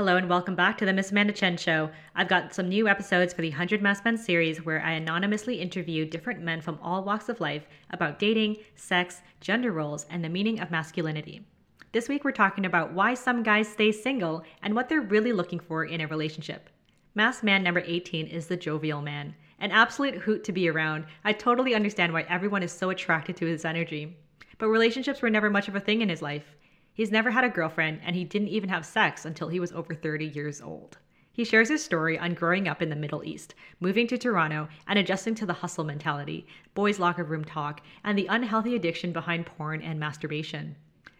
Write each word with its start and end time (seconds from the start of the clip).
Hello 0.00 0.16
and 0.16 0.30
welcome 0.30 0.54
back 0.54 0.78
to 0.78 0.86
the 0.86 0.94
Miss 0.94 1.10
Amanda 1.10 1.34
Chen 1.34 1.58
Show. 1.58 1.90
I've 2.14 2.26
got 2.26 2.54
some 2.54 2.70
new 2.70 2.88
episodes 2.88 3.34
for 3.34 3.42
the 3.42 3.50
100 3.50 3.82
Masked 3.82 4.06
Men 4.06 4.16
series 4.16 4.64
where 4.64 4.80
I 4.80 4.92
anonymously 4.92 5.60
interview 5.60 6.06
different 6.06 6.40
men 6.40 6.62
from 6.62 6.78
all 6.80 7.04
walks 7.04 7.28
of 7.28 7.38
life 7.38 7.66
about 7.90 8.18
dating, 8.18 8.56
sex, 8.76 9.20
gender 9.42 9.72
roles, 9.72 10.06
and 10.08 10.24
the 10.24 10.30
meaning 10.30 10.58
of 10.58 10.70
masculinity. 10.70 11.44
This 11.92 12.08
week 12.08 12.24
we're 12.24 12.32
talking 12.32 12.64
about 12.64 12.94
why 12.94 13.12
some 13.12 13.42
guys 13.42 13.68
stay 13.68 13.92
single 13.92 14.42
and 14.62 14.74
what 14.74 14.88
they're 14.88 15.02
really 15.02 15.34
looking 15.34 15.60
for 15.60 15.84
in 15.84 16.00
a 16.00 16.06
relationship. 16.06 16.70
Masked 17.14 17.44
Man 17.44 17.62
number 17.62 17.82
18 17.84 18.26
is 18.26 18.46
the 18.46 18.56
jovial 18.56 19.02
man. 19.02 19.34
An 19.58 19.70
absolute 19.70 20.14
hoot 20.14 20.44
to 20.44 20.52
be 20.52 20.66
around. 20.70 21.04
I 21.26 21.34
totally 21.34 21.74
understand 21.74 22.14
why 22.14 22.22
everyone 22.22 22.62
is 22.62 22.72
so 22.72 22.88
attracted 22.88 23.36
to 23.36 23.44
his 23.44 23.66
energy. 23.66 24.16
But 24.56 24.68
relationships 24.68 25.20
were 25.20 25.28
never 25.28 25.50
much 25.50 25.68
of 25.68 25.76
a 25.76 25.80
thing 25.80 26.00
in 26.00 26.08
his 26.08 26.22
life. 26.22 26.56
He's 26.92 27.10
never 27.10 27.30
had 27.30 27.44
a 27.44 27.48
girlfriend, 27.48 28.00
and 28.04 28.16
he 28.16 28.24
didn't 28.24 28.48
even 28.48 28.68
have 28.68 28.84
sex 28.84 29.24
until 29.24 29.48
he 29.48 29.60
was 29.60 29.72
over 29.72 29.94
30 29.94 30.26
years 30.26 30.60
old. 30.60 30.98
He 31.32 31.44
shares 31.44 31.68
his 31.68 31.84
story 31.84 32.18
on 32.18 32.34
growing 32.34 32.66
up 32.68 32.82
in 32.82 32.90
the 32.90 32.96
Middle 32.96 33.24
East, 33.24 33.54
moving 33.78 34.06
to 34.08 34.18
Toronto, 34.18 34.68
and 34.86 34.98
adjusting 34.98 35.34
to 35.36 35.46
the 35.46 35.54
hustle 35.54 35.84
mentality, 35.84 36.46
boys' 36.74 36.98
locker 36.98 37.24
room 37.24 37.44
talk, 37.44 37.80
and 38.04 38.18
the 38.18 38.26
unhealthy 38.26 38.74
addiction 38.74 39.12
behind 39.12 39.46
porn 39.46 39.80
and 39.80 39.98
masturbation. 39.98 40.76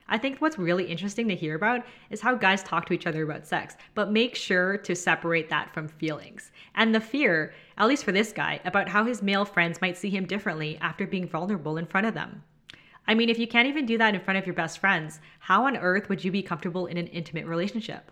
I 0.09 0.19
think 0.19 0.41
what's 0.41 0.59
really 0.59 0.87
interesting 0.87 1.29
to 1.29 1.37
hear 1.37 1.55
about 1.55 1.87
is 2.11 2.21
how 2.21 2.35
guys 2.35 2.65
talk 2.65 2.87
to 2.87 2.93
each 2.93 3.07
other 3.07 3.23
about 3.23 3.47
sex, 3.47 3.77
but 3.95 4.11
make 4.11 4.35
sure 4.35 4.77
to 4.79 4.97
separate 4.97 5.49
that 5.51 5.73
from 5.73 5.87
feelings. 5.87 6.51
And 6.75 6.93
the 6.93 7.01
fear, 7.01 7.55
at 7.79 7.87
least 7.87 8.05
for 8.05 8.11
this 8.11 8.33
guy, 8.33 8.61
about 8.65 8.89
how 8.89 9.05
his 9.05 9.23
male 9.23 9.45
friends 9.45 9.81
might 9.81 9.97
see 9.97 10.11
him 10.11 10.27
differently 10.27 10.77
after 10.79 11.07
being 11.07 11.29
vulnerable 11.29 11.77
in 11.77 11.87
front 11.87 12.09
of 12.09 12.15
them. 12.15 12.43
I 13.07 13.15
mean, 13.15 13.29
if 13.29 13.39
you 13.39 13.47
can't 13.47 13.67
even 13.67 13.87
do 13.87 13.99
that 13.99 14.15
in 14.15 14.21
front 14.21 14.39
of 14.39 14.47
your 14.47 14.55
best 14.55 14.79
friends, 14.79 15.21
how 15.41 15.67
on 15.67 15.77
earth 15.77 16.09
would 16.09 16.25
you 16.25 16.31
be 16.31 16.43
comfortable 16.43 16.87
in 16.87 16.97
an 16.97 17.07
intimate 17.09 17.47
relationship? 17.47 18.11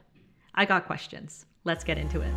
I 0.55 0.65
got 0.65 0.87
questions. 0.87 1.47
Let's 1.65 1.85
get 1.85 1.99
into 1.99 2.21
it. 2.21 2.35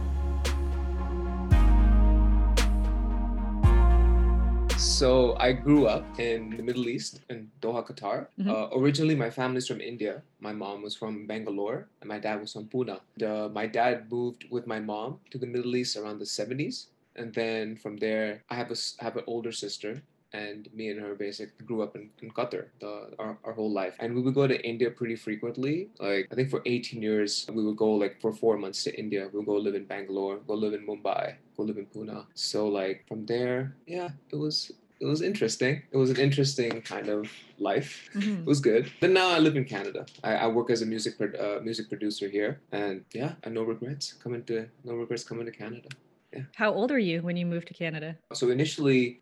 So 4.77 5.35
I 5.39 5.51
grew 5.53 5.87
up 5.87 6.05
in 6.19 6.55
the 6.57 6.63
Middle 6.63 6.89
East 6.89 7.21
in 7.29 7.49
Doha, 7.61 7.85
Qatar. 7.85 8.27
Mm-hmm. 8.39 8.49
Uh, 8.49 8.67
originally, 8.79 9.15
my 9.15 9.29
family's 9.29 9.67
from 9.67 9.79
India. 9.79 10.21
My 10.39 10.53
mom 10.53 10.81
was 10.81 10.95
from 10.95 11.27
Bangalore, 11.27 11.87
and 12.01 12.07
my 12.07 12.19
dad 12.19 12.41
was 12.41 12.53
from 12.53 12.65
Pune. 12.65 12.99
The, 13.17 13.49
my 13.49 13.67
dad 13.67 14.11
moved 14.11 14.45
with 14.49 14.67
my 14.67 14.79
mom 14.79 15.19
to 15.29 15.37
the 15.37 15.45
Middle 15.47 15.75
East 15.75 15.97
around 15.97 16.19
the 16.19 16.25
70s, 16.25 16.87
and 17.15 17.33
then 17.33 17.75
from 17.75 17.97
there, 17.97 18.43
I 18.49 18.55
have 18.55 18.71
a 18.71 18.77
have 19.03 19.17
an 19.17 19.23
older 19.27 19.51
sister 19.51 20.01
and 20.33 20.69
me 20.73 20.89
and 20.89 20.99
her 20.99 21.15
basically 21.15 21.65
grew 21.65 21.81
up 21.81 21.95
in, 21.95 22.09
in 22.21 22.31
Qatar 22.31 22.65
the, 22.79 23.11
our, 23.19 23.37
our 23.43 23.53
whole 23.53 23.71
life. 23.71 23.95
And 23.99 24.15
we 24.15 24.21
would 24.21 24.33
go 24.33 24.47
to 24.47 24.59
India 24.67 24.89
pretty 24.89 25.15
frequently. 25.15 25.89
Like, 25.99 26.27
I 26.31 26.35
think 26.35 26.49
for 26.49 26.61
18 26.65 27.01
years, 27.01 27.47
we 27.51 27.63
would 27.63 27.77
go 27.77 27.91
like 27.91 28.19
for 28.21 28.31
four 28.31 28.57
months 28.57 28.83
to 28.85 28.97
India. 28.97 29.29
We 29.31 29.39
would 29.39 29.47
go 29.47 29.55
live 29.55 29.75
in 29.75 29.85
Bangalore, 29.85 30.37
go 30.47 30.53
live 30.53 30.73
in 30.73 30.85
Mumbai, 30.85 31.35
go 31.57 31.63
live 31.63 31.77
in 31.77 31.85
Pune. 31.85 32.25
So, 32.33 32.67
like, 32.67 33.05
from 33.07 33.25
there, 33.25 33.75
yeah, 33.85 34.09
it 34.31 34.35
was. 34.35 34.71
It 34.99 35.07
was 35.07 35.23
interesting. 35.23 35.81
It 35.89 35.97
was 35.97 36.11
an 36.11 36.17
interesting 36.17 36.83
kind 36.83 37.09
of 37.09 37.27
life. 37.57 38.07
Mm-hmm. 38.13 38.41
It 38.41 38.45
was 38.45 38.59
good. 38.59 38.91
Then 38.99 39.13
now 39.13 39.29
I 39.31 39.39
live 39.39 39.55
in 39.55 39.65
Canada. 39.65 40.05
I, 40.23 40.35
I 40.35 40.47
work 40.47 40.69
as 40.69 40.83
a 40.83 40.85
music 40.85 41.17
pro- 41.17 41.33
uh, 41.33 41.59
music 41.63 41.89
producer 41.89 42.29
here, 42.29 42.61
and 42.71 43.03
yeah, 43.11 43.33
no 43.49 43.63
regrets 43.63 44.13
coming 44.13 44.43
to 44.43 44.67
no 44.83 44.93
regrets 44.93 45.23
coming 45.23 45.47
to 45.47 45.51
Canada. 45.51 45.89
Yeah. 46.33 46.43
How 46.55 46.73
old 46.73 46.91
are 46.91 46.99
you 46.99 47.21
when 47.21 47.37
you 47.37 47.45
moved 47.45 47.67
to 47.67 47.73
Canada? 47.73 48.15
So 48.33 48.49
initially, 48.49 49.21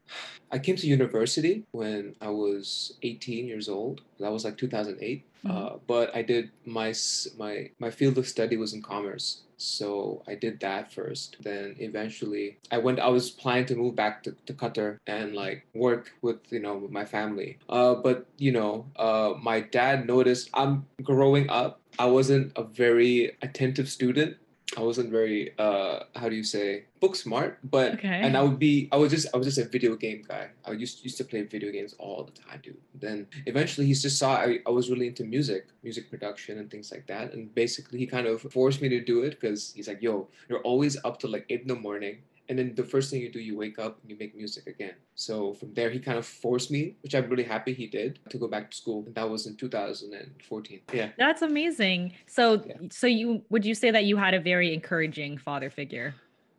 I 0.51 0.59
came 0.59 0.75
to 0.75 0.87
university 0.87 1.63
when 1.71 2.15
I 2.21 2.29
was 2.29 2.97
18 3.01 3.47
years 3.47 3.67
old. 3.67 4.01
That 4.19 4.31
was 4.31 4.45
like 4.45 4.57
2008. 4.57 5.25
Mm-hmm. 5.45 5.57
Uh, 5.57 5.77
but 5.87 6.15
I 6.15 6.21
did 6.21 6.51
my 6.65 6.93
my 7.37 7.71
my 7.79 7.89
field 7.89 8.17
of 8.17 8.27
study 8.27 8.57
was 8.57 8.73
in 8.73 8.81
commerce. 8.81 9.41
So 9.57 10.23
I 10.27 10.35
did 10.35 10.59
that 10.61 10.93
first. 10.93 11.37
Then 11.41 11.75
eventually 11.79 12.57
I 12.71 12.77
went 12.77 12.99
I 12.99 13.09
was 13.09 13.29
planning 13.29 13.65
to 13.67 13.75
move 13.75 13.95
back 13.95 14.23
to, 14.23 14.35
to 14.45 14.53
Qatar 14.53 14.97
and 15.07 15.33
like 15.33 15.65
work 15.73 16.13
with, 16.21 16.39
you 16.49 16.59
know, 16.59 16.77
with 16.77 16.91
my 16.91 17.05
family. 17.05 17.57
Uh, 17.67 17.95
but 17.95 18.25
you 18.37 18.51
know, 18.51 18.85
uh, 18.95 19.33
my 19.41 19.61
dad 19.61 20.07
noticed 20.07 20.49
I'm 20.53 20.85
growing 21.03 21.49
up. 21.49 21.81
I 21.97 22.05
wasn't 22.05 22.53
a 22.55 22.63
very 22.63 23.35
attentive 23.41 23.89
student 23.89 24.37
I 24.77 24.81
wasn't 24.81 25.09
very 25.09 25.57
uh 25.57 26.03
how 26.15 26.29
do 26.29 26.35
you 26.35 26.43
say 26.43 26.85
book 26.99 27.15
smart, 27.15 27.59
but 27.63 27.93
okay. 27.93 28.21
and 28.23 28.37
I 28.37 28.43
would 28.43 28.59
be 28.59 28.87
I 28.91 28.97
was 28.97 29.11
just 29.11 29.27
I 29.33 29.37
was 29.37 29.47
just 29.47 29.57
a 29.57 29.65
video 29.65 29.95
game 29.95 30.23
guy. 30.27 30.49
I 30.65 30.71
used 30.71 31.03
used 31.03 31.17
to 31.17 31.23
play 31.23 31.41
video 31.43 31.71
games 31.71 31.95
all 31.97 32.23
the 32.23 32.31
time, 32.31 32.59
dude. 32.61 32.77
Then 32.93 33.27
eventually 33.45 33.87
he 33.87 33.93
just 33.93 34.17
saw 34.17 34.35
I, 34.35 34.59
I 34.67 34.69
was 34.69 34.89
really 34.89 35.07
into 35.07 35.23
music, 35.23 35.67
music 35.83 36.09
production 36.09 36.59
and 36.59 36.69
things 36.69 36.91
like 36.91 37.07
that. 37.07 37.33
And 37.33 37.53
basically 37.55 37.99
he 37.99 38.05
kind 38.05 38.27
of 38.27 38.41
forced 38.41 38.81
me 38.81 38.89
to 38.89 39.01
do 39.01 39.23
it 39.23 39.39
because 39.39 39.73
he's 39.73 39.87
like, 39.87 40.01
yo, 40.01 40.27
you're 40.47 40.61
always 40.61 40.97
up 41.03 41.19
to 41.19 41.27
like 41.27 41.45
eight 41.49 41.61
in 41.61 41.67
the 41.67 41.75
morning 41.75 42.19
and 42.49 42.57
then 42.57 42.73
the 42.75 42.83
first 42.83 43.11
thing 43.11 43.21
you 43.21 43.31
do 43.31 43.39
you 43.39 43.55
wake 43.55 43.77
up 43.77 43.99
and 44.01 44.09
you 44.09 44.17
make 44.19 44.35
music 44.35 44.65
again. 44.65 44.95
So 45.13 45.53
from 45.53 45.73
there 45.75 45.91
he 45.91 45.99
kind 45.99 46.17
of 46.17 46.25
forced 46.25 46.71
me 46.71 46.95
which 47.01 47.13
i'm 47.13 47.29
really 47.29 47.43
happy 47.43 47.73
he 47.73 47.85
did 47.85 48.19
to 48.29 48.37
go 48.37 48.47
back 48.47 48.71
to 48.71 48.77
school. 48.77 49.03
And 49.05 49.13
that 49.15 49.29
was 49.29 49.45
in 49.45 49.55
2014 49.55 50.81
yeah. 50.91 51.09
That's 51.17 51.43
amazing. 51.43 52.13
So 52.25 52.63
yeah. 52.65 52.75
so 52.89 53.05
you 53.05 53.43
would 53.49 53.65
you 53.65 53.75
say 53.75 53.91
that 53.91 54.05
you 54.05 54.17
had 54.17 54.33
a 54.33 54.39
very 54.39 54.73
encouraging 54.73 55.37
father 55.37 55.69
figure 55.69 56.15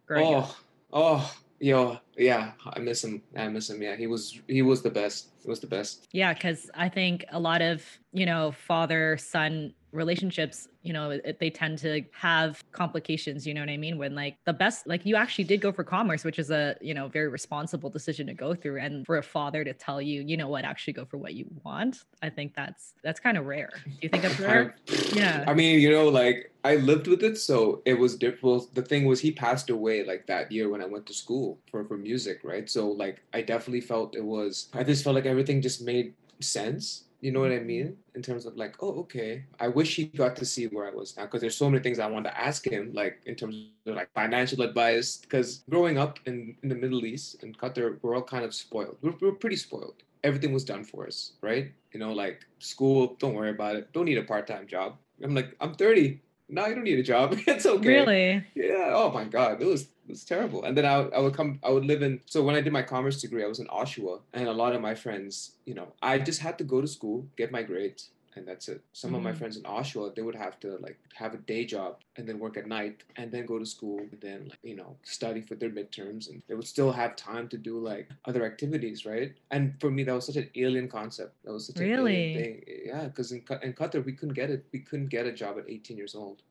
growing 0.06 0.34
oh 0.34 0.38
up? 0.38 0.56
oh 0.92 1.34
yo 1.58 1.98
yeah. 2.16 2.52
I 2.64 2.78
miss 2.78 3.02
him. 3.02 3.22
I 3.36 3.48
miss 3.48 3.68
him. 3.68 3.82
Yeah 3.82 3.96
he 3.96 4.06
was 4.06 4.40
he 4.46 4.62
was 4.62 4.82
the 4.82 4.90
best. 4.90 5.30
It 5.44 5.48
was 5.48 5.58
the 5.58 5.66
best. 5.66 6.06
Yeah 6.12 6.32
because 6.32 6.70
i 6.74 6.88
think 6.88 7.24
a 7.32 7.40
lot 7.40 7.62
of 7.62 7.82
you 8.12 8.26
know 8.26 8.52
father 8.52 9.18
son 9.18 9.74
relationships 9.92 10.68
you 10.82 10.92
know 10.92 11.10
it, 11.10 11.38
they 11.40 11.50
tend 11.50 11.78
to 11.78 12.02
have 12.12 12.62
complications 12.72 13.46
you 13.46 13.54
know 13.54 13.60
what 13.60 13.68
i 13.68 13.76
mean? 13.76 13.98
When 13.98 14.14
like 14.14 14.36
the 14.44 14.52
best 14.52 14.86
like 14.86 15.04
you 15.04 15.16
actually 15.16 15.44
did 15.44 15.60
go 15.60 15.72
for 15.72 15.84
commerce 15.84 16.24
which 16.24 16.38
is 16.38 16.50
a 16.50 16.76
you 16.80 16.94
know 16.94 17.08
very 17.08 17.28
responsible 17.28 17.90
decision 17.90 18.26
to 18.28 18.34
go 18.34 18.54
through. 18.54 18.80
And 18.80 19.04
for 19.04 19.18
a 19.18 19.22
father 19.22 19.64
to 19.64 19.72
tell 19.72 20.00
you 20.00 20.22
you 20.22 20.36
know 20.36 20.48
what? 20.48 20.64
Actually 20.64 20.94
go 20.94 21.04
for 21.04 21.18
what 21.18 21.34
you 21.34 21.46
want 21.64 22.04
i 22.22 22.30
think 22.30 22.54
that's 22.54 22.94
that's 23.02 23.20
kind 23.20 23.36
of 23.36 23.46
rare. 23.46 23.70
Do 23.84 23.90
you 24.00 24.08
think 24.08 24.22
that's 24.22 24.38
rare? 24.38 24.76
yeah. 25.12 25.44
I 25.46 25.54
mean 25.54 25.80
you 25.80 25.90
know 25.90 26.08
like 26.08 26.52
i 26.64 26.76
lived 26.76 27.06
with 27.06 27.22
it 27.22 27.38
so 27.38 27.82
it 27.84 27.98
was 27.98 28.16
difficult 28.16 28.74
the 28.74 28.82
thing 28.82 29.06
was 29.06 29.20
he 29.20 29.32
passed 29.32 29.70
away 29.70 30.04
like 30.04 30.26
that 30.26 30.52
year 30.52 30.68
when 30.68 30.82
i 30.82 30.86
went 30.86 31.06
to 31.06 31.14
school 31.14 31.58
for 31.70 31.84
for 31.84 31.96
music 31.96 32.40
right? 32.44 32.68
So 32.70 32.88
like 32.88 33.22
i 33.32 33.40
definitely 33.42 33.80
felt 33.80 34.14
it 34.14 34.24
was 34.24 34.68
i 34.74 34.82
just 34.84 35.02
felt 35.04 35.16
like 35.16 35.26
everything 35.26 35.60
just 35.62 35.82
made 35.82 36.14
sense 36.40 37.04
you 37.20 37.32
know 37.32 37.40
what 37.40 37.52
I 37.52 37.56
mm-hmm. 37.56 37.66
mean? 37.66 37.96
In 38.14 38.22
terms 38.22 38.46
of 38.46 38.56
like, 38.56 38.76
oh, 38.82 39.00
okay. 39.00 39.44
I 39.58 39.68
wish 39.68 39.96
he 39.96 40.04
got 40.06 40.36
to 40.36 40.44
see 40.44 40.66
where 40.66 40.86
I 40.86 40.90
was 40.90 41.16
now 41.16 41.24
because 41.24 41.40
there's 41.40 41.56
so 41.56 41.68
many 41.68 41.82
things 41.82 41.98
I 41.98 42.06
wanted 42.06 42.30
to 42.30 42.40
ask 42.40 42.66
him, 42.66 42.92
like 42.94 43.20
in 43.26 43.34
terms 43.34 43.68
of 43.86 43.94
like 43.94 44.10
financial 44.14 44.62
advice. 44.62 45.18
Because 45.18 45.64
growing 45.68 45.98
up 45.98 46.18
in, 46.26 46.56
in 46.62 46.68
the 46.68 46.74
Middle 46.74 47.04
East 47.04 47.42
and 47.42 47.56
Qatar, 47.56 47.98
we're 48.02 48.14
all 48.14 48.22
kind 48.22 48.44
of 48.44 48.54
spoiled. 48.54 48.96
We're, 49.02 49.14
we're 49.20 49.32
pretty 49.32 49.56
spoiled. 49.56 50.02
Everything 50.24 50.52
was 50.52 50.64
done 50.64 50.84
for 50.84 51.06
us, 51.06 51.32
right? 51.40 51.72
You 51.92 52.00
know, 52.00 52.12
like 52.12 52.44
school, 52.58 53.16
don't 53.18 53.34
worry 53.34 53.50
about 53.50 53.76
it. 53.76 53.92
Don't 53.92 54.04
need 54.04 54.18
a 54.18 54.22
part 54.22 54.46
time 54.46 54.66
job. 54.66 54.96
I'm 55.22 55.34
like, 55.34 55.54
I'm 55.60 55.74
30 55.74 56.20
no, 56.50 56.66
you 56.66 56.74
don't 56.74 56.84
need 56.84 56.98
a 56.98 57.02
job. 57.02 57.34
it's 57.46 57.66
okay. 57.66 57.88
Really? 57.88 58.44
Yeah. 58.54 58.92
Oh 58.94 59.10
my 59.12 59.24
God. 59.24 59.62
It 59.62 59.66
was 59.66 59.82
it 59.82 60.08
was 60.08 60.24
terrible. 60.24 60.64
And 60.64 60.76
then 60.76 60.84
I, 60.84 61.02
I 61.16 61.20
would 61.20 61.34
come 61.34 61.60
I 61.62 61.70
would 61.70 61.84
live 61.84 62.02
in 62.02 62.20
so 62.26 62.42
when 62.42 62.54
I 62.54 62.60
did 62.60 62.72
my 62.72 62.82
commerce 62.82 63.20
degree, 63.20 63.44
I 63.44 63.48
was 63.48 63.60
in 63.60 63.66
Oshawa. 63.66 64.20
And 64.32 64.48
a 64.48 64.52
lot 64.52 64.74
of 64.74 64.80
my 64.80 64.94
friends, 64.94 65.52
you 65.64 65.74
know, 65.74 65.92
I 66.02 66.18
just 66.18 66.40
had 66.40 66.58
to 66.58 66.64
go 66.64 66.80
to 66.80 66.86
school, 66.86 67.26
get 67.36 67.52
my 67.52 67.62
grades, 67.62 68.10
and 68.36 68.46
that's 68.46 68.68
it. 68.68 68.82
Some 68.92 69.12
mm. 69.12 69.16
of 69.16 69.22
my 69.22 69.32
mm. 69.32 69.38
friends 69.38 69.56
in 69.56 69.62
Oshawa, 69.64 70.14
they 70.14 70.22
would 70.22 70.34
have 70.34 70.58
to 70.60 70.76
like 70.80 70.98
have 71.14 71.34
a 71.34 71.38
day 71.38 71.64
job 71.64 71.96
and 72.16 72.28
then 72.28 72.38
work 72.38 72.56
at 72.56 72.66
night 72.66 73.02
and 73.16 73.30
then 73.32 73.46
go 73.46 73.58
to 73.58 73.66
school 73.66 73.98
and 73.98 74.20
then 74.20 74.46
like, 74.48 74.58
you 74.62 74.76
know 74.76 74.96
study 75.02 75.40
for 75.40 75.54
their 75.54 75.70
midterms 75.70 76.28
and 76.28 76.42
they 76.48 76.54
would 76.54 76.66
still 76.66 76.92
have 76.92 77.16
time 77.16 77.48
to 77.48 77.56
do 77.56 77.78
like 77.78 78.08
other 78.26 78.44
activities, 78.44 79.04
right? 79.04 79.32
And 79.50 79.74
for 79.80 79.90
me, 79.90 80.04
that 80.04 80.14
was 80.14 80.26
such 80.26 80.36
an 80.36 80.50
alien 80.54 80.88
concept. 80.88 81.34
That 81.44 81.52
was 81.52 81.66
such 81.66 81.78
really? 81.78 81.90
an 81.90 81.98
alien 81.98 82.42
thing. 82.42 82.62
Yeah, 82.86 83.04
because 83.04 83.32
in 83.32 83.42
in 83.62 83.72
Qatar 83.72 84.04
we 84.04 84.12
couldn't 84.12 84.34
get 84.34 84.50
it. 84.50 84.64
We 84.72 84.80
couldn't 84.80 85.08
get 85.08 85.26
a 85.26 85.32
job 85.32 85.58
at 85.58 85.68
18 85.68 85.96
years 85.96 86.14
old. 86.14 86.42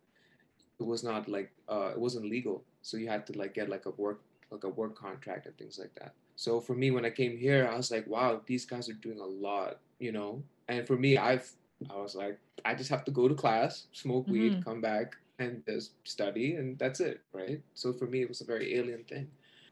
It 0.79 0.85
was 0.85 1.03
not 1.03 1.27
like 1.27 1.51
uh, 1.67 1.91
it 1.93 1.99
wasn't 1.99 2.25
legal, 2.25 2.63
so 2.81 2.97
you 2.97 3.07
had 3.09 3.27
to 3.27 3.37
like 3.37 3.53
get 3.53 3.69
like 3.69 3.85
a 3.85 3.91
work 3.91 4.21
like 4.51 4.63
a 4.63 4.69
work 4.69 4.95
contract 4.95 5.45
and 5.45 5.57
things 5.57 5.77
like 5.77 5.93
that. 5.95 6.13
So 6.35 6.61
for 6.61 6.73
me, 6.73 6.89
when 6.91 7.05
I 7.05 7.09
came 7.09 7.37
here, 7.37 7.69
I 7.71 7.75
was 7.75 7.91
like, 7.91 8.07
wow, 8.07 8.41
these 8.45 8.65
guys 8.65 8.89
are 8.89 8.93
doing 8.93 9.19
a 9.19 9.25
lot, 9.25 9.79
you 9.99 10.11
know. 10.11 10.41
And 10.69 10.87
for 10.87 10.95
me, 10.95 11.17
I've 11.17 11.51
I 11.89 11.95
was 11.97 12.15
like, 12.15 12.37
I 12.65 12.75
just 12.75 12.89
have 12.89 13.05
to 13.05 13.11
go 13.11 13.27
to 13.27 13.35
class, 13.35 13.87
smoke 13.93 14.25
mm-hmm. 14.25 14.33
weed, 14.33 14.65
come 14.65 14.81
back, 14.81 15.15
and 15.39 15.63
just 15.67 15.91
study, 16.03 16.55
and 16.55 16.77
that's 16.77 16.99
it, 16.99 17.21
right? 17.33 17.61
So 17.73 17.93
for 17.93 18.05
me, 18.05 18.21
it 18.21 18.29
was 18.29 18.41
a 18.41 18.45
very 18.45 18.75
alien 18.75 19.03
thing. 19.05 19.27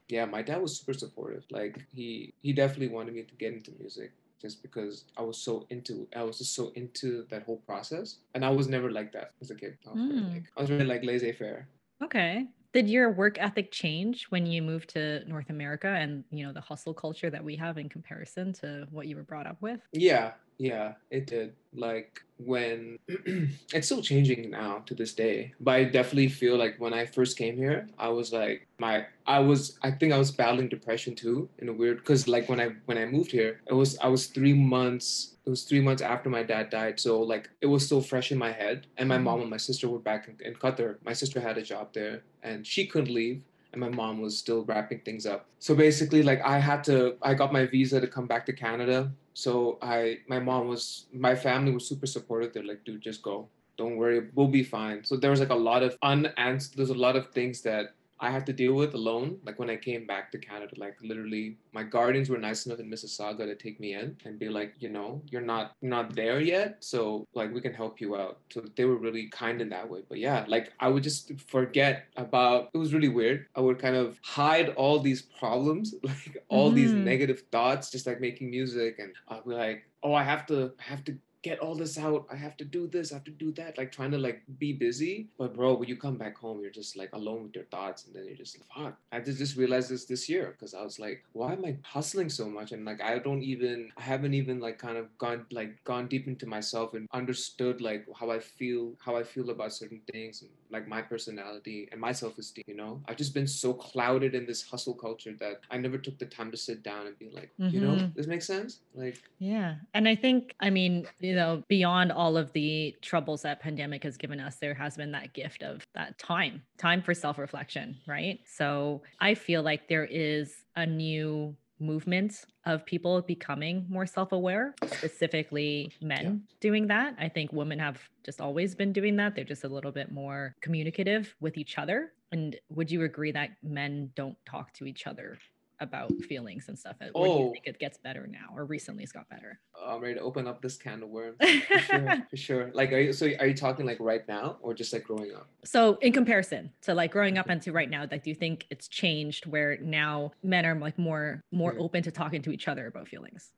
Yeah, 0.08 0.26
my 0.26 0.42
dad 0.42 0.62
was 0.62 0.78
super 0.78 0.94
supportive. 0.94 1.44
Like 1.52 1.86
he 1.94 2.34
he 2.42 2.54
definitely 2.54 2.88
wanted 2.88 3.14
me 3.14 3.24
to 3.24 3.36
get 3.36 3.54
into 3.54 3.72
music 3.78 4.12
just 4.42 4.62
because 4.62 5.04
I 5.18 5.22
was 5.22 5.38
so 5.38 5.66
into 5.70 6.08
I 6.16 6.24
was 6.24 6.38
just 6.38 6.56
so 6.56 6.72
into 6.76 7.26
that 7.30 7.44
whole 7.44 7.58
process, 7.58 8.18
and 8.34 8.46
I 8.46 8.50
was 8.50 8.68
never 8.68 8.90
like 8.90 9.12
that 9.14 9.34
as 9.42 9.52
a 9.52 9.56
kid. 9.56 9.78
I 9.86 9.92
was, 9.92 10.02
mm. 10.02 10.10
really, 10.10 10.34
like, 10.34 10.44
I 10.56 10.62
was 10.62 10.72
really 10.72 10.86
like 10.86 11.04
laissez 11.04 11.34
faire. 11.34 11.68
Okay. 12.02 12.48
Did 12.74 12.90
your 12.90 13.10
work 13.12 13.38
ethic 13.40 13.72
change 13.72 14.26
when 14.26 14.46
you 14.46 14.62
moved 14.62 14.90
to 14.90 15.28
North 15.28 15.50
America 15.50 15.88
and 15.88 16.24
you 16.30 16.46
know 16.46 16.54
the 16.54 16.62
hustle 16.62 16.94
culture 16.94 17.30
that 17.30 17.44
we 17.44 17.56
have 17.56 17.78
in 17.78 17.90
comparison 17.90 18.54
to 18.54 18.88
what 18.92 19.08
you 19.08 19.16
were 19.16 19.24
brought 19.24 19.48
up 19.48 19.62
with? 19.62 19.82
Yeah, 19.92 20.34
Yeah, 20.58 20.94
it 21.12 21.28
did. 21.28 21.54
Like 21.74 22.22
when 22.38 22.98
it's 23.08 23.88
still 23.88 24.02
changing 24.02 24.50
now 24.50 24.80
to 24.88 24.96
this 24.96 25.14
day, 25.14 25.54
but 25.60 25.76
I 25.76 25.84
definitely 25.84 26.30
feel 26.30 26.58
like 26.58 26.76
when 26.80 26.94
I 26.94 27.06
first 27.06 27.38
came 27.38 27.58
here, 27.58 27.88
I 27.98 28.10
was 28.10 28.34
like 28.34 28.68
my 28.80 29.06
I 29.26 29.40
was 29.40 29.78
I 29.84 29.92
think 29.92 30.14
I 30.14 30.18
was 30.18 30.32
battling 30.32 30.70
depression 30.70 31.16
too 31.16 31.50
in 31.60 31.70
a 31.70 31.74
weird 31.74 31.98
because 31.98 32.28
like 32.28 32.50
when 32.50 32.60
I 32.60 32.70
when 32.86 32.98
I 32.98 33.06
moved 33.06 33.32
here, 33.32 33.62
it 33.68 33.74
was 33.74 33.98
I 34.00 34.08
was 34.08 34.28
three 34.28 34.54
months 34.54 35.36
it 35.46 35.50
was 35.50 35.64
three 35.64 35.80
months 35.80 36.02
after 36.02 36.30
my 36.30 36.44
dad 36.44 36.70
died 36.70 37.00
so 37.00 37.22
like 37.22 37.50
it 37.62 37.68
was 37.68 37.86
still 37.86 38.02
fresh 38.02 38.34
in 38.34 38.38
my 38.38 38.52
head 38.52 38.86
and 38.98 39.08
my 39.08 39.18
mom 39.18 39.36
mm-hmm. 39.36 39.44
and 39.44 39.50
my 39.52 39.58
sister 39.58 39.88
were 39.88 39.98
back 39.98 40.28
in, 40.28 40.36
in 40.46 40.54
qatar 40.54 40.98
my 41.06 41.14
sister 41.14 41.40
had 41.40 41.58
a 41.58 41.62
job 41.62 41.88
there 41.94 42.22
and 42.44 42.68
she 42.68 42.86
couldn't 42.86 43.14
leave 43.14 43.42
and 43.72 43.82
my 43.82 43.90
mom 43.90 44.22
was 44.22 44.38
still 44.38 44.64
wrapping 44.66 45.00
things 45.02 45.26
up. 45.26 45.46
So 45.60 45.76
basically 45.76 46.24
like 46.24 46.42
i 46.42 46.58
had 46.60 46.84
to 46.86 47.18
i 47.22 47.34
got 47.34 47.52
my 47.52 47.66
visa 47.66 48.00
to 48.02 48.08
come 48.08 48.28
back 48.28 48.46
to 48.48 48.54
canada. 48.54 49.12
So 49.34 49.78
i 49.82 50.20
my 50.28 50.40
mom 50.40 50.68
was 50.68 51.06
my 51.14 51.36
family 51.36 51.72
was 51.72 51.88
super 51.88 52.08
supportive. 52.08 52.54
They're 52.54 52.64
like 52.64 52.84
dude 52.84 53.02
just 53.02 53.22
go. 53.22 53.48
Don't 53.78 53.98
worry. 53.98 54.30
We'll 54.34 54.48
be 54.48 54.64
fine. 54.64 55.04
So 55.04 55.18
there 55.18 55.30
was 55.30 55.40
like 55.40 55.50
a 55.50 55.56
lot 55.70 55.84
of 55.84 55.98
unanswered 56.02 56.78
there's 56.78 56.90
a 56.90 57.04
lot 57.06 57.16
of 57.16 57.30
things 57.32 57.62
that 57.62 57.94
I 58.20 58.32
had 58.32 58.46
to 58.48 58.54
deal 58.54 58.74
with 58.74 58.94
alone. 58.94 59.38
Like 59.46 59.60
when 59.60 59.70
I 59.70 59.76
came 59.76 60.06
back 60.06 60.32
to 60.32 60.38
Canada, 60.38 60.74
like 60.78 60.98
literally 61.02 61.58
my 61.74 61.84
guardians 61.84 62.30
were 62.30 62.38
nice 62.38 62.66
enough 62.66 62.80
in 62.80 62.90
Mississauga 62.90 63.46
to 63.46 63.56
take 63.56 63.80
me 63.80 63.94
in 63.94 64.18
and 64.26 64.40
be 64.40 64.50
like, 64.50 64.74
you 64.80 64.90
know, 64.90 65.22
you're 65.30 65.42
not 65.42 65.76
you're 65.82 65.92
not 65.92 66.16
there 66.16 66.40
yet. 66.40 66.78
So 66.80 67.28
like 67.34 67.54
we 67.54 67.62
can 67.62 67.74
help 67.74 68.02
you 68.02 68.16
out. 68.16 68.40
So 68.52 68.64
they 68.76 68.86
were 68.86 68.98
really 68.98 69.28
kind 69.30 69.62
in 69.62 69.70
that 69.70 69.90
way. 69.90 70.02
But 70.08 70.20
yeah, 70.20 70.46
like 70.48 70.74
I 70.80 70.88
would 70.88 71.04
just 71.04 71.32
forget 71.48 72.06
about 72.18 72.70
it 72.74 72.78
was 72.78 72.94
really 72.94 73.10
weird. 73.10 73.48
I 73.56 73.62
would 73.62 73.80
kind 73.80 73.96
of 73.96 74.20
hide 74.24 74.70
all 74.70 75.00
these 75.00 75.22
problems, 75.22 75.94
like 76.04 76.44
all 76.50 76.72
mm. 76.72 76.76
these 76.76 76.94
negative 76.94 77.44
thoughts, 77.52 77.92
just 77.92 78.08
like 78.08 78.20
making 78.22 78.50
music 78.50 79.00
and 79.00 79.14
I'll 79.28 79.44
be 79.44 79.54
like, 79.54 79.84
oh 80.04 80.14
I 80.14 80.24
have 80.24 80.46
to 80.48 80.72
I 80.80 80.84
have 80.84 81.04
to 81.06 81.18
get 81.48 81.60
all 81.60 81.76
this 81.76 81.98
out. 81.98 82.26
I 82.32 82.36
have 82.36 82.58
to 82.58 82.66
do 82.66 82.88
this, 82.88 83.12
I 83.12 83.16
have 83.16 83.24
to 83.26 83.32
do 83.32 83.52
that, 83.54 83.78
like 83.78 83.92
trying 83.92 84.12
to 84.12 84.18
like 84.18 84.42
be 84.60 84.74
busy. 84.74 85.28
But 85.38 85.56
bro, 85.56 85.74
when 85.76 85.90
you 85.90 85.96
come 85.96 86.18
back 86.18 86.38
home, 86.38 86.62
you're 86.62 86.78
just 86.82 86.98
like 86.98 87.12
alone 87.14 87.44
with 87.44 87.56
your 87.56 87.66
thoughts, 87.66 88.06
and 88.06 88.16
then 88.16 88.26
you're 88.26 88.42
just 88.44 88.58
like, 88.58 88.68
fuck. 88.76 88.98
I 89.12 89.20
just 89.20 89.38
just 89.38 89.58
realized 89.58 89.90
this 89.90 90.06
this 90.06 90.28
year 90.30 90.46
because 90.54 90.74
I 90.74 90.84
was 90.84 91.00
like, 91.00 91.24
why 91.34 91.54
am 91.54 91.66
I 91.66 91.76
hustling 91.84 92.30
so 92.30 92.50
much? 92.50 92.72
And 92.72 92.86
like 92.86 93.02
I 93.02 93.20
don't 93.20 93.44
even, 93.44 93.92
I 93.98 94.02
haven't 94.02 94.34
even 94.34 94.60
like 94.60 94.78
kind 94.78 94.98
of 94.98 95.06
gone 95.18 95.46
like 95.52 95.84
gone 95.84 96.08
deep 96.08 96.28
into 96.28 96.46
myself 96.46 96.94
and 96.94 97.08
understood 97.14 97.82
like 97.82 98.06
how 98.20 98.32
I 98.32 98.40
feel, 98.40 98.94
how 99.00 99.16
I 99.16 99.24
feel 99.24 99.50
about 99.50 99.74
certain 99.74 100.02
things, 100.12 100.42
and 100.42 100.52
like 100.70 100.88
my 100.88 101.02
personality 101.02 101.88
and 101.92 102.00
my 102.00 102.12
self 102.12 102.38
esteem. 102.38 102.64
You 102.68 102.76
know, 102.76 103.02
I've 103.08 103.18
just 103.18 103.34
been 103.34 103.48
so 103.48 103.74
clouded 103.74 104.36
in 104.36 104.46
this 104.46 104.64
hustle 104.64 104.94
culture 104.94 105.34
that 105.40 105.62
I 105.72 105.78
never 105.78 105.98
took 105.98 106.18
the 106.20 106.26
time 106.26 106.52
to 106.52 106.58
sit 106.58 106.84
down 106.84 107.08
and 107.08 107.18
be 107.18 107.30
like, 107.32 107.52
mm-hmm. 107.60 107.74
you 107.74 107.82
know, 107.82 107.94
mm-hmm. 107.94 108.08
this 108.16 108.28
makes 108.28 108.46
sense. 108.46 108.80
Like, 108.94 109.18
yeah, 109.40 109.76
and 109.94 110.08
I 110.08 110.16
think, 110.16 110.56
I 110.60 110.70
mean, 110.70 111.08
you 111.20 111.36
know, 111.36 111.64
beyond 111.68 112.12
all 112.12 112.38
of 112.38 112.52
the 112.54 112.96
troubles 113.02 113.42
that 113.44 113.60
pandemic 113.60 114.04
has 114.04 114.18
given 114.18 114.40
us, 114.40 114.58
there 114.58 114.74
has 114.74 114.98
been 114.98 115.12
that 115.12 115.34
gift 115.34 115.64
of 115.64 115.86
that 115.94 116.18
time, 116.18 116.64
time 116.78 117.02
for 117.02 117.14
self 117.14 117.38
reflection, 117.38 117.98
right? 118.08 118.40
So 118.46 119.02
I 119.20 119.36
feel 119.36 119.64
like 119.64 119.88
there 119.88 120.06
is 120.06 120.56
a 120.76 120.86
new 120.86 121.56
movement 121.80 122.46
of 122.66 122.86
people 122.86 123.22
becoming 123.22 123.86
more 123.90 124.06
self-aware 124.06 124.76
specifically 124.86 125.92
men 126.02 126.24
yeah. 126.24 126.56
doing 126.60 126.88
that. 126.88 127.16
I 127.20 127.30
think 127.30 127.54
women 127.54 127.80
have 127.80 128.00
just 128.26 128.42
always 128.42 128.76
been 128.76 128.92
doing 128.92 129.16
that. 129.18 129.36
They're 129.36 129.44
just 129.44 129.64
a 129.64 129.70
little 129.70 129.92
bit 129.92 130.12
more 130.12 130.56
communicative 130.62 131.36
with 131.40 131.58
each 131.58 131.78
other. 131.78 132.14
And 132.32 132.56
would 132.70 132.92
you 132.92 133.04
agree 133.04 133.32
that 133.32 133.52
men 133.64 134.12
don't 134.16 134.38
talk 134.46 134.74
to 134.74 134.86
each 134.86 135.08
other 135.08 135.38
about 135.80 136.12
feelings 136.24 136.68
and 136.68 136.78
stuff. 136.78 136.96
Or 137.02 137.10
oh. 137.16 137.24
do 137.24 137.30
you 137.30 137.50
oh. 137.50 137.52
think 137.52 137.68
it 137.68 137.80
gets 137.80 137.98
better 137.98 138.28
now, 138.28 138.56
or 138.56 138.66
recently 138.66 139.04
it's 139.04 139.12
got 139.12 139.30
better? 139.30 139.60
I'm 139.82 140.02
ready 140.02 140.16
to 140.16 140.22
open 140.22 140.48
up 140.48 140.62
this 140.62 140.78
can 140.78 141.04
of 141.04 141.10
worms 141.10 141.38
for 141.40 141.80
sure. 141.80 142.16
for 142.30 142.38
sure. 142.38 142.72
Like, 142.74 142.92
are 142.92 143.00
you 143.00 143.14
so? 143.14 143.30
Are 143.40 143.48
you 143.48 143.54
talking 143.54 143.86
like 143.86 144.00
right 144.00 144.28
now, 144.28 144.58
or 144.62 144.74
just 144.74 144.94
like 144.94 145.04
growing 145.04 145.34
up? 145.34 145.50
So, 145.64 145.98
in 146.02 146.14
comparison 146.14 146.72
to 146.82 146.94
like 146.94 147.12
growing 147.12 147.38
up 147.38 147.50
and 147.50 147.62
to 147.64 147.72
right 147.72 147.90
now, 147.90 148.06
like, 148.10 148.24
do 148.24 148.30
you 148.30 148.36
think 148.36 148.66
it's 148.70 148.88
changed 148.88 149.46
where 149.46 149.78
now 149.82 150.32
men 150.44 150.66
are 150.66 150.76
like 150.76 150.98
more 150.98 151.42
more 151.52 151.72
mm-hmm. 151.72 151.82
open 151.82 152.04
to 152.04 152.12
talking 152.12 152.42
to 152.44 152.52
each 152.52 152.68
other 152.68 152.88
about 152.88 153.08
feelings? 153.08 153.52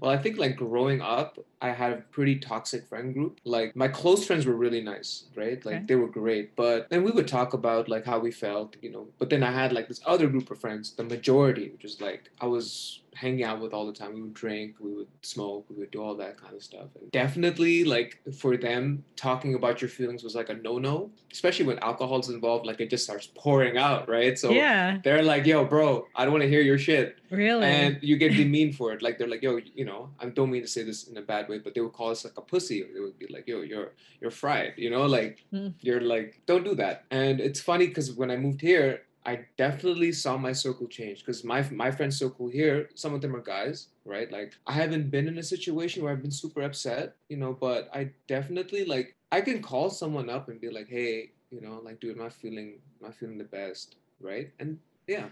Well, 0.00 0.10
I 0.10 0.18
think 0.18 0.38
like 0.38 0.56
growing 0.56 1.00
up, 1.00 1.38
I 1.62 1.70
had 1.70 1.92
a 1.92 1.96
pretty 1.96 2.36
toxic 2.36 2.86
friend 2.86 3.14
group. 3.14 3.40
Like 3.44 3.76
my 3.76 3.88
close 3.88 4.26
friends 4.26 4.46
were 4.46 4.56
really 4.56 4.80
nice, 4.80 5.24
right? 5.36 5.64
Like 5.64 5.76
okay. 5.76 5.84
they 5.86 5.94
were 5.94 6.08
great. 6.08 6.56
But 6.56 6.88
then 6.90 7.04
we 7.04 7.10
would 7.10 7.28
talk 7.28 7.52
about 7.54 7.88
like 7.88 8.04
how 8.04 8.18
we 8.18 8.30
felt, 8.30 8.76
you 8.82 8.90
know. 8.90 9.06
But 9.18 9.30
then 9.30 9.42
I 9.42 9.52
had 9.52 9.72
like 9.72 9.88
this 9.88 10.00
other 10.04 10.26
group 10.26 10.50
of 10.50 10.58
friends, 10.58 10.92
the 10.92 11.04
majority, 11.04 11.70
which 11.70 11.84
is 11.84 12.00
like 12.00 12.30
I 12.40 12.46
was 12.46 13.00
hanging 13.18 13.42
out 13.42 13.60
with 13.60 13.72
all 13.72 13.86
the 13.86 13.92
time. 13.92 14.14
We 14.14 14.22
would 14.22 14.34
drink, 14.34 14.76
we 14.80 14.92
would 14.94 15.08
smoke, 15.22 15.66
we 15.68 15.76
would 15.76 15.90
do 15.90 16.00
all 16.02 16.14
that 16.16 16.40
kind 16.40 16.54
of 16.54 16.62
stuff. 16.62 16.88
And 17.00 17.10
definitely, 17.10 17.84
like 17.84 18.20
for 18.32 18.56
them, 18.56 19.04
talking 19.16 19.54
about 19.54 19.80
your 19.80 19.88
feelings 19.88 20.22
was 20.22 20.34
like 20.34 20.48
a 20.50 20.54
no-no, 20.54 21.10
especially 21.32 21.66
when 21.66 21.78
alcohol's 21.80 22.28
involved. 22.28 22.64
Like 22.66 22.80
it 22.80 22.90
just 22.90 23.04
starts 23.04 23.28
pouring 23.34 23.76
out, 23.76 24.08
right? 24.08 24.38
So 24.38 24.50
yeah, 24.50 24.98
they're 25.02 25.22
like, 25.22 25.46
"Yo, 25.46 25.64
bro, 25.64 26.06
I 26.14 26.24
don't 26.24 26.32
want 26.32 26.42
to 26.42 26.48
hear 26.48 26.60
your 26.60 26.78
shit." 26.78 27.16
Really? 27.30 27.64
And 27.64 27.98
you 28.02 28.16
get 28.16 28.34
demeaned 28.36 28.76
for 28.76 28.92
it. 28.92 29.02
Like 29.02 29.18
they're 29.18 29.28
like, 29.34 29.42
"Yo, 29.42 29.58
you 29.74 29.84
know, 29.84 30.10
I 30.20 30.26
don't 30.26 30.50
mean 30.50 30.62
to 30.62 30.68
say 30.68 30.84
this 30.84 31.08
in 31.08 31.16
a 31.16 31.22
bad 31.22 31.48
way, 31.48 31.58
but 31.58 31.74
they 31.74 31.80
would 31.80 31.92
call 31.92 32.10
us 32.10 32.24
like 32.24 32.36
a 32.36 32.42
pussy, 32.42 32.82
or 32.82 32.88
they 32.94 33.00
would 33.00 33.18
be 33.18 33.26
like, 33.28 33.48
"Yo, 33.48 33.62
you're 33.62 33.92
you're 34.20 34.30
fried," 34.30 34.74
you 34.76 34.90
know, 34.90 35.06
like 35.06 35.44
mm. 35.52 35.74
you're 35.80 36.00
like, 36.00 36.40
don't 36.46 36.64
do 36.64 36.74
that. 36.76 37.04
And 37.10 37.40
it's 37.40 37.60
funny 37.60 37.88
because 37.88 38.12
when 38.12 38.30
I 38.30 38.36
moved 38.36 38.60
here, 38.60 39.02
I 39.28 39.44
definitely 39.58 40.12
saw 40.12 40.38
my 40.38 40.52
circle 40.52 40.88
change 40.88 41.18
because 41.20 41.44
my 41.44 41.60
my 41.70 41.90
friend 41.90 42.12
circle 42.12 42.48
here, 42.48 42.88
some 42.94 43.12
of 43.12 43.20
them 43.20 43.36
are 43.36 43.42
guys, 43.42 43.88
right? 44.06 44.30
Like 44.32 44.54
I 44.66 44.72
haven't 44.72 45.10
been 45.10 45.28
in 45.28 45.36
a 45.36 45.42
situation 45.42 46.02
where 46.02 46.12
I've 46.12 46.22
been 46.22 46.30
super 46.30 46.62
upset, 46.62 47.14
you 47.28 47.36
know, 47.36 47.52
but 47.52 47.90
I 47.92 48.10
definitely 48.26 48.86
like 48.86 49.16
I 49.30 49.42
can 49.42 49.60
call 49.60 49.90
someone 49.90 50.30
up 50.30 50.48
and 50.48 50.58
be 50.58 50.70
like, 50.70 50.88
hey, 50.88 51.32
you 51.50 51.60
know, 51.60 51.80
like 51.84 52.00
dude, 52.00 52.18
I'm 52.18 52.30
feeling 52.30 52.78
not 53.02 53.14
feeling 53.14 53.36
the 53.36 53.44
best, 53.44 53.96
right? 54.18 54.50
And 54.60 54.78
yeah, 55.06 55.26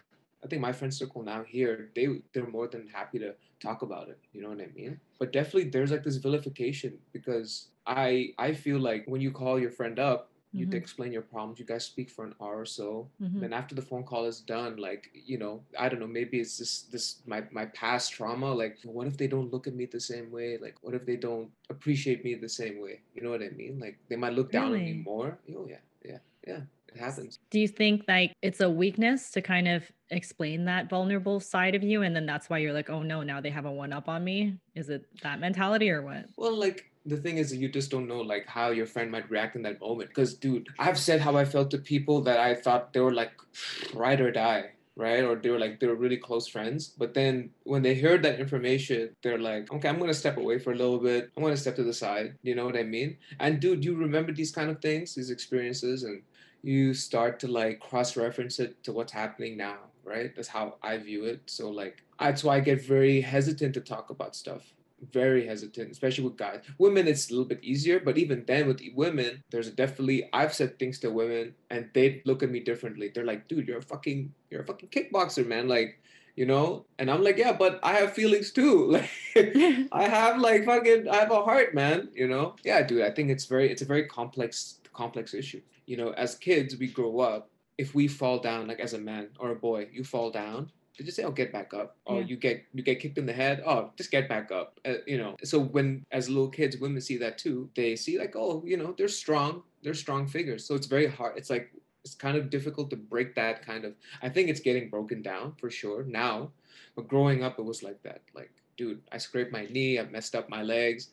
I 0.45 0.47
think 0.47 0.61
my 0.61 0.73
friend 0.73 0.93
circle 0.93 1.23
now 1.23 1.43
here, 1.45 1.89
they 1.97 2.07
they're 2.35 2.47
more 2.59 2.69
than 2.69 2.89
happy 2.89 3.19
to 3.21 3.35
talk 3.61 3.81
about 3.81 4.11
it. 4.11 4.19
You 4.35 4.43
know 4.43 4.51
what 4.51 4.61
I 4.61 4.69
mean? 4.77 5.01
But 5.19 5.33
definitely 5.33 5.71
there's 5.71 5.91
like 5.91 6.05
this 6.05 6.17
vilification 6.17 6.99
because 7.15 7.69
I 7.87 8.35
I 8.37 8.53
feel 8.53 8.79
like 8.79 9.05
when 9.07 9.23
you 9.23 9.31
call 9.31 9.59
your 9.59 9.71
friend 9.71 9.99
up 9.99 10.31
you 10.57 10.67
mm-hmm. 10.67 10.77
explain 10.77 11.13
your 11.13 11.23
problems 11.23 11.59
you 11.59 11.65
guys 11.65 11.85
speak 11.85 12.11
for 12.11 12.25
an 12.25 12.35
hour 12.41 12.61
or 12.61 12.67
so 12.67 13.09
mm-hmm. 13.23 13.41
then 13.41 13.53
after 13.53 13.75
the 13.75 13.83
phone 13.83 14.03
call 14.03 14.25
is 14.25 14.41
done 14.41 14.77
like 14.77 15.11
you 15.15 15.39
know 15.39 15.61
i 15.79 15.89
don't 15.89 16.01
know 16.01 16.07
maybe 16.07 16.41
it's 16.41 16.59
this 16.59 16.83
this 16.83 17.23
my 17.27 17.43
my 17.51 17.67
past 17.67 18.13
trauma 18.13 18.53
like 18.53 18.79
what 18.85 19.07
if 19.07 19.17
they 19.17 19.27
don't 19.27 19.53
look 19.53 19.67
at 19.67 19.75
me 19.75 19.87
the 19.87 20.01
same 20.01 20.31
way? 20.31 20.59
Like 20.59 20.77
what 20.83 20.95
if 20.95 21.05
they 21.07 21.17
don't 21.17 21.51
appreciate 21.71 22.25
me 22.25 22.35
the 22.35 22.49
same 22.49 22.81
way? 22.81 23.01
You 23.15 23.23
know 23.23 23.31
what 23.31 23.43
i 23.43 23.51
mean? 23.51 23.79
Like 23.79 23.99
they 24.09 24.17
might 24.17 24.33
look 24.33 24.51
down 24.51 24.73
really? 24.73 24.91
on 24.91 24.97
me 24.97 25.03
more. 25.05 25.39
Oh 25.55 25.67
yeah 25.69 25.77
yeah 26.05 26.19
yeah 26.47 26.61
it 26.89 26.99
happens. 26.99 27.39
Do 27.51 27.61
you 27.61 27.69
think 27.69 28.05
like 28.09 28.33
it's 28.43 28.61
a 28.61 28.71
weakness 28.71 29.31
to 29.33 29.43
kind 29.43 29.69
of 29.69 29.85
explain 30.11 30.65
that 30.67 30.89
vulnerable 30.89 31.41
side 31.41 31.75
of 31.75 31.83
you 31.83 32.03
and 32.03 32.15
then 32.15 32.27
that's 32.27 32.49
why 32.49 32.59
you're 32.59 32.73
like 32.73 32.89
oh 32.89 33.03
no 33.03 33.25
now 33.25 33.41
they 33.41 33.51
have 33.51 33.65
a 33.65 33.73
one 33.73 33.93
up 33.93 34.09
on 34.09 34.23
me 34.23 34.57
is 34.77 34.89
it 34.89 35.05
that 35.23 35.41
mentality 35.41 35.91
or 35.91 36.03
what? 36.03 36.27
Well 36.37 36.57
like 36.57 36.91
the 37.07 37.17
thing 37.17 37.39
is 37.39 37.55
you 37.55 37.69
just 37.69 37.91
don't 37.91 38.09
know 38.09 38.21
like 38.21 38.47
how 38.47 38.71
your 38.71 38.87
friend 38.87 39.11
might 39.11 39.31
react 39.31 39.57
in 39.57 39.63
that 39.63 39.81
moment. 39.81 40.11
Because 40.11 40.35
dude 40.35 40.69
i've 40.79 40.99
said 40.99 41.21
how 41.21 41.37
i 41.37 41.45
felt 41.45 41.71
to 41.71 41.79
people 41.79 42.21
that 42.23 42.39
i 42.39 42.55
thought 42.55 42.93
they 42.93 43.01
were 43.01 43.15
like 43.15 43.33
ride 43.95 44.21
or 44.21 44.31
die 44.31 44.71
right? 44.97 45.23
Or 45.23 45.37
they 45.37 45.51
were 45.51 45.59
like 45.59 45.79
they 45.79 45.87
were 45.87 45.95
really 45.95 46.17
close 46.17 46.49
friends. 46.49 46.95
But 46.99 47.13
then 47.13 47.51
when 47.65 47.83
they 47.83 47.95
heard 47.95 48.23
that 48.23 48.41
information 48.41 49.11
they're 49.23 49.39
like 49.39 49.71
okay 49.73 49.89
i'm 49.89 49.99
gonna 49.99 50.15
step 50.15 50.39
away 50.39 50.59
for 50.59 50.73
a 50.73 50.77
little 50.77 50.99
bit. 50.99 51.31
I'm 51.37 51.43
gonna 51.43 51.57
step 51.57 51.77
to 51.77 51.85
the 51.85 51.93
side. 51.93 52.35
You 52.43 52.55
know 52.55 52.65
what 52.65 52.77
i 52.77 52.83
mean? 52.83 53.19
And 53.39 53.61
dude 53.61 53.85
you 53.85 53.95
remember 53.95 54.33
these 54.33 54.53
kind 54.53 54.71
of 54.71 54.81
things 54.81 55.15
these 55.15 55.31
experiences 55.31 56.03
and 56.05 56.23
you 56.63 56.95
start 56.95 57.39
to 57.41 57.47
like 57.47 57.79
cross-reference 57.79 58.59
it 58.59 58.83
to 58.85 58.93
what's 58.93 59.13
happening 59.13 59.57
now 59.57 59.79
right? 60.05 60.35
That's 60.35 60.49
how 60.49 60.77
i 60.83 60.97
view 60.97 61.25
it. 61.25 61.43
So 61.47 61.71
like 61.71 62.03
that's 62.19 62.43
why 62.43 62.57
i 62.57 62.61
get 62.61 62.83
very 62.83 63.21
hesitant 63.21 63.75
to 63.75 63.81
talk 63.81 64.09
about 64.11 64.35
stuff 64.35 64.73
very 65.13 65.47
hesitant, 65.47 65.91
especially 65.91 66.25
with 66.25 66.37
guys. 66.37 66.61
Women, 66.79 67.09
it's 67.09 67.29
a 67.29 67.33
little 67.33 67.47
bit 67.47 67.63
easier, 67.63 68.01
but 68.01 68.19
even 68.19 68.45
then, 68.47 68.67
with 68.67 68.81
women, 68.95 69.43
there's 69.51 69.71
definitely 69.71 70.29
I've 70.33 70.55
said 70.55 70.79
things 70.79 70.99
to 71.01 71.11
women, 71.11 71.55
and 71.71 71.89
they 71.95 72.23
look 72.25 72.43
at 72.43 72.51
me 72.51 72.61
differently. 72.61 73.11
They're 73.15 73.25
like, 73.25 73.49
"Dude, 73.49 73.69
you're 73.69 73.79
a 73.79 73.83
fucking, 73.83 74.33
you're 74.51 74.63
a 74.63 74.67
fucking 74.67 74.91
kickboxer, 74.91 75.47
man!" 75.47 75.69
Like, 75.69 76.01
you 76.37 76.47
know. 76.47 76.87
And 76.99 77.11
I'm 77.11 77.23
like, 77.23 77.39
"Yeah, 77.39 77.53
but 77.53 77.81
I 77.83 77.95
have 77.95 78.13
feelings 78.13 78.53
too. 78.53 79.01
Like, 79.37 79.57
I 79.93 80.05
have 80.09 80.39
like 80.41 80.65
fucking, 80.65 81.09
I 81.09 81.17
have 81.17 81.31
a 81.31 81.43
heart, 81.43 81.75
man. 81.75 82.09
You 82.15 82.29
know? 82.29 82.57
Yeah, 82.65 82.83
dude. 82.83 83.03
I 83.03 83.11
think 83.11 83.31
it's 83.31 83.47
very, 83.47 83.71
it's 83.71 83.83
a 83.83 83.87
very 83.87 84.07
complex, 84.07 84.81
complex 84.93 85.35
issue. 85.35 85.61
You 85.87 85.97
know, 85.99 86.11
as 86.13 86.35
kids, 86.35 86.77
we 86.77 86.89
grow 86.89 87.21
up. 87.21 87.51
If 87.79 87.95
we 87.95 88.09
fall 88.09 88.39
down, 88.39 88.67
like 88.69 88.81
as 88.81 88.95
a 88.95 88.99
man 88.99 89.29
or 89.39 89.51
a 89.51 89.55
boy, 89.57 89.89
you 89.93 90.03
fall 90.05 90.31
down 90.31 90.73
they 90.99 91.05
just 91.05 91.17
say, 91.17 91.25
"Oh, 91.25 91.31
get 91.31 91.53
back 91.53 91.75
up." 91.75 91.97
Oh, 92.07 92.19
yeah. 92.19 92.27
you 92.27 92.37
get 92.37 92.65
you 92.73 92.83
get 92.83 93.01
kicked 93.01 93.19
in 93.19 93.27
the 93.27 93.33
head. 93.33 93.63
Oh, 93.67 93.91
just 93.97 94.11
get 94.11 94.29
back 94.29 94.51
up. 94.51 94.81
Uh, 94.85 94.95
you 95.07 95.19
know. 95.19 95.37
So 95.45 95.61
when 95.61 96.05
as 96.11 96.29
little 96.29 96.49
kids, 96.49 96.77
women 96.79 97.01
see 97.01 97.19
that 97.19 97.39
too. 97.39 97.71
They 97.75 97.97
see 97.97 98.19
like, 98.19 98.35
oh, 98.37 98.63
you 98.65 98.77
know, 98.77 98.95
they're 98.97 99.09
strong. 99.09 99.63
They're 99.83 99.95
strong 99.95 100.27
figures. 100.27 100.65
So 100.65 100.75
it's 100.75 100.87
very 100.87 101.07
hard. 101.07 101.37
It's 101.37 101.51
like 101.51 101.71
it's 102.05 102.15
kind 102.15 102.37
of 102.37 102.51
difficult 102.51 102.91
to 102.91 102.97
break 102.97 103.35
that 103.35 103.65
kind 103.65 103.85
of. 103.85 103.95
I 104.23 104.29
think 104.29 104.49
it's 104.49 104.61
getting 104.61 104.89
broken 104.89 105.23
down 105.23 105.55
for 105.61 105.71
sure 105.71 106.05
now, 106.05 106.51
but 106.95 107.09
growing 107.09 107.43
up, 107.43 107.59
it 107.59 107.65
was 107.65 107.83
like 107.83 108.03
that. 108.03 108.23
Like 108.35 108.51
dude, 108.77 109.01
I 109.11 109.19
scraped 109.19 109.53
my 109.53 109.67
knee, 109.67 109.99
I 109.99 110.05
messed 110.05 110.35
up 110.35 110.49
my 110.49 110.63
legs. 110.63 111.09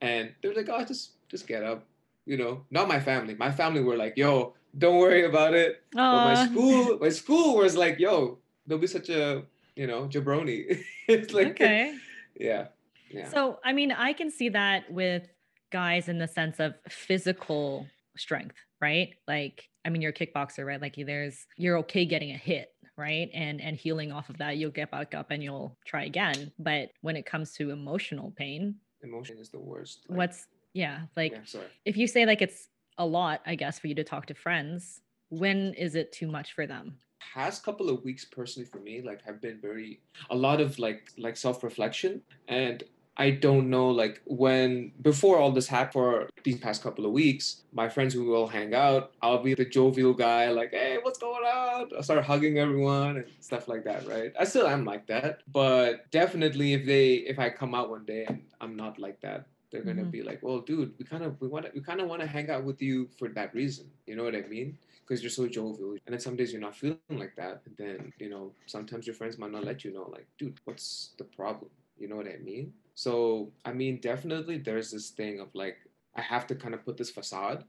And 0.00 0.32
they're 0.42 0.54
like, 0.54 0.68
oh, 0.68 0.84
just 0.84 1.12
just 1.28 1.46
get 1.46 1.62
up. 1.62 1.84
You 2.26 2.36
know, 2.36 2.62
not 2.70 2.88
my 2.88 3.00
family. 3.00 3.34
My 3.34 3.50
family 3.50 3.82
were 3.82 3.96
like, 3.96 4.14
yo, 4.16 4.54
don't 4.76 4.98
worry 4.98 5.26
about 5.26 5.54
it. 5.54 5.82
But 5.92 6.34
my 6.34 6.46
school, 6.46 6.98
my 6.98 7.08
school 7.10 7.56
was 7.56 7.76
like, 7.76 7.98
yo, 7.98 8.38
don't 8.68 8.80
be 8.80 8.86
such 8.86 9.08
a, 9.08 9.44
you 9.76 9.86
know, 9.86 10.06
jabroni. 10.06 10.82
it's 11.08 11.32
like, 11.32 11.48
okay. 11.48 11.96
yeah, 12.38 12.68
yeah. 13.10 13.28
So, 13.28 13.58
I 13.64 13.72
mean, 13.72 13.92
I 13.92 14.12
can 14.12 14.30
see 14.30 14.48
that 14.50 14.90
with 14.90 15.28
guys 15.70 16.08
in 16.08 16.18
the 16.18 16.28
sense 16.28 16.60
of 16.60 16.74
physical 16.88 17.86
strength, 18.16 18.56
right? 18.80 19.14
Like, 19.26 19.68
I 19.84 19.90
mean, 19.90 20.02
you're 20.02 20.12
a 20.12 20.14
kickboxer, 20.14 20.64
right? 20.64 20.80
Like, 20.80 20.96
there's 20.96 21.46
you're 21.56 21.78
okay 21.78 22.06
getting 22.06 22.30
a 22.30 22.36
hit, 22.36 22.68
right? 22.96 23.28
And 23.34 23.60
and 23.60 23.76
healing 23.76 24.12
off 24.12 24.28
of 24.30 24.38
that, 24.38 24.56
you'll 24.56 24.70
get 24.70 24.90
back 24.90 25.14
up 25.14 25.30
and 25.30 25.42
you'll 25.42 25.76
try 25.86 26.04
again. 26.04 26.52
But 26.58 26.90
when 27.02 27.16
it 27.16 27.26
comes 27.26 27.52
to 27.54 27.70
emotional 27.70 28.32
pain, 28.36 28.76
Emotion 29.04 29.38
is 29.38 29.50
the 29.50 29.60
worst. 29.60 30.06
Like, 30.08 30.18
what's 30.18 30.46
yeah, 30.72 31.02
like 31.16 31.32
yeah, 31.32 31.60
if 31.84 31.96
you 31.96 32.06
say 32.06 32.26
like 32.26 32.42
it's 32.42 32.68
a 32.98 33.06
lot, 33.06 33.42
I 33.46 33.54
guess, 33.54 33.78
for 33.78 33.86
you 33.86 33.94
to 33.96 34.04
talk 34.04 34.26
to 34.26 34.34
friends, 34.34 35.00
when 35.28 35.74
is 35.74 35.94
it 35.94 36.12
too 36.12 36.26
much 36.26 36.54
for 36.54 36.66
them? 36.66 36.96
Past 37.32 37.64
couple 37.64 37.88
of 37.88 38.04
weeks 38.04 38.24
personally 38.24 38.68
for 38.68 38.78
me 38.78 39.00
like 39.02 39.22
have 39.22 39.40
been 39.40 39.58
very 39.60 40.00
a 40.30 40.36
lot 40.36 40.60
of 40.60 40.78
like 40.78 41.10
like 41.16 41.36
self-reflection 41.36 42.20
and 42.48 42.84
I 43.16 43.30
don't 43.30 43.70
know 43.70 43.90
like 43.90 44.20
when 44.26 44.90
before 45.00 45.38
all 45.38 45.52
this 45.52 45.68
happened 45.68 45.92
for 45.92 46.28
these 46.42 46.58
past 46.58 46.82
couple 46.82 47.06
of 47.06 47.12
weeks, 47.12 47.62
my 47.72 47.88
friends 47.88 48.12
who 48.12 48.24
will 48.24 48.48
hang 48.48 48.74
out, 48.74 49.12
I'll 49.22 49.40
be 49.40 49.54
the 49.54 49.64
jovial 49.64 50.12
guy, 50.12 50.50
like, 50.50 50.72
hey, 50.72 50.98
what's 51.00 51.20
going 51.20 51.44
on? 51.44 51.90
I'll 51.96 52.02
start 52.02 52.24
hugging 52.24 52.58
everyone 52.58 53.18
and 53.18 53.26
stuff 53.38 53.68
like 53.68 53.84
that, 53.84 54.04
right? 54.08 54.32
I 54.38 54.42
still 54.42 54.66
am 54.66 54.84
like 54.84 55.06
that. 55.06 55.42
But 55.52 56.10
definitely 56.10 56.72
if 56.72 56.84
they 56.86 57.14
if 57.32 57.38
I 57.38 57.50
come 57.50 57.72
out 57.72 57.88
one 57.88 58.04
day 58.04 58.24
and 58.26 58.42
I'm 58.60 58.74
not 58.74 58.98
like 58.98 59.20
that, 59.20 59.46
they're 59.70 59.82
gonna 59.84 60.02
Mhm. 60.02 60.10
be 60.10 60.22
like, 60.24 60.42
well, 60.42 60.58
dude, 60.58 60.92
we 60.98 61.04
kind 61.04 61.22
of 61.22 61.40
we 61.40 61.46
want 61.46 61.66
to 61.66 61.70
we 61.72 61.80
kind 61.82 62.00
of 62.00 62.08
want 62.08 62.20
to 62.22 62.26
hang 62.26 62.50
out 62.50 62.64
with 62.64 62.82
you 62.82 63.08
for 63.18 63.28
that 63.28 63.54
reason. 63.54 63.86
You 64.08 64.16
know 64.16 64.24
what 64.24 64.34
I 64.34 64.42
mean? 64.56 64.76
Because 65.06 65.22
you're 65.22 65.30
so 65.30 65.46
jovial, 65.48 65.92
and 66.06 66.12
then 66.14 66.20
some 66.20 66.36
days 66.36 66.52
you're 66.52 66.62
not 66.62 66.76
feeling 66.76 66.98
like 67.10 67.36
that, 67.36 67.62
and 67.66 67.76
then 67.76 68.12
you 68.18 68.30
know 68.30 68.54
sometimes 68.66 69.06
your 69.06 69.14
friends 69.14 69.38
might 69.38 69.52
not 69.52 69.64
let 69.64 69.84
you 69.84 69.92
know, 69.92 70.08
like, 70.10 70.26
dude, 70.38 70.58
what's 70.64 71.14
the 71.18 71.24
problem? 71.24 71.70
You 71.98 72.08
know 72.08 72.16
what 72.16 72.26
I 72.28 72.38
mean? 72.38 72.74
So 72.94 73.52
I 73.64 73.72
mean, 73.72 74.00
definitely 74.00 74.58
there's 74.58 74.90
this 74.90 75.10
thing 75.10 75.40
of 75.40 75.54
like 75.54 75.78
I 76.14 76.22
have 76.22 76.46
to 76.48 76.54
kind 76.54 76.74
of 76.74 76.84
put 76.84 76.96
this 76.96 77.10
facade, 77.10 77.64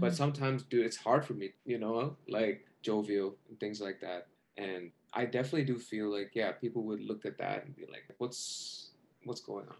but 0.00 0.12
Mhm. 0.12 0.14
sometimes, 0.14 0.62
dude, 0.64 0.86
it's 0.86 0.96
hard 0.96 1.24
for 1.24 1.34
me, 1.34 1.52
you 1.64 1.78
know, 1.78 2.16
like 2.28 2.66
jovial 2.82 3.36
and 3.48 3.58
things 3.60 3.80
like 3.80 4.00
that. 4.00 4.28
And 4.56 4.92
I 5.12 5.26
definitely 5.26 5.64
do 5.64 5.78
feel 5.78 6.10
like, 6.10 6.32
yeah, 6.34 6.52
people 6.52 6.82
would 6.84 7.00
look 7.00 7.24
at 7.26 7.38
that 7.38 7.64
and 7.64 7.76
be 7.76 7.86
like, 7.86 8.14
what's 8.18 8.90
what's 9.24 9.40
going 9.40 9.68
on? 9.68 9.76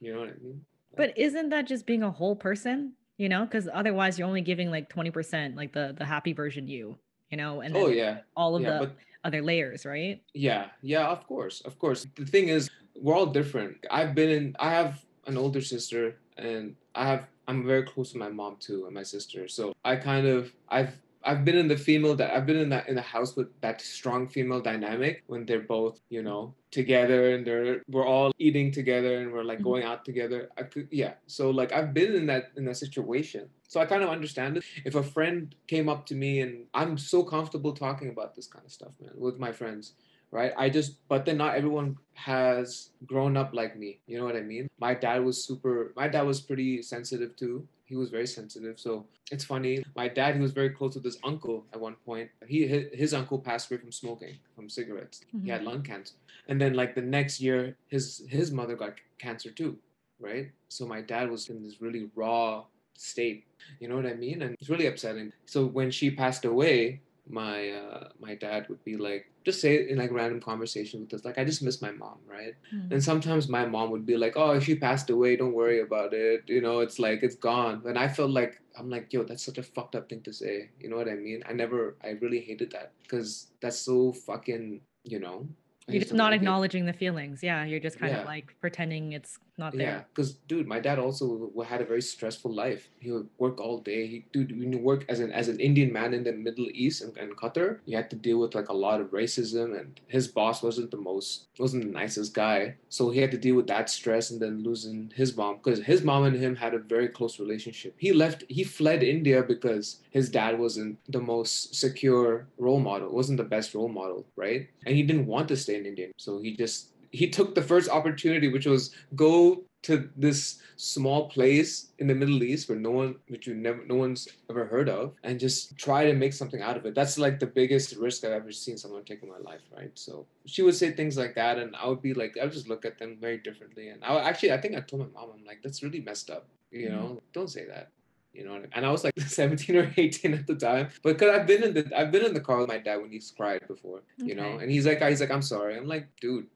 You 0.00 0.14
know 0.14 0.20
what 0.20 0.30
I 0.30 0.34
mean? 0.42 0.64
But 0.96 1.16
isn't 1.18 1.50
that 1.50 1.66
just 1.66 1.84
being 1.86 2.02
a 2.02 2.10
whole 2.10 2.34
person? 2.36 2.96
You 3.22 3.28
know, 3.28 3.44
because 3.44 3.68
otherwise 3.72 4.18
you're 4.18 4.26
only 4.26 4.40
giving 4.40 4.68
like 4.68 4.92
20%, 4.92 5.54
like 5.54 5.72
the 5.72 5.94
the 5.96 6.04
happy 6.04 6.32
version 6.32 6.66
you, 6.66 6.98
you 7.30 7.36
know, 7.36 7.60
and 7.60 7.76
Oh 7.76 7.86
yeah, 7.86 8.14
all 8.36 8.56
of 8.56 8.62
yeah, 8.62 8.72
the 8.72 8.78
but 8.80 8.96
other 9.22 9.40
layers, 9.42 9.86
right? 9.86 10.20
yeah, 10.34 10.70
yeah, 10.82 11.06
of 11.06 11.24
course, 11.28 11.60
of 11.60 11.78
course. 11.78 12.04
The 12.16 12.26
thing 12.26 12.48
is, 12.48 12.68
we're 13.00 13.14
all 13.14 13.26
different. 13.26 13.76
I've 13.92 14.16
been 14.16 14.28
in. 14.28 14.56
I 14.58 14.70
have 14.70 15.04
an 15.28 15.36
older 15.36 15.60
sister, 15.60 16.16
and 16.36 16.74
I 16.96 17.06
have. 17.06 17.28
I'm 17.46 17.64
very 17.64 17.84
close 17.84 18.10
to 18.10 18.18
my 18.18 18.28
mom 18.28 18.56
too, 18.58 18.86
and 18.86 18.94
my 19.00 19.04
sister. 19.04 19.46
So 19.46 19.72
I 19.84 19.94
kind 19.94 20.26
of 20.26 20.52
I've 20.68 20.98
I've 21.24 21.44
been 21.44 21.56
in 21.56 21.68
the 21.68 21.76
female 21.76 22.14
that 22.16 22.34
I've 22.34 22.46
been 22.46 22.56
in 22.56 22.68
that 22.70 22.88
in 22.88 22.94
the 22.94 23.02
house 23.02 23.36
with 23.36 23.48
that 23.60 23.80
strong 23.80 24.28
female 24.28 24.60
dynamic 24.60 25.22
when 25.26 25.46
they're 25.46 25.60
both 25.60 26.00
you 26.08 26.22
know 26.22 26.54
together 26.70 27.34
and 27.34 27.46
they're 27.46 27.82
we're 27.88 28.06
all 28.06 28.32
eating 28.38 28.72
together 28.72 29.18
and 29.20 29.32
we're 29.32 29.44
like 29.44 29.60
Mhm. 29.60 29.64
going 29.64 29.84
out 29.84 30.04
together. 30.04 30.50
I 30.58 30.62
could 30.64 30.88
yeah. 30.90 31.14
So 31.26 31.50
like 31.50 31.72
I've 31.72 31.92
been 31.94 32.14
in 32.14 32.26
that 32.26 32.50
in 32.56 32.64
that 32.66 32.76
situation. 32.76 33.48
So 33.68 33.80
I 33.80 33.86
kind 33.86 34.02
of 34.02 34.10
understand 34.10 34.56
it. 34.58 34.64
If 34.84 34.94
a 34.94 35.02
friend 35.02 35.54
came 35.66 35.88
up 35.88 36.04
to 36.06 36.14
me 36.14 36.40
and 36.40 36.66
I'm 36.74 36.98
so 36.98 37.22
comfortable 37.24 37.72
talking 37.72 38.08
about 38.10 38.34
this 38.34 38.46
kind 38.46 38.64
of 38.64 38.72
stuff, 38.72 38.92
man, 39.00 39.12
with 39.16 39.38
my 39.38 39.52
friends 39.52 39.94
right? 40.30 40.52
I 40.56 40.70
just, 40.70 41.06
but 41.08 41.26
then 41.26 41.36
not 41.36 41.56
everyone 41.56 41.96
has 42.14 42.90
grown 43.04 43.36
up 43.36 43.50
like 43.52 43.76
me. 43.78 43.98
You 44.06 44.18
know 44.18 44.24
what 44.24 44.34
I 44.34 44.40
mean? 44.40 44.68
My 44.80 44.94
dad 44.94 45.22
was 45.24 45.44
super, 45.44 45.92
my 45.94 46.08
dad 46.08 46.22
was 46.22 46.40
pretty 46.40 46.80
sensitive 46.82 47.36
too. 47.36 47.68
He 47.92 47.98
was 47.98 48.08
very 48.08 48.26
sensitive. 48.26 48.80
So 48.80 49.04
it's 49.30 49.44
funny. 49.44 49.84
My 49.94 50.08
dad, 50.08 50.34
he 50.34 50.40
was 50.40 50.52
very 50.52 50.70
close 50.70 50.94
with 50.94 51.04
his 51.04 51.18
uncle 51.22 51.66
at 51.74 51.78
one 51.78 51.96
point. 52.06 52.30
He, 52.48 52.66
his, 52.66 53.12
uncle 53.12 53.38
passed 53.38 53.70
away 53.70 53.78
from 53.82 53.92
smoking, 53.92 54.36
from 54.56 54.70
cigarettes. 54.70 55.20
Mhm. 55.36 55.44
He 55.44 55.50
had 55.50 55.62
lung 55.62 55.82
cancer. 55.82 56.14
And 56.48 56.58
then 56.58 56.72
like 56.72 56.94
the 56.94 57.02
next 57.02 57.38
year, 57.38 57.76
his, 57.88 58.22
his 58.30 58.50
mother 58.50 58.76
got 58.76 58.94
cancer 59.18 59.50
too, 59.50 59.76
right? 60.18 60.50
So 60.68 60.86
my 60.86 61.02
dad 61.02 61.30
was 61.30 61.50
in 61.50 61.62
this 61.62 61.82
really 61.82 62.08
raw 62.14 62.64
state. 62.94 63.44
You 63.78 63.88
know 63.88 63.96
what 63.96 64.06
I 64.06 64.14
mean? 64.14 64.40
And 64.40 64.56
it's 64.58 64.70
really 64.70 64.86
upsetting. 64.86 65.30
So 65.44 65.66
when 65.66 65.90
she 65.90 66.10
passed 66.10 66.46
away, 66.46 67.02
my 67.32 67.70
uh, 67.70 68.08
my 68.20 68.34
dad 68.34 68.66
would 68.68 68.84
be 68.84 68.96
like, 68.96 69.30
just 69.44 69.60
say 69.60 69.88
in 69.88 69.98
like 69.98 70.12
random 70.12 70.40
conversation 70.40 71.00
with 71.00 71.14
us, 71.14 71.24
like 71.24 71.38
I 71.38 71.44
just 71.44 71.62
miss 71.62 71.82
my 71.82 71.90
mom, 71.90 72.18
right? 72.26 72.54
Mm. 72.74 72.92
And 72.92 73.02
sometimes 73.02 73.48
my 73.48 73.66
mom 73.66 73.90
would 73.90 74.06
be 74.06 74.16
like, 74.16 74.36
oh, 74.36 74.60
she 74.60 74.74
passed 74.74 75.10
away, 75.10 75.36
don't 75.36 75.54
worry 75.54 75.80
about 75.80 76.12
it. 76.12 76.44
You 76.46 76.60
know, 76.60 76.80
it's 76.80 76.98
like 76.98 77.22
it's 77.22 77.36
gone. 77.36 77.82
And 77.86 77.98
I 77.98 78.08
felt 78.08 78.30
like 78.30 78.60
I'm 78.78 78.90
like, 78.90 79.12
yo, 79.12 79.24
that's 79.24 79.44
such 79.44 79.58
a 79.58 79.62
fucked 79.62 79.96
up 79.96 80.08
thing 80.08 80.20
to 80.22 80.32
say. 80.32 80.70
You 80.78 80.90
know 80.90 80.96
what 80.96 81.08
I 81.08 81.14
mean? 81.14 81.42
I 81.48 81.52
never, 81.52 81.96
I 82.04 82.10
really 82.20 82.40
hated 82.40 82.70
that 82.72 82.92
because 83.02 83.48
that's 83.60 83.78
so 83.78 84.12
fucking, 84.12 84.80
you 85.04 85.18
know. 85.18 85.48
You're 85.88 86.00
just 86.02 86.12
not 86.14 86.32
acknowledging 86.32 86.86
the 86.86 86.92
feelings. 86.92 87.42
Yeah, 87.42 87.64
you're 87.64 87.80
just 87.80 87.98
kind 87.98 88.12
Yeah. 88.12 88.20
of 88.20 88.26
like 88.26 88.54
pretending 88.60 89.12
it's 89.12 89.38
not 89.58 89.72
there 89.76 89.82
Yeah, 89.82 90.02
because 90.14 90.32
dude, 90.48 90.66
my 90.66 90.80
dad 90.80 90.98
also 90.98 91.50
had 91.66 91.80
a 91.82 91.84
very 91.84 92.00
stressful 92.00 92.52
life. 92.52 92.88
He 93.00 93.10
would 93.10 93.28
work 93.38 93.60
all 93.60 93.78
day. 93.78 94.06
He 94.06 94.24
dude, 94.32 94.58
when 94.58 94.72
you 94.72 94.78
work 94.78 95.04
as 95.08 95.20
an 95.20 95.30
as 95.32 95.48
an 95.48 95.60
Indian 95.60 95.92
man 95.92 96.14
in 96.14 96.24
the 96.24 96.32
Middle 96.32 96.68
East 96.72 97.02
and, 97.02 97.16
and 97.18 97.36
Qatar, 97.36 97.80
you 97.84 97.96
had 97.96 98.08
to 98.10 98.16
deal 98.16 98.38
with 98.38 98.54
like 98.54 98.68
a 98.68 98.72
lot 98.86 99.00
of 99.00 99.08
racism, 99.10 99.78
and 99.78 100.00
his 100.06 100.26
boss 100.28 100.62
wasn't 100.62 100.90
the 100.90 100.96
most 100.96 101.48
wasn't 101.58 101.84
the 101.84 101.90
nicest 101.90 102.32
guy. 102.34 102.76
So 102.88 103.10
he 103.10 103.20
had 103.20 103.30
to 103.32 103.38
deal 103.38 103.56
with 103.56 103.66
that 103.66 103.90
stress 103.90 104.30
and 104.30 104.40
then 104.40 104.62
losing 104.62 105.12
his 105.14 105.36
mom 105.36 105.56
because 105.56 105.80
his 105.82 106.02
mom 106.02 106.24
and 106.24 106.36
him 106.36 106.56
had 106.56 106.74
a 106.74 106.78
very 106.78 107.08
close 107.08 107.38
relationship. 107.38 107.94
He 107.98 108.12
left. 108.12 108.44
He 108.48 108.64
fled 108.64 109.02
India 109.02 109.42
because 109.42 110.00
his 110.10 110.30
dad 110.30 110.58
wasn't 110.58 110.98
the 111.08 111.20
most 111.20 111.74
secure 111.74 112.46
role 112.58 112.80
model. 112.80 113.10
wasn't 113.12 113.36
the 113.38 113.44
best 113.44 113.74
role 113.74 113.88
model, 113.88 114.24
right? 114.36 114.68
And 114.86 114.96
he 114.96 115.02
didn't 115.02 115.26
want 115.26 115.48
to 115.48 115.56
stay 115.56 115.71
in 115.74 115.86
India, 115.86 116.08
so 116.16 116.40
he 116.40 116.56
just 116.56 116.92
he 117.10 117.28
took 117.28 117.54
the 117.54 117.62
first 117.62 117.90
opportunity, 117.90 118.48
which 118.48 118.66
was 118.66 118.94
go 119.14 119.64
to 119.82 120.08
this 120.16 120.60
small 120.76 121.28
place 121.28 121.92
in 121.98 122.06
the 122.06 122.14
Middle 122.14 122.42
East 122.42 122.68
where 122.68 122.78
no 122.78 122.90
one, 122.90 123.16
which 123.28 123.46
you 123.46 123.54
never, 123.54 123.84
no 123.84 123.96
one's 123.96 124.28
ever 124.48 124.64
heard 124.64 124.88
of, 124.88 125.12
and 125.24 125.40
just 125.40 125.76
try 125.76 126.04
to 126.04 126.14
make 126.14 126.32
something 126.32 126.62
out 126.62 126.76
of 126.76 126.86
it. 126.86 126.94
That's 126.94 127.18
like 127.18 127.40
the 127.40 127.46
biggest 127.46 127.96
risk 127.96 128.24
I've 128.24 128.32
ever 128.32 128.52
seen 128.52 128.78
someone 128.78 129.04
take 129.04 129.22
in 129.22 129.28
my 129.28 129.38
life, 129.38 129.60
right? 129.76 129.90
So 129.94 130.26
she 130.46 130.62
would 130.62 130.76
say 130.76 130.92
things 130.92 131.18
like 131.18 131.34
that, 131.34 131.58
and 131.58 131.74
I 131.76 131.88
would 131.88 132.00
be 132.00 132.14
like, 132.14 132.36
I 132.40 132.44
would 132.44 132.52
just 132.52 132.68
look 132.68 132.84
at 132.84 132.98
them 132.98 133.18
very 133.20 133.38
differently. 133.38 133.88
And 133.88 134.02
I 134.04 134.14
would, 134.14 134.22
actually, 134.22 134.52
I 134.52 134.60
think 134.60 134.76
I 134.76 134.80
told 134.80 135.02
my 135.02 135.20
mom, 135.20 135.30
I'm 135.34 135.44
like, 135.44 135.62
that's 135.62 135.82
really 135.82 136.00
messed 136.00 136.30
up. 136.30 136.46
You 136.70 136.88
mm-hmm. 136.88 136.96
know, 136.96 137.22
don't 137.32 137.50
say 137.50 137.66
that. 137.66 137.90
You 138.32 138.44
know, 138.44 138.52
what 138.52 138.58
I 138.58 138.60
mean? 138.62 138.70
and 138.72 138.86
I 138.86 138.90
was 138.90 139.04
like 139.04 139.18
17 139.20 139.76
or 139.76 139.92
18 139.96 140.34
at 140.34 140.46
the 140.46 140.54
time, 140.54 140.88
but 141.02 141.18
because 141.18 141.38
I've 141.38 141.46
been 141.46 141.62
in 141.62 141.74
the 141.74 141.98
I've 141.98 142.10
been 142.10 142.24
in 142.24 142.34
the 142.34 142.40
car 142.40 142.58
with 142.58 142.68
my 142.68 142.78
dad 142.78 143.00
when 143.00 143.10
he's 143.10 143.32
cried 143.36 143.66
before, 143.68 144.02
you 144.16 144.34
know, 144.34 144.58
and 144.58 144.70
he's 144.70 144.86
like, 144.86 145.02
he's 145.02 145.20
like, 145.20 145.30
I'm 145.30 145.42
sorry. 145.42 145.76
I'm 145.76 145.86
like, 145.86 146.08
dude. 146.20 146.46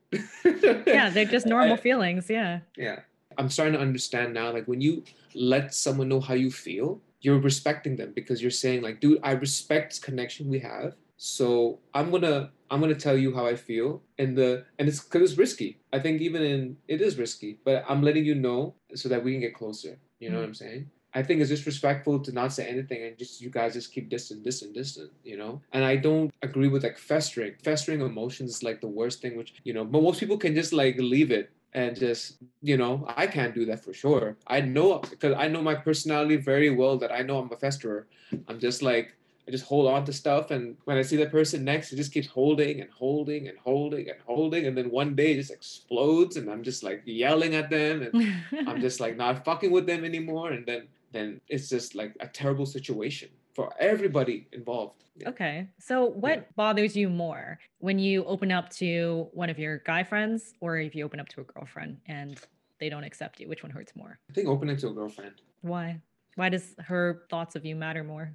Yeah, 0.45 1.11
they're 1.11 1.25
just 1.25 1.47
normal 1.56 1.75
I- 1.75 1.80
feelings. 1.80 2.30
Yeah. 2.30 2.61
yeah. 2.76 3.00
I'm 3.38 3.50
starting 3.50 3.75
to 3.75 3.80
understand 3.80 4.33
now, 4.33 4.52
like 4.52 4.66
when 4.66 4.80
you 4.80 5.04
let 5.35 5.75
someone 5.75 6.09
know 6.09 6.21
how 6.21 6.35
you 6.35 6.50
feel, 6.50 7.00
you're 7.21 7.38
respecting 7.38 7.97
them 7.97 8.12
because 8.14 8.40
you're 8.40 8.50
saying, 8.50 8.83
like, 8.83 9.00
dude, 9.00 9.18
I 9.23 9.33
respect 9.33 9.90
this 9.90 9.99
connection 9.99 10.49
we 10.49 10.61
have. 10.61 10.95
So 11.18 11.80
I'm 11.95 12.11
gonna 12.11 12.50
I'm 12.71 12.80
gonna 12.80 12.95
tell 12.95 13.16
you 13.16 13.35
how 13.35 13.47
I 13.47 13.56
feel. 13.56 14.02
And 14.18 14.37
the 14.37 14.64
and 14.78 14.88
it's 14.88 15.00
because 15.00 15.30
it's 15.30 15.38
risky. 15.38 15.78
I 15.92 15.99
think 15.99 16.21
even 16.21 16.42
in 16.42 16.76
it 16.88 17.00
is 17.00 17.18
risky, 17.18 17.59
but 17.64 17.85
I'm 17.88 18.02
letting 18.02 18.25
you 18.25 18.35
know 18.35 18.75
so 18.95 19.09
that 19.09 19.23
we 19.23 19.33
can 19.33 19.40
get 19.40 19.54
closer. 19.54 19.99
You 20.18 20.30
know 20.30 20.37
what 20.37 20.42
mm-hmm. 20.42 20.49
I'm 20.49 20.54
saying? 20.54 20.90
I 21.17 21.23
think 21.23 21.41
it's 21.41 21.49
disrespectful 21.49 22.21
to 22.21 22.31
not 22.31 22.53
say 22.53 22.67
anything 22.69 23.03
and 23.03 23.17
just 23.17 23.41
you 23.41 23.49
guys 23.49 23.73
just 23.73 23.91
keep 23.91 24.11
distant, 24.11 24.45
distant, 24.45 24.75
distant, 24.75 25.11
you 25.25 25.39
know? 25.39 25.63
And 25.73 25.83
I 25.83 25.97
don't 25.97 26.31
agree 26.43 26.69
with 26.69 26.85
like 26.85 26.99
festering. 26.99 27.55
Festering 27.65 28.03
emotions 28.03 28.57
is 28.57 28.63
like 28.63 28.83
the 28.83 28.89
worst 28.89 29.23
thing, 29.23 29.35
which, 29.35 29.55
you 29.65 29.73
know, 29.73 29.83
but 29.83 30.03
most 30.03 30.21
people 30.21 30.37
can 30.37 30.55
just 30.55 30.75
like 30.75 30.97
leave 30.99 31.31
it 31.31 31.51
and 31.73 31.97
just, 31.97 32.37
you 32.61 32.77
know, 32.77 33.07
I 33.17 33.27
can't 33.27 33.55
do 33.55 33.65
that 33.65 33.83
for 33.83 33.95
sure. 33.95 34.37
I 34.47 34.61
know 34.61 34.99
because 34.99 35.35
I 35.39 35.49
know 35.49 35.63
my 35.63 35.75
personality 35.75 36.37
very 36.37 36.69
well 36.69 36.99
that 36.99 37.11
I 37.11 37.23
know 37.23 37.39
I'm 37.39 37.51
a 37.51 37.57
festerer. 37.57 38.05
I'm 38.47 38.61
just 38.61 38.83
like, 38.83 39.17
I 39.49 39.53
just 39.53 39.65
hold 39.65 39.89
on 39.89 40.05
to 40.05 40.13
stuff. 40.13 40.51
And 40.51 40.77
when 40.85 40.99
I 40.99 41.03
see 41.03 41.17
the 41.17 41.27
person 41.27 41.65
next, 41.65 41.93
it 41.93 41.97
just 41.97 42.13
keeps 42.13 42.27
holding 42.27 42.81
and 42.83 42.91
holding 42.91 43.49
and 43.49 43.57
holding 43.57 44.11
and 44.11 44.19
holding. 44.27 44.67
And 44.67 44.77
then 44.77 44.91
one 44.91 45.15
day 45.15 45.33
it 45.33 45.37
just 45.37 45.53
explodes 45.53 46.37
and 46.37 46.51
I'm 46.51 46.63
just 46.63 46.83
like 46.83 47.03
yelling 47.07 47.55
at 47.55 47.71
them 47.71 48.03
and 48.03 48.69
I'm 48.69 48.83
just 48.83 49.01
like 49.01 49.17
not 49.17 49.47
fucking 49.47 49.71
with 49.71 49.87
them 49.87 50.05
anymore, 50.05 50.51
and 50.51 50.67
then 50.67 50.89
then 51.17 51.41
it's 51.49 51.69
just 51.69 51.95
like 51.95 52.15
a 52.21 52.29
terrible 52.29 52.67
situation 52.67 53.29
for 53.55 53.73
everybody 53.81 54.47
involved. 54.53 55.05
Yeah. 55.17 55.31
Okay. 55.31 55.69
So 55.79 56.05
what 56.05 56.55
bothers 56.57 56.95
you 56.95 57.09
more 57.09 57.59
when 57.79 57.99
you 57.99 58.25
open 58.25 58.53
up 58.53 58.69
to 58.75 59.29
one 59.33 59.49
of 59.49 59.59
your 59.59 59.79
guy 59.79 60.03
friends 60.05 60.53
or 60.61 60.79
if 60.79 60.95
you 60.95 61.05
open 61.05 61.21
up 61.21 61.29
to 61.31 61.41
a 61.41 61.45
girlfriend 61.45 61.99
and 62.07 62.39
they 62.79 62.91
don't 62.91 63.05
accept 63.05 63.41
you? 63.41 63.49
Which 63.49 63.63
one 63.63 63.73
hurts 63.73 63.97
more? 63.97 64.19
I 64.31 64.33
think 64.35 64.47
opening 64.47 64.77
to 64.79 64.89
a 64.89 64.93
girlfriend. 64.93 65.41
Why? 65.63 66.01
Why 66.35 66.51
does 66.51 66.75
her 66.81 67.23
thoughts 67.31 67.57
of 67.57 67.65
you 67.65 67.77
matter 67.77 68.05
more? 68.05 68.31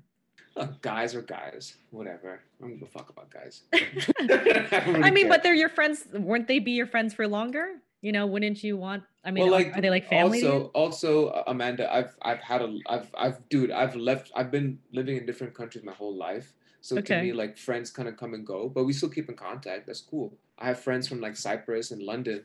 Look, 0.56 0.82
guys 0.82 1.16
are 1.16 1.22
guys. 1.22 1.78
Whatever. 1.92 2.42
I 2.60 2.62
don't 2.62 2.74
give 2.74 2.82
a 2.82 2.92
fuck 2.92 3.10
about 3.12 3.30
guys. 3.30 3.62
I, 3.74 3.82
don't 4.26 5.14
mean, 5.14 5.26
care. 5.26 5.30
but 5.30 5.44
they're 5.44 5.54
your 5.54 5.70
friends. 5.70 6.06
Weren't 6.12 6.48
they 6.48 6.60
be 6.60 6.72
your 6.72 6.88
friends 6.88 7.14
for 7.14 7.28
longer? 7.28 7.76
You 8.02 8.12
know, 8.12 8.26
wouldn't 8.26 8.64
you 8.64 8.78
want? 8.78 9.04
I 9.24 9.30
mean, 9.32 9.44
well, 9.46 9.54
are- 9.54 9.60
like 9.64 9.78
are 9.78 9.82
they 9.82 9.90
like 9.92 10.08
family? 10.10 10.44
Also, 10.44 10.72
also, 10.74 11.28
uh, 11.28 11.44
Amanda, 11.48 11.92
I've 11.94 12.16
I've 12.24 12.40
had 12.40 12.62
a 12.64 12.78
I've 12.88 13.08
I've 13.16 13.48
dude, 13.50 13.72
I've 13.72 13.96
left. 13.96 14.32
I've 14.36 14.50
been 14.52 14.80
living 14.92 15.18
in 15.18 15.26
different 15.26 15.54
countries 15.54 15.84
my 15.86 15.94
whole 15.94 16.16
life. 16.16 16.54
So 16.82 16.96
to 17.00 17.22
me, 17.22 17.32
like 17.32 17.58
friends 17.60 17.92
kind 17.92 18.10
of 18.10 18.18
come 18.18 18.34
and 18.34 18.46
go, 18.46 18.68
but 18.68 18.86
we 18.86 18.94
still 18.94 19.10
keep 19.10 19.30
in 19.30 19.36
contact. 19.36 19.86
That's 19.86 20.02
cool. 20.02 20.34
I 20.58 20.66
have 20.66 20.80
friends 20.80 21.08
from 21.08 21.22
like 21.22 21.36
Cyprus 21.38 21.92
and 21.92 22.02
London 22.02 22.44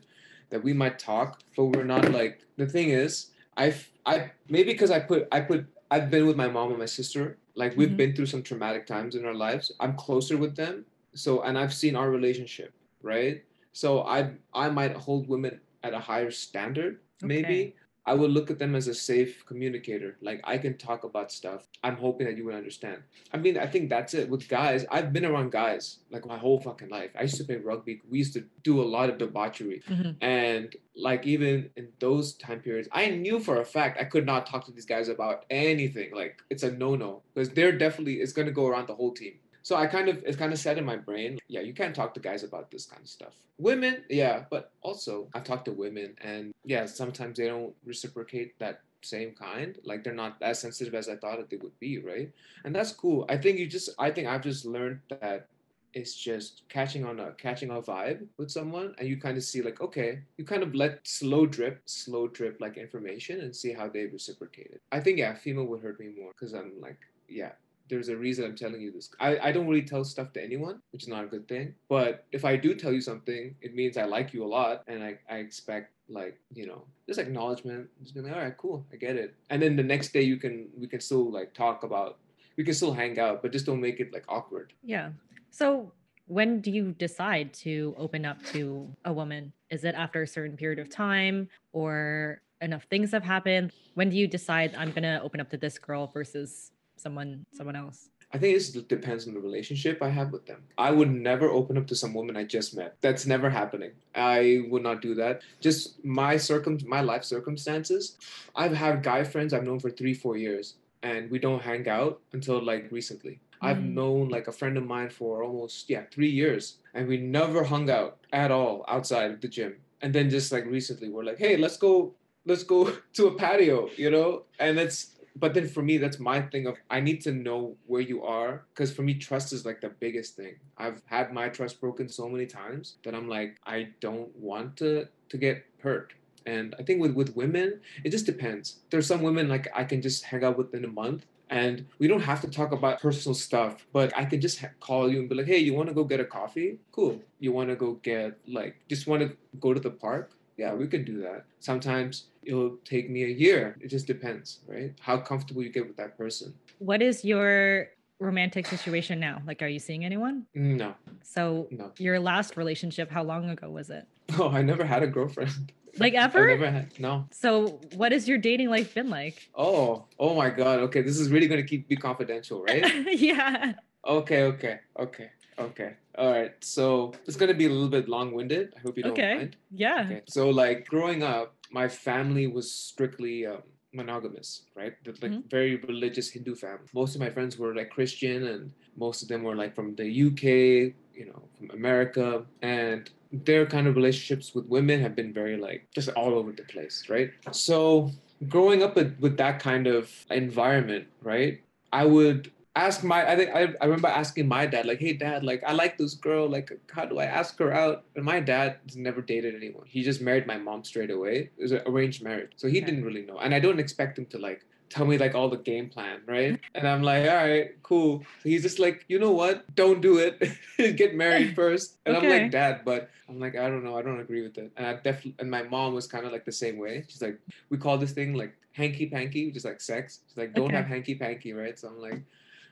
that 0.51 0.63
we 0.63 0.73
might 0.73 0.99
talk, 0.99 1.41
but 1.55 1.65
we're 1.65 1.83
not 1.83 2.11
like. 2.11 2.41
The 2.57 2.67
thing 2.67 2.89
is, 2.89 3.31
I've 3.57 3.89
I 4.05 4.31
maybe 4.47 4.73
because 4.73 4.91
I 4.91 4.99
put 4.99 5.27
I 5.31 5.41
put 5.41 5.65
I've 5.89 6.11
been 6.11 6.27
with 6.27 6.35
my 6.37 6.47
mom 6.47 6.69
and 6.69 6.77
my 6.79 6.85
sister. 6.85 7.37
Like 7.55 7.75
we've 7.75 7.89
Mhm. 7.89 7.97
been 7.97 8.15
through 8.15 8.27
some 8.27 8.43
traumatic 8.43 8.85
times 8.85 9.15
in 9.15 9.25
our 9.25 9.33
lives. 9.33 9.71
I'm 9.79 9.95
closer 9.95 10.37
with 10.37 10.55
them. 10.55 10.85
So 11.15 11.41
and 11.41 11.57
I've 11.57 11.73
seen 11.73 11.95
our 11.95 12.11
relationship, 12.11 12.71
right? 13.01 13.43
So 13.77 14.01
I 14.17 14.31
I 14.53 14.69
might 14.69 14.93
hold 15.05 15.27
women 15.27 15.59
at 15.83 15.93
a 15.93 15.99
higher 15.99 16.31
standard. 16.31 16.93
Maybe 17.21 17.57
Okay. 17.61 17.75
I 18.11 18.13
would 18.19 18.31
look 18.31 18.49
at 18.49 18.57
them 18.57 18.73
as 18.73 18.87
a 18.87 18.93
safe 18.95 19.45
communicator. 19.45 20.11
Like 20.27 20.39
I 20.53 20.57
can 20.57 20.77
talk 20.77 21.03
about 21.03 21.31
stuff. 21.31 21.61
I'm 21.83 21.97
hoping 21.97 22.25
that 22.27 22.37
you 22.37 22.45
would 22.45 22.55
understand. 22.55 23.03
I 23.33 23.37
mean, 23.37 23.55
I 23.65 23.67
think 23.67 23.89
that's 23.89 24.13
it. 24.19 24.29
With 24.31 24.47
guys, 24.47 24.85
I've 24.89 25.11
been 25.13 25.25
around 25.25 25.51
guys 25.51 25.83
like 26.09 26.25
my 26.25 26.37
whole 26.43 26.59
fucking 26.67 26.89
life. 26.89 27.11
I 27.19 27.23
used 27.23 27.37
to 27.41 27.43
play 27.43 27.57
rugby. 27.57 28.01
We 28.09 28.17
used 28.23 28.33
to 28.37 28.45
do 28.63 28.81
a 28.81 28.87
lot 28.95 29.09
of 29.11 29.17
debauchery. 29.19 29.79
Mhm. 29.87 30.15
And 30.21 30.75
like 30.95 31.27
even 31.35 31.69
in 31.75 31.89
those 31.99 32.33
time 32.45 32.61
periods, 32.61 32.89
I 32.91 33.03
knew 33.25 33.37
for 33.47 33.61
a 33.61 33.65
fact 33.77 34.01
I 34.01 34.05
could 34.13 34.25
not 34.25 34.47
talk 34.51 34.65
to 34.65 34.71
these 34.71 34.89
guys 34.95 35.07
about 35.15 35.45
anything. 35.51 36.09
Like 36.21 36.41
it's 36.49 36.63
a 36.63 36.71
no-no 36.71 37.11
because 37.33 37.49
they're 37.57 37.77
definitely 37.85 38.15
it's 38.23 38.33
gonna 38.33 38.57
go 38.61 38.65
around 38.71 38.87
the 38.87 38.95
whole 39.01 39.13
team. 39.21 39.35
So 39.67 39.75
I 39.75 39.85
kind 39.85 40.07
of 40.07 40.23
it's 40.25 40.37
kind 40.37 40.53
of 40.53 40.59
set 40.59 40.77
in 40.77 40.85
my 40.85 40.95
brain. 40.95 41.39
Yeah, 41.49 41.59
you 41.59 41.73
can't 41.73 41.93
talk 41.93 42.13
to 42.13 42.21
guys 42.21 42.45
about 42.45 42.71
this 42.71 42.85
kind 42.85 43.01
of 43.01 43.09
stuff. 43.09 43.33
Women, 43.57 44.05
yeah, 44.09 44.45
but 44.49 44.71
also 44.79 45.27
I've 45.33 45.43
talked 45.43 45.65
to 45.65 45.73
women 45.73 46.15
and 46.21 46.53
yeah, 46.63 46.85
sometimes 46.85 47.37
they 47.37 47.47
don't 47.47 47.75
reciprocate 47.83 48.57
that 48.59 48.79
same 49.01 49.33
kind. 49.33 49.77
Like 49.83 50.05
they're 50.05 50.13
not 50.13 50.37
as 50.41 50.59
sensitive 50.61 50.95
as 50.95 51.09
I 51.09 51.17
thought 51.17 51.39
that 51.39 51.49
they 51.49 51.57
would 51.57 51.77
be, 51.81 51.99
right? 51.99 52.31
And 52.63 52.73
that's 52.73 52.93
cool. 52.93 53.25
I 53.27 53.35
think 53.35 53.59
you 53.59 53.67
just 53.67 53.89
I 53.99 54.09
think 54.09 54.29
I've 54.29 54.41
just 54.41 54.65
learned 54.65 55.01
that 55.09 55.47
it's 55.93 56.15
just 56.15 56.63
catching 56.69 57.03
on 57.03 57.19
a 57.19 57.31
catching 57.33 57.71
a 57.71 57.81
vibe 57.81 58.25
with 58.37 58.49
someone 58.49 58.95
and 58.99 59.09
you 59.09 59.17
kind 59.19 59.35
of 59.35 59.43
see 59.43 59.61
like 59.61 59.81
okay 59.81 60.21
you 60.37 60.45
kind 60.45 60.63
of 60.63 60.75
let 60.75 61.05
slow 61.05 61.45
drip 61.45 61.81
slow 61.85 62.27
drip 62.27 62.61
like 62.61 62.77
information 62.77 63.41
and 63.41 63.53
see 63.53 63.73
how 63.73 63.87
they 63.89 64.05
reciprocate 64.05 64.67
it 64.67 64.81
i 64.91 64.99
think 64.99 65.17
yeah 65.17 65.33
female 65.33 65.65
would 65.65 65.81
hurt 65.81 65.97
me 65.99 66.09
more 66.19 66.33
because 66.33 66.53
i'm 66.53 66.73
like 66.81 66.99
yeah 67.29 67.53
there's 67.89 68.09
a 68.09 68.17
reason 68.17 68.45
i'm 68.45 68.55
telling 68.55 68.81
you 68.81 68.91
this 68.91 69.09
I, 69.19 69.37
I 69.39 69.51
don't 69.51 69.67
really 69.67 69.83
tell 69.83 70.03
stuff 70.03 70.33
to 70.33 70.43
anyone 70.43 70.81
which 70.91 71.03
is 71.03 71.09
not 71.09 71.23
a 71.23 71.27
good 71.27 71.47
thing 71.47 71.75
but 71.89 72.25
if 72.31 72.45
i 72.45 72.55
do 72.55 72.75
tell 72.75 72.91
you 72.91 73.01
something 73.01 73.55
it 73.61 73.75
means 73.75 73.97
i 73.97 74.05
like 74.05 74.33
you 74.33 74.43
a 74.43 74.47
lot 74.47 74.83
and 74.87 75.03
i, 75.03 75.17
I 75.29 75.37
expect 75.37 75.93
like 76.09 76.39
you 76.53 76.67
know 76.67 76.83
just 77.07 77.19
acknowledgement 77.19 77.89
just 78.01 78.15
be 78.15 78.21
like 78.21 78.33
all 78.33 78.39
right 78.39 78.57
cool 78.57 78.85
i 78.93 78.95
get 78.95 79.15
it 79.15 79.35
and 79.49 79.61
then 79.61 79.75
the 79.75 79.83
next 79.83 80.13
day 80.13 80.21
you 80.21 80.37
can 80.37 80.69
we 80.77 80.87
can 80.87 81.01
still 81.01 81.31
like 81.31 81.53
talk 81.53 81.83
about 81.83 82.17
we 82.57 82.63
can 82.63 82.73
still 82.73 82.93
hang 82.93 83.19
out 83.19 83.41
but 83.41 83.51
just 83.51 83.65
don't 83.65 83.79
make 83.79 83.99
it 83.99 84.11
like 84.11 84.25
awkward 84.27 84.73
Yeah. 84.83 85.11
So 85.51 85.91
when 86.27 86.59
do 86.59 86.71
you 86.71 86.91
decide 86.91 87.53
to 87.53 87.95
open 87.97 88.25
up 88.25 88.43
to 88.47 88.93
a 89.05 89.13
woman? 89.13 89.53
Is 89.69 89.83
it 89.83 89.95
after 89.95 90.23
a 90.23 90.27
certain 90.27 90.57
period 90.57 90.77
of 90.77 90.89
time 90.89 91.47
or 91.71 92.41
enough 92.61 92.83
things 92.83 93.11
have 93.11 93.23
happened? 93.23 93.71
When 93.95 94.09
do 94.09 94.17
you 94.17 94.27
decide 94.27 94.75
I'm 94.77 94.91
gonna 94.91 95.21
open 95.23 95.39
up 95.39 95.49
to 95.51 95.57
this 95.57 95.79
girl 95.79 96.07
versus 96.07 96.71
someone 96.99 97.45
someone 97.53 97.75
else? 97.75 98.09
I 98.33 98.37
think 98.37 98.55
this 98.55 98.71
depends 98.71 99.25
on 99.25 99.33
the 99.33 99.39
relationship 99.39 100.03
I 100.03 100.09
have 100.09 100.33
with 100.33 100.45
them. 100.45 100.63
I 100.77 100.91
would 100.91 101.09
never 101.09 101.49
open 101.49 101.77
up 101.77 101.87
to 101.87 101.95
some 101.95 102.13
woman 102.13 102.35
I 102.35 102.43
just 102.43 102.75
met. 102.75 102.97
That's 102.99 103.25
never 103.25 103.49
happening. 103.49 103.91
I 104.15 104.63
would 104.69 104.83
not 104.83 105.01
do 105.01 105.15
that. 105.15 105.41
Just 105.61 106.03
my 106.03 106.35
circum, 106.35 106.77
my 106.85 106.99
life 106.99 107.23
circumstances. 107.23 108.17
I've 108.53 108.73
had 108.73 109.01
guy 109.01 109.23
friends 109.23 109.53
I've 109.53 109.63
known 109.63 109.79
for 109.79 109.89
three, 109.89 110.13
four 110.13 110.35
years, 110.35 110.75
and 111.03 111.31
we 111.31 111.39
don't 111.39 111.61
hang 111.61 111.87
out 111.87 112.19
until 112.33 112.61
like 112.61 112.91
recently. 112.91 113.39
I've 113.61 113.77
Mm. 113.77 113.93
known 113.93 114.29
like 114.29 114.47
a 114.47 114.51
friend 114.51 114.77
of 114.77 114.85
mine 114.85 115.09
for 115.09 115.41
almost 115.43 115.89
yeah 115.89 116.03
three 116.11 116.29
years, 116.29 116.77
and 116.93 117.07
we 117.07 117.17
never 117.17 117.63
hung 117.63 117.89
out 117.89 118.17
at 118.33 118.51
all 118.51 118.83
outside 118.89 119.31
of 119.31 119.39
the 119.41 119.47
gym. 119.47 119.77
And 120.01 120.13
then 120.13 120.29
just 120.29 120.51
like 120.51 120.65
recently, 120.65 121.09
we're 121.09 121.23
like, 121.23 121.39
hey, 121.39 121.55
let's 121.57 121.77
go, 121.77 122.13
let's 122.45 122.63
go 122.63 122.91
to 123.13 123.27
a 123.27 123.35
patio, 123.35 123.89
you 123.95 124.11
know. 124.11 124.43
And 124.59 124.77
it's 124.77 125.15
but 125.39 125.53
then 125.53 125.67
for 125.67 125.81
me 125.81 125.97
that's 125.97 126.19
my 126.19 126.41
thing 126.41 126.67
of 126.67 126.77
i 126.89 126.99
need 126.99 127.21
to 127.21 127.31
know 127.31 127.75
where 127.85 128.01
you 128.01 128.23
are 128.23 128.63
because 128.73 128.93
for 128.93 129.01
me 129.01 129.13
trust 129.13 129.53
is 129.53 129.65
like 129.65 129.81
the 129.81 129.89
biggest 129.89 130.35
thing. 130.35 130.55
I've 130.77 131.01
had 131.05 131.33
my 131.33 131.49
trust 131.49 131.79
broken 131.81 132.07
so 132.09 132.27
many 132.29 132.45
times 132.45 132.95
that 133.03 133.15
i'm 133.15 133.27
like 133.27 133.57
i 133.65 133.89
don't 133.99 134.35
want 134.35 134.77
to 134.77 135.07
to 135.29 135.37
get 135.37 135.65
hurt. 135.79 136.13
And 136.45 136.75
i 136.79 136.83
think 136.83 137.01
with 137.01 137.13
with 137.13 137.35
women 137.35 137.79
it 138.03 138.09
just 138.09 138.25
depends. 138.25 138.77
There's 138.89 139.07
some 139.07 139.21
women 139.21 139.47
like 139.47 139.67
i 139.75 139.83
can 139.83 140.01
just 140.01 140.23
hang 140.23 140.43
out 140.43 140.57
with 140.57 140.73
in 140.73 140.85
a 140.85 140.93
month 141.03 141.25
and 141.49 141.85
we 141.99 142.07
don't 142.07 142.21
have 142.21 142.41
to 142.41 142.49
talk 142.49 142.73
about 142.73 142.99
personal 142.99 143.33
stuff 143.33 143.85
but 143.93 144.11
i 144.17 144.25
can 144.25 144.41
just 144.41 144.59
ha- 144.59 144.75
call 144.81 145.09
you 145.09 145.19
and 145.19 145.29
be 145.29 145.35
like 145.35 145.45
hey 145.45 145.57
you 145.57 145.73
want 145.73 145.87
to 145.87 145.95
go 145.95 146.03
get 146.03 146.19
a 146.19 146.25
coffee? 146.25 146.79
Cool. 146.91 147.21
You 147.39 147.51
want 147.53 147.69
to 147.69 147.75
go 147.75 147.93
get 148.11 148.37
like 148.47 148.75
just 148.89 149.07
want 149.07 149.21
to 149.21 149.35
go 149.59 149.73
to 149.73 149.79
the 149.79 149.91
park 149.91 150.31
yeah, 150.57 150.73
we 150.73 150.87
could 150.87 151.05
do 151.05 151.21
that. 151.21 151.45
Sometimes 151.59 152.25
it'll 152.43 152.77
take 152.83 153.09
me 153.09 153.23
a 153.23 153.27
year. 153.27 153.77
It 153.79 153.87
just 153.89 154.07
depends, 154.07 154.59
right? 154.67 154.93
How 154.99 155.17
comfortable 155.17 155.63
you 155.63 155.69
get 155.69 155.87
with 155.87 155.97
that 155.97 156.17
person. 156.17 156.53
What 156.79 157.01
is 157.01 157.23
your 157.23 157.89
romantic 158.19 158.65
situation 158.65 159.19
now? 159.19 159.41
Like 159.45 159.61
are 159.61 159.67
you 159.67 159.79
seeing 159.79 160.03
anyone? 160.03 160.45
No, 160.55 160.95
So 161.21 161.67
no. 161.71 161.91
your 161.99 162.19
last 162.19 162.57
relationship, 162.57 163.11
how 163.11 163.23
long 163.23 163.49
ago 163.49 163.69
was 163.69 163.89
it? 163.89 164.05
Oh, 164.39 164.49
I 164.49 164.61
never 164.61 164.83
had 164.83 165.03
a 165.03 165.07
girlfriend. 165.07 165.71
Like 165.99 166.13
I 166.13 166.25
ever? 166.25 166.45
never 166.45 166.69
had. 166.69 166.99
No. 166.99 167.25
So 167.31 167.79
what 167.95 168.11
has 168.11 168.27
your 168.27 168.37
dating 168.37 168.69
life 168.69 168.93
been 168.93 169.09
like? 169.09 169.49
Oh, 169.55 170.05
oh 170.19 170.35
my 170.35 170.51
God. 170.51 170.77
Okay, 170.81 171.01
this 171.01 171.17
is 171.19 171.29
really 171.31 171.47
gonna 171.47 171.63
keep 171.63 171.87
be 171.87 171.95
confidential, 171.95 172.61
right? 172.61 172.83
yeah. 173.19 173.73
okay, 174.05 174.43
okay, 174.43 174.79
okay, 174.99 175.29
okay. 175.59 175.93
All 176.17 176.31
right. 176.31 176.51
So 176.61 177.13
it's 177.25 177.37
gonna 177.37 177.53
be 177.53 177.65
a 177.65 177.69
little 177.69 177.89
bit 177.89 178.07
long-winded. 178.09 178.73
I 178.75 178.79
hope 178.79 178.97
you 178.97 179.03
don't 179.03 179.13
Okay. 179.13 179.35
mind. 179.35 179.55
Yeah. 179.71 180.03
Okay. 180.05 180.21
So 180.27 180.49
like 180.49 180.87
growing 180.87 181.23
up, 181.23 181.55
my 181.71 181.87
family 181.87 182.47
was 182.47 182.71
strictly 182.71 183.45
um, 183.45 183.61
monogamous, 183.93 184.63
right? 184.75 184.93
The, 185.03 185.11
like 185.21 185.31
Mhm. 185.31 185.49
very 185.49 185.75
religious 185.75 186.29
Hindu 186.29 186.55
family. 186.55 186.87
Most 186.93 187.15
of 187.15 187.21
my 187.21 187.29
friends 187.29 187.57
were 187.57 187.73
like 187.75 187.89
Christian, 187.89 188.47
and 188.47 188.71
most 188.95 189.21
of 189.21 189.27
them 189.27 189.43
were 189.43 189.55
like 189.55 189.75
from 189.75 189.95
the 189.95 190.07
UK, 190.25 190.93
you 191.13 191.25
know, 191.25 191.41
from 191.57 191.69
America, 191.71 192.45
and 192.61 193.09
their 193.31 193.65
kind 193.65 193.87
of 193.87 193.95
relationships 193.95 194.55
with 194.55 194.65
women 194.67 195.01
have 195.01 195.15
been 195.15 195.33
very 195.33 195.57
like 195.57 195.87
just 195.93 196.09
all 196.09 196.33
over 196.33 196.51
the 196.51 196.63
place, 196.63 197.03
right? 197.09 197.31
So 197.51 198.11
growing 198.47 198.83
up 198.83 198.95
with, 198.95 199.17
with 199.19 199.35
that 199.37 199.59
kind 199.59 199.87
of 199.87 200.09
environment, 200.29 201.07
right? 201.21 201.59
I 201.91 202.05
would 202.05 202.51
ask 202.85 203.03
my 203.03 203.29
I 203.31 203.35
think 203.35 203.49
I, 203.51 203.73
I 203.81 203.85
remember 203.85 204.07
asking 204.07 204.47
my 204.47 204.65
dad 204.65 204.85
like 204.85 204.99
hey 204.99 205.13
dad 205.13 205.43
like 205.43 205.63
I 205.65 205.73
like 205.73 205.97
this 205.97 206.13
girl 206.13 206.49
like 206.49 206.71
how 206.91 207.05
do 207.05 207.19
I 207.19 207.25
ask 207.25 207.57
her 207.59 207.73
out? 207.73 208.05
And 208.15 208.23
my 208.25 208.39
dad 208.39 208.77
has 208.87 208.95
never 208.97 209.21
dated 209.21 209.55
anyone. 209.55 209.85
He 209.87 210.03
just 210.03 210.21
married 210.21 210.47
my 210.47 210.57
mom 210.57 210.83
straight 210.83 211.11
away. 211.11 211.51
It 211.57 211.61
was 211.61 211.71
an 211.71 211.81
arranged 211.85 212.23
marriage. 212.23 212.51
So 212.55 212.67
he 212.67 212.77
Okay. 212.77 212.85
didn't 212.85 213.03
really 213.05 213.25
know. 213.25 213.37
And 213.39 213.53
I 213.53 213.59
don't 213.59 213.79
expect 213.79 214.17
him 214.17 214.25
to 214.27 214.37
like 214.39 214.65
tell 214.89 215.05
me 215.05 215.17
like 215.17 215.35
all 215.35 215.49
the 215.49 215.57
game 215.57 215.89
plan 215.89 216.21
right? 216.27 216.59
And 216.75 216.87
I'm 216.87 217.03
like 217.03 217.23
all 217.29 217.35
right 217.35 217.71
cool. 217.83 218.23
So 218.41 218.49
he's 218.49 218.63
just 218.63 218.79
like 218.79 219.05
you 219.07 219.19
know 219.19 219.31
what? 219.31 219.65
Don't 219.75 220.01
do 220.01 220.17
it. 220.19 220.41
Get 220.97 221.15
married 221.15 221.55
first. 221.61 221.97
And 222.05 222.15
I'm 222.17 222.27
like 222.29 222.51
dad 222.51 222.81
but 222.85 223.09
I'm 223.29 223.39
like 223.39 223.55
I 223.57 223.67
don't 223.69 223.83
know. 223.83 223.97
I 223.97 224.01
don't 224.01 224.19
agree 224.19 224.43
with 224.43 224.57
it. 224.57 224.71
And 224.77 224.85
I 224.87 224.93
definitely 224.95 225.35
and 225.39 225.49
my 225.51 225.63
mom 225.63 225.93
was 225.93 226.07
kind 226.07 226.25
of 226.25 226.31
like 226.31 226.45
the 226.45 226.51
same 226.63 226.77
way. 226.77 227.03
She's 227.07 227.21
like 227.21 227.39
we 227.69 227.77
call 227.77 227.97
this 227.97 228.11
thing 228.13 228.33
like 228.33 228.53
hanky 228.71 229.07
panky 229.09 229.47
which 229.47 229.57
is 229.57 229.65
like 229.65 229.81
sex. 229.81 230.19
She's 230.27 230.37
like 230.37 230.53
don't 230.55 230.67
Okay. 230.67 230.77
have 230.77 230.85
hanky 230.85 231.15
panky 231.15 231.53
right? 231.53 231.77
So 231.77 231.87
I'm 231.89 231.99
like 231.99 232.23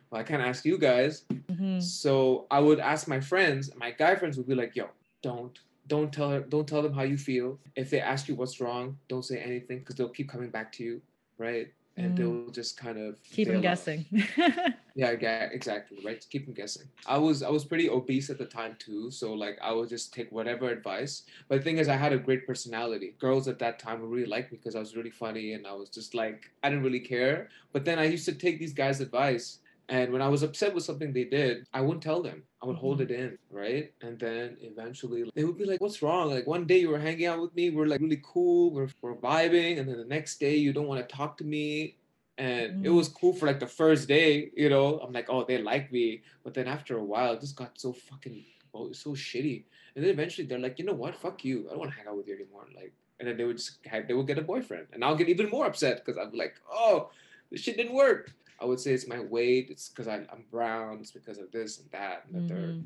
well, 0.10 0.22
I 0.22 0.24
can't 0.24 0.42
ask 0.42 0.66
you 0.66 0.78
guys. 0.78 1.26
Mhm. 1.50 1.82
So 1.82 2.48
I 2.52 2.60
would 2.60 2.80
ask 2.80 3.08
my 3.08 3.20
friends. 3.20 3.72
My 3.76 3.92
guy 3.92 4.16
friends 4.16 4.38
would 4.38 4.48
be 4.48 4.56
like, 4.56 4.76
"Yo, 4.76 4.90
don't, 5.22 5.58
don't 5.88 6.12
tell 6.14 6.30
her, 6.32 6.42
don't 6.42 6.68
tell 6.68 6.82
them 6.82 6.94
how 6.94 7.04
you 7.04 7.18
feel. 7.18 7.60
If 7.76 7.90
they 7.90 8.00
ask 8.02 8.28
you 8.28 8.36
what's 8.36 8.60
wrong, 8.62 8.98
don't 9.08 9.24
say 9.26 9.40
anything 9.40 9.80
because 9.80 9.96
they'll 9.96 10.10
keep 10.10 10.30
coming 10.30 10.50
back 10.50 10.72
to 10.74 10.84
you, 10.84 11.02
right? 11.38 11.68
And 11.98 12.14
Mm. 12.14 12.18
they'll 12.18 12.52
just 12.52 12.78
kind 12.78 12.98
of 12.98 13.22
Keep 13.24 13.48
them 13.50 13.62
guessing. 13.62 14.06
Yeah, 14.98 15.12
yeah, 15.20 15.50
exactly, 15.52 15.98
right? 16.06 16.26
Keep 16.30 16.46
them 16.46 16.54
guessing. 16.54 16.88
I 17.06 17.18
was, 17.18 17.44
I 17.44 17.50
was 17.50 17.66
pretty 17.66 17.90
obese 17.90 18.30
at 18.30 18.38
the 18.38 18.46
time 18.46 18.78
too, 18.80 19.12
so 19.12 19.34
like 19.34 19.58
I 19.62 19.74
would 19.74 19.90
just 19.90 20.14
take 20.14 20.32
whatever 20.32 20.70
advice. 20.70 21.24
But 21.50 21.58
the 21.58 21.64
thing 21.64 21.80
is, 21.80 21.90
I 21.90 21.98
had 21.98 22.14
a 22.14 22.18
great 22.18 22.48
personality. 22.48 23.14
Girls 23.20 23.50
at 23.50 23.60
that 23.60 23.78
time 23.78 24.00
would 24.00 24.10
really 24.10 24.26
like 24.26 24.50
me 24.54 24.58
because 24.58 24.74
I 24.74 24.80
was 24.80 24.96
really 24.96 25.10
funny 25.12 25.52
and 25.52 25.68
I 25.68 25.74
was 25.74 25.90
just 25.90 26.16
like, 26.16 26.46
I 26.64 26.70
didn't 26.70 26.86
really 26.86 27.02
care. 27.02 27.50
But 27.74 27.84
then 27.84 28.00
I 28.00 28.06
used 28.06 28.24
to 28.28 28.36
take 28.36 28.58
these 28.58 28.72
guys' 28.72 29.02
advice 29.02 29.60
And 29.90 30.12
when 30.12 30.22
I 30.22 30.28
was 30.28 30.42
upset 30.42 30.74
with 30.74 30.84
something 30.84 31.14
they 31.14 31.26
did, 31.26 31.66
I 31.74 31.82
wouldn't 31.82 32.02
tell 32.02 32.22
them. 32.22 32.44
I 32.62 32.66
would 32.66 32.78
hold 32.78 33.00
Mhm. 33.00 33.04
it 33.04 33.12
in, 33.12 33.38
right? 33.52 33.94
And 34.02 34.18
then 34.18 34.58
eventually 34.62 35.30
they 35.36 35.44
would 35.44 35.58
be 35.58 35.66
like, 35.66 35.80
What's 35.82 36.02
wrong? 36.02 36.32
Like 36.32 36.48
one 36.48 36.66
day 36.66 36.80
you 36.80 36.90
were 36.90 36.98
hanging 36.98 37.26
out 37.28 37.40
with 37.40 37.54
me, 37.56 37.70
we're 37.70 37.86
like 37.86 38.02
really 38.02 38.22
cool, 38.24 38.72
we're, 38.72 38.90
we're 39.02 39.16
vibing. 39.16 39.80
And 39.80 39.88
then 39.88 39.98
the 39.98 40.06
next 40.06 40.40
day 40.40 40.56
you 40.56 40.74
don't 40.74 40.88
want 40.88 41.08
to 41.08 41.16
talk 41.16 41.38
to 41.38 41.44
me. 41.44 41.98
And 42.38 42.86
it 42.86 42.90
Mm. 42.90 42.96
was 42.96 43.08
cool 43.08 43.32
for 43.34 43.46
like 43.46 43.60
the 43.60 43.68
first 43.68 44.08
day, 44.08 44.52
you 44.58 44.70
know? 44.70 45.00
I'm 45.00 45.14
like, 45.14 45.30
Oh, 45.30 45.44
they 45.44 45.60
like 45.60 45.92
me. 45.92 46.24
But 46.44 46.54
then 46.56 46.68
after 46.68 46.98
a 46.98 47.04
while, 47.04 47.34
it 47.34 47.42
just 47.42 47.56
got 47.56 47.80
so 47.80 47.94
fucking, 47.94 48.44
oh, 48.74 48.88
it's 48.88 49.00
so 49.00 49.12
shitty. 49.12 49.66
And 49.96 50.04
then 50.04 50.12
eventually 50.12 50.48
they're 50.48 50.60
like, 50.60 50.80
You 50.80 50.86
know 50.86 50.94
what? 50.94 51.16
Fuck 51.16 51.46
you. 51.46 51.68
I 51.68 51.70
don't 51.72 51.80
want 51.80 51.92
to 51.92 51.98
hang 51.98 52.08
out 52.08 52.18
with 52.18 52.28
you 52.28 52.34
anymore. 52.34 52.66
Like, 52.76 52.92
and 53.20 53.28
then 53.28 53.38
they 53.38 53.44
would 53.46 53.58
just 53.58 53.78
have, 53.86 54.08
they 54.08 54.16
would 54.16 54.28
get 54.28 54.40
a 54.40 54.42
boyfriend. 54.42 54.88
And 54.94 55.06
I'll 55.06 55.16
get 55.16 55.30
even 55.30 55.50
more 55.50 55.68
upset 55.68 56.04
because 56.04 56.18
I'm 56.18 56.34
like, 56.36 56.56
Oh, 56.72 57.12
this 57.52 57.62
shit 57.62 57.78
didn't 57.78 57.94
work. 57.94 58.32
I 58.60 58.66
would 58.66 58.80
say 58.80 58.94
it's 58.94 59.08
my 59.08 59.20
weight. 59.20 59.68
It's 59.70 59.90
because 59.90 60.08
I'm 60.08 60.28
brown. 60.52 61.00
It's 61.00 61.12
because 61.12 61.38
of 61.38 61.52
this 61.52 61.80
and 61.80 61.90
that 61.92 62.26
and 62.26 62.36
the 62.36 62.48
third, 62.54 62.76
Mhm. 62.76 62.86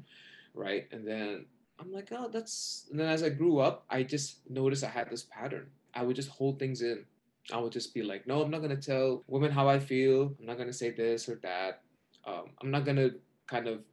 right? 0.53 0.87
And 0.91 1.07
then 1.07 1.45
I'm 1.79 1.91
like, 1.91 2.09
oh, 2.11 2.27
that's. 2.27 2.87
And 2.91 2.99
then 2.99 3.07
as 3.07 3.23
I 3.23 3.29
grew 3.29 3.59
up, 3.59 3.85
I 3.89 4.03
just 4.03 4.49
noticed 4.49 4.83
I 4.83 4.89
had 4.89 5.09
this 5.09 5.23
pattern. 5.23 5.69
I 5.93 6.03
would 6.03 6.15
just 6.15 6.29
hold 6.29 6.59
things 6.59 6.81
in. 6.81 7.05
I 7.51 7.57
would 7.59 7.71
just 7.71 7.93
be 7.93 8.03
like, 8.03 8.27
no, 8.27 8.41
I'm 8.41 8.51
not 8.51 8.61
gonna 8.61 8.75
tell 8.77 9.23
women 9.27 9.51
how 9.51 9.67
I 9.69 9.79
feel. 9.79 10.35
I'm 10.39 10.45
not 10.45 10.57
gonna 10.57 10.73
say 10.73 10.91
this 10.91 11.29
or 11.29 11.35
that. 11.35 11.81
Um, 12.25 12.51
I'm 12.61 12.69
not 12.71 12.85
gonna 12.85 13.11
kind 13.47 13.67
of 13.67 13.83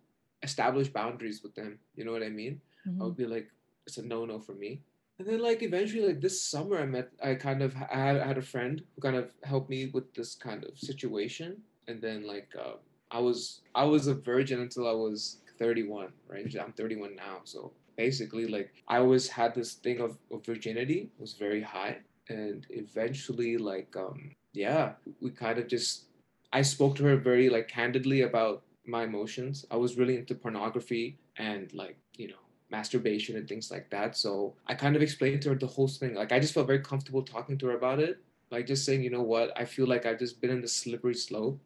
establish 0.42 0.88
boundaries 0.88 1.42
with 1.42 1.54
them. 1.54 1.78
You 1.94 2.04
know 2.04 2.12
what 2.12 2.22
I 2.22 2.28
mean? 2.28 2.60
I 2.86 2.88
Mhm. 2.90 2.98
would 2.98 3.16
be 3.16 3.26
like, 3.26 3.50
it's 3.86 3.98
a 3.98 4.02
no 4.02 4.24
no 4.26 4.40
for 4.40 4.54
me. 4.54 4.82
And 5.18 5.26
then 5.26 5.40
like 5.40 5.62
eventually 5.62 6.06
like 6.06 6.20
this 6.20 6.42
summer 6.42 6.78
I 6.78 6.86
met 6.86 7.10
I 7.22 7.34
kind 7.34 7.62
of 7.62 7.74
I 7.76 7.96
had, 7.96 8.22
had 8.22 8.38
a 8.38 8.42
friend 8.42 8.82
who 8.94 9.00
kind 9.00 9.16
of 9.16 9.32
helped 9.44 9.70
me 9.70 9.86
with 9.86 10.12
this 10.14 10.34
kind 10.34 10.64
of 10.64 10.78
situation. 10.78 11.56
And 11.88 12.00
then 12.02 12.26
like 12.26 12.48
uh, 12.58 12.74
I 13.10 13.20
was 13.20 13.62
I 13.74 13.84
was 13.84 14.08
a 14.08 14.14
virgin 14.14 14.60
until 14.60 14.88
I 14.88 14.92
was 14.92 15.38
31, 15.58 16.12
right? 16.28 16.54
I'm 16.60 16.72
31 16.72 17.16
now. 17.16 17.38
So 17.44 17.72
basically 17.96 18.46
like 18.46 18.74
I 18.88 18.98
always 18.98 19.26
had 19.26 19.54
this 19.54 19.74
thing 19.74 20.00
of, 20.00 20.18
of 20.30 20.44
virginity 20.44 21.10
was 21.18 21.32
very 21.32 21.62
high. 21.62 21.98
And 22.28 22.66
eventually 22.70 23.56
like 23.56 23.96
um 23.96 24.32
yeah, 24.52 24.92
we 25.20 25.30
kind 25.30 25.58
of 25.58 25.66
just 25.66 26.06
I 26.52 26.62
spoke 26.62 26.94
to 26.96 27.04
her 27.04 27.16
very 27.16 27.48
like 27.48 27.68
candidly 27.68 28.22
about 28.22 28.62
my 28.86 29.04
emotions. 29.04 29.64
I 29.70 29.76
was 29.76 29.96
really 29.96 30.16
into 30.16 30.34
pornography 30.34 31.18
and 31.38 31.72
like, 31.74 31.96
you 32.16 32.28
know, 32.28 32.45
masturbation 32.70 33.36
and 33.36 33.48
things 33.48 33.70
like 33.70 33.90
that. 33.90 34.16
So 34.16 34.54
I 34.66 34.74
kind 34.74 34.96
of 34.96 35.02
explained 35.02 35.42
to 35.42 35.50
her 35.50 35.54
the 35.54 35.66
whole 35.66 35.88
thing. 35.88 36.14
Like 36.14 36.32
I 36.32 36.40
just 36.40 36.54
felt 36.54 36.66
very 36.66 36.80
comfortable 36.80 37.22
talking 37.22 37.56
to 37.58 37.66
her 37.68 37.76
about 37.76 38.00
it. 38.00 38.18
Like 38.50 38.66
just 38.66 38.84
saying, 38.84 39.02
you 39.02 39.10
know 39.10 39.22
what, 39.22 39.52
I 39.56 39.64
feel 39.64 39.86
like 39.86 40.06
I've 40.06 40.18
just 40.18 40.40
been 40.40 40.50
in 40.50 40.60
the 40.60 40.68
slippery 40.68 41.14
slope 41.14 41.60